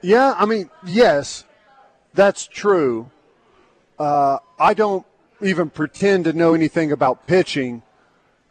Yeah, 0.00 0.34
I 0.36 0.44
mean, 0.44 0.70
yes, 0.84 1.44
that's 2.12 2.48
true. 2.48 3.10
Uh, 3.98 4.38
I 4.58 4.74
don't 4.74 5.06
even 5.40 5.70
pretend 5.70 6.24
to 6.24 6.32
know 6.32 6.54
anything 6.54 6.90
about 6.90 7.28
pitching. 7.28 7.82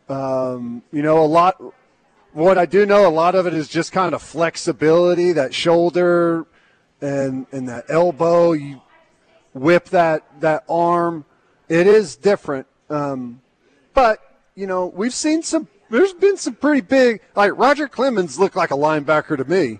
Um, 0.07 0.83
you 0.93 1.01
know, 1.01 1.23
a 1.23 1.27
lot. 1.27 1.61
What 2.31 2.57
I 2.57 2.65
do 2.65 2.85
know, 2.85 3.05
a 3.05 3.11
lot 3.11 3.35
of 3.35 3.45
it 3.45 3.53
is 3.53 3.67
just 3.67 3.91
kind 3.91 4.15
of 4.15 4.21
flexibility, 4.21 5.33
that 5.33 5.53
shoulder 5.53 6.45
and 7.01 7.45
and 7.51 7.67
that 7.67 7.85
elbow. 7.89 8.53
You 8.53 8.81
whip 9.53 9.89
that 9.89 10.23
that 10.39 10.63
arm. 10.69 11.25
It 11.67 11.87
is 11.87 12.15
different, 12.15 12.67
um, 12.89 13.41
but 13.93 14.30
you 14.55 14.67
know, 14.67 14.87
we've 14.87 15.13
seen 15.13 15.43
some. 15.43 15.67
There's 15.89 16.13
been 16.13 16.37
some 16.37 16.55
pretty 16.55 16.81
big. 16.81 17.21
Like 17.35 17.51
Roger 17.57 17.87
Clemens 17.87 18.39
looked 18.39 18.55
like 18.55 18.71
a 18.71 18.75
linebacker 18.75 19.37
to 19.37 19.45
me. 19.45 19.79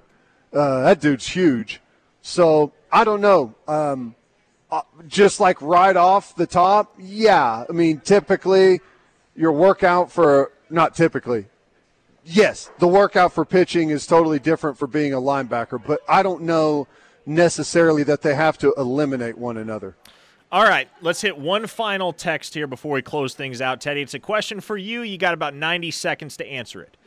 Uh, 0.54 0.82
that 0.82 1.00
dude's 1.00 1.28
huge. 1.28 1.82
So 2.22 2.74
I 2.92 3.04
don't 3.04 3.22
know. 3.22 3.56
Um, 3.68 4.16
uh, 4.70 4.82
just 5.08 5.40
like 5.40 5.62
right 5.62 5.96
off 5.96 6.36
the 6.36 6.48
top, 6.48 6.96
yeah. 6.98 7.66
I 7.68 7.72
mean, 7.72 8.00
typically 8.00 8.80
your 9.36 9.52
workout 9.52 10.12
for 10.12 10.52
not 10.70 10.96
typically. 10.96 11.48
Yes, 12.24 12.70
the 12.80 12.88
workout 12.88 13.34
for 13.34 13.46
pitching 13.46 13.90
is 13.90 14.06
totally 14.06 14.40
different 14.40 14.78
for 14.78 14.88
being 14.88 15.14
a 15.14 15.18
linebacker, 15.18 15.82
but 15.84 16.02
I 16.08 16.22
don't 16.22 16.44
know 16.44 16.88
necessarily 17.26 18.04
that 18.04 18.22
they 18.22 18.36
have 18.36 18.58
to 18.60 18.74
eliminate 18.78 19.38
one 19.38 19.58
another. 19.58 19.96
All 20.52 20.64
right, 20.64 20.90
let's 21.02 21.22
hit 21.22 21.38
one 21.38 21.66
final 21.66 22.12
text 22.12 22.54
here 22.54 22.68
before 22.68 22.94
we 22.96 23.02
close 23.02 23.34
things 23.34 23.62
out. 23.62 23.80
Teddy, 23.80 24.02
it's 24.02 24.14
a 24.14 24.20
question 24.20 24.60
for 24.60 24.76
you. 24.78 25.02
You 25.02 25.18
got 25.18 25.34
about 25.34 25.56
90 25.56 25.92
seconds 25.92 26.36
to 26.38 26.46
answer 26.46 26.82
it. 26.82 26.98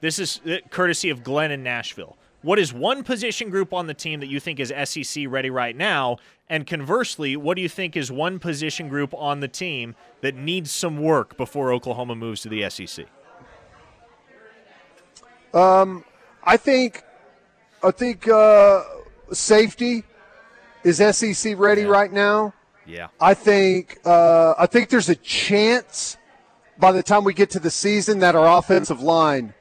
This 0.00 0.18
is 0.18 0.40
uh, 0.44 0.56
courtesy 0.70 1.08
of 1.10 1.22
Glenn 1.22 1.52
in 1.52 1.62
Nashville. 1.62 2.16
What 2.42 2.58
is 2.58 2.72
one 2.72 3.04
position 3.04 3.48
group 3.50 3.72
on 3.72 3.86
the 3.86 3.94
team 3.94 4.18
that 4.20 4.26
you 4.26 4.40
think 4.40 4.58
is 4.58 4.72
SEC 4.84 5.24
ready 5.28 5.50
right 5.50 5.76
now? 5.76 6.16
And 6.48 6.66
conversely, 6.66 7.36
what 7.36 7.54
do 7.54 7.62
you 7.62 7.68
think 7.68 7.96
is 7.96 8.10
one 8.10 8.40
position 8.40 8.88
group 8.88 9.14
on 9.14 9.38
the 9.38 9.46
team 9.46 9.94
that 10.22 10.34
needs 10.34 10.72
some 10.72 10.98
work 11.00 11.36
before 11.36 11.72
Oklahoma 11.72 12.16
moves 12.16 12.40
to 12.42 12.48
the 12.48 12.68
SEC? 12.70 13.06
Um, 15.54 16.04
I 16.42 16.56
think, 16.56 17.04
I 17.84 17.90
think 17.92 18.26
uh, 18.26 18.82
safety 19.32 20.02
is 20.82 20.96
SEC 20.96 21.56
ready 21.56 21.82
Yeah. 21.82 21.88
right 21.88 22.12
now. 22.12 22.54
Yeah. 22.90 23.08
I 23.20 23.34
think 23.34 24.00
uh, 24.04 24.54
I 24.58 24.66
think 24.66 24.88
there's 24.88 25.08
a 25.08 25.14
chance 25.14 26.16
by 26.78 26.92
the 26.92 27.02
time 27.02 27.24
we 27.24 27.34
get 27.34 27.50
to 27.50 27.60
the 27.60 27.70
season 27.70 28.18
that 28.20 28.34
our 28.34 28.58
offensive 28.58 29.00
line 29.00 29.54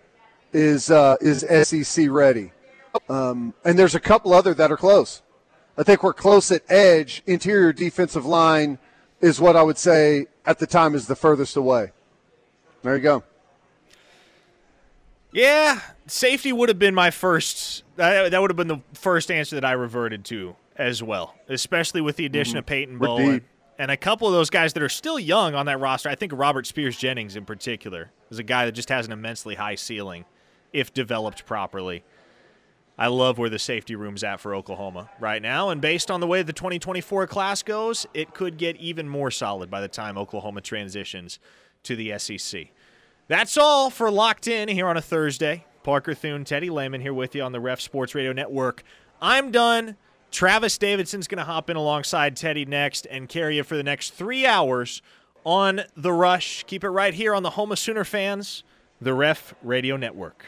is 0.51 0.89
uh, 0.89 1.17
is 1.21 1.45
SEC 1.67 2.09
ready, 2.09 2.51
um, 3.07 3.53
and 3.63 3.77
there's 3.77 3.95
a 3.95 3.99
couple 3.99 4.33
other 4.33 4.53
that 4.55 4.71
are 4.71 4.77
close. 4.77 5.21
I 5.77 5.83
think 5.83 6.01
we're 6.03 6.13
close 6.13 6.51
at 6.51 6.63
edge. 6.69 7.21
Interior 7.27 7.71
defensive 7.71 8.25
line 8.25 8.79
is 9.21 9.39
what 9.39 9.55
I 9.55 9.61
would 9.61 9.77
say 9.77 10.25
at 10.45 10.59
the 10.59 10.67
time 10.67 10.95
is 10.95 11.07
the 11.07 11.15
furthest 11.15 11.55
away. 11.55 11.91
There 12.81 12.95
you 12.95 13.03
go. 13.03 13.23
Yeah, 15.31 15.79
safety 16.07 16.51
would 16.51 16.69
have 16.69 16.79
been 16.79 16.95
my 16.95 17.11
first. 17.11 17.83
That, 17.97 18.31
that 18.31 18.41
would 18.41 18.49
have 18.49 18.57
been 18.57 18.67
the 18.67 18.81
first 18.93 19.29
answer 19.29 19.55
that 19.55 19.65
I 19.65 19.73
reverted 19.73 20.25
to 20.25 20.55
as 20.79 21.03
well, 21.03 21.35
especially 21.47 22.01
with 22.01 22.15
the 22.15 22.25
addition 22.25 22.57
of 22.57 22.65
Peyton 22.65 22.95
Mm-hmm. 22.95 23.03
Bowen 23.05 23.31
deep. 23.33 23.43
and 23.77 23.91
a 23.91 23.97
couple 23.97 24.27
of 24.27 24.33
those 24.33 24.49
guys 24.49 24.73
that 24.73 24.81
are 24.81 24.89
still 24.89 25.19
young 25.19 25.53
on 25.53 25.67
that 25.67 25.79
roster. 25.79 26.09
I 26.09 26.15
think 26.15 26.31
Robert 26.33 26.65
Spears 26.65 26.97
Jennings 26.97 27.35
in 27.35 27.45
particular 27.45 28.11
is 28.31 28.39
a 28.39 28.43
guy 28.43 28.65
that 28.65 28.71
just 28.71 28.89
has 28.89 29.05
an 29.05 29.11
immensely 29.11 29.55
high 29.55 29.75
ceiling 29.75 30.25
if 30.73 30.91
developed 30.93 31.45
properly. 31.45 32.03
I 32.97 33.07
love 33.07 33.37
where 33.37 33.49
the 33.49 33.59
safety 33.59 33.95
room's 33.95 34.23
at 34.25 34.39
for 34.41 34.53
Oklahoma 34.53 35.09
right 35.21 35.41
now, 35.41 35.69
and 35.69 35.79
based 35.79 36.11
on 36.11 36.19
the 36.19 36.27
way 36.27 36.41
the 36.43 36.51
2024 36.51 37.27
class 37.27 37.63
goes, 37.63 38.05
it 38.13 38.33
could 38.33 38.57
get 38.57 38.75
even 38.77 39.07
more 39.07 39.31
solid 39.31 39.69
by 39.71 39.79
the 39.79 39.87
time 39.87 40.17
Oklahoma 40.17 40.59
transitions 40.61 41.39
to 41.83 41.95
the 41.95 42.17
SEC. 42.19 42.67
That's 43.29 43.57
all 43.57 43.89
for 43.89 44.11
Locked 44.11 44.47
In 44.47 44.67
here 44.67 44.87
on 44.87 44.97
a 44.97 45.01
Thursday. 45.01 45.65
Parker 45.83 46.13
Thune, 46.13 46.43
Teddy 46.43 46.69
Lehman 46.69 46.99
here 46.99 47.13
with 47.13 47.33
you 47.35 47.41
on 47.41 47.53
the 47.53 47.59
Ref 47.61 47.79
Sports 47.79 48.13
Radio 48.15 48.33
Network. 48.33 48.83
I'm 49.21 49.49
done. 49.51 49.95
Travis 50.31 50.77
Davidson's 50.77 51.27
going 51.27 51.39
to 51.39 51.43
hop 51.43 51.69
in 51.69 51.77
alongside 51.77 52.35
Teddy 52.35 52.65
next 52.65 53.07
and 53.07 53.27
carry 53.27 53.57
you 53.57 53.63
for 53.63 53.75
the 53.75 53.83
next 53.83 54.13
three 54.13 54.45
hours 54.45 55.01
on 55.43 55.81
The 55.97 56.13
Rush. 56.13 56.63
Keep 56.67 56.83
it 56.83 56.89
right 56.89 57.13
here 57.13 57.33
on 57.33 57.43
the 57.43 57.51
home 57.51 57.71
of 57.71 57.79
Sooner 57.79 58.03
fans, 58.03 58.63
the 59.01 59.13
Ref 59.13 59.55
Radio 59.63 59.97
Network. 59.97 60.45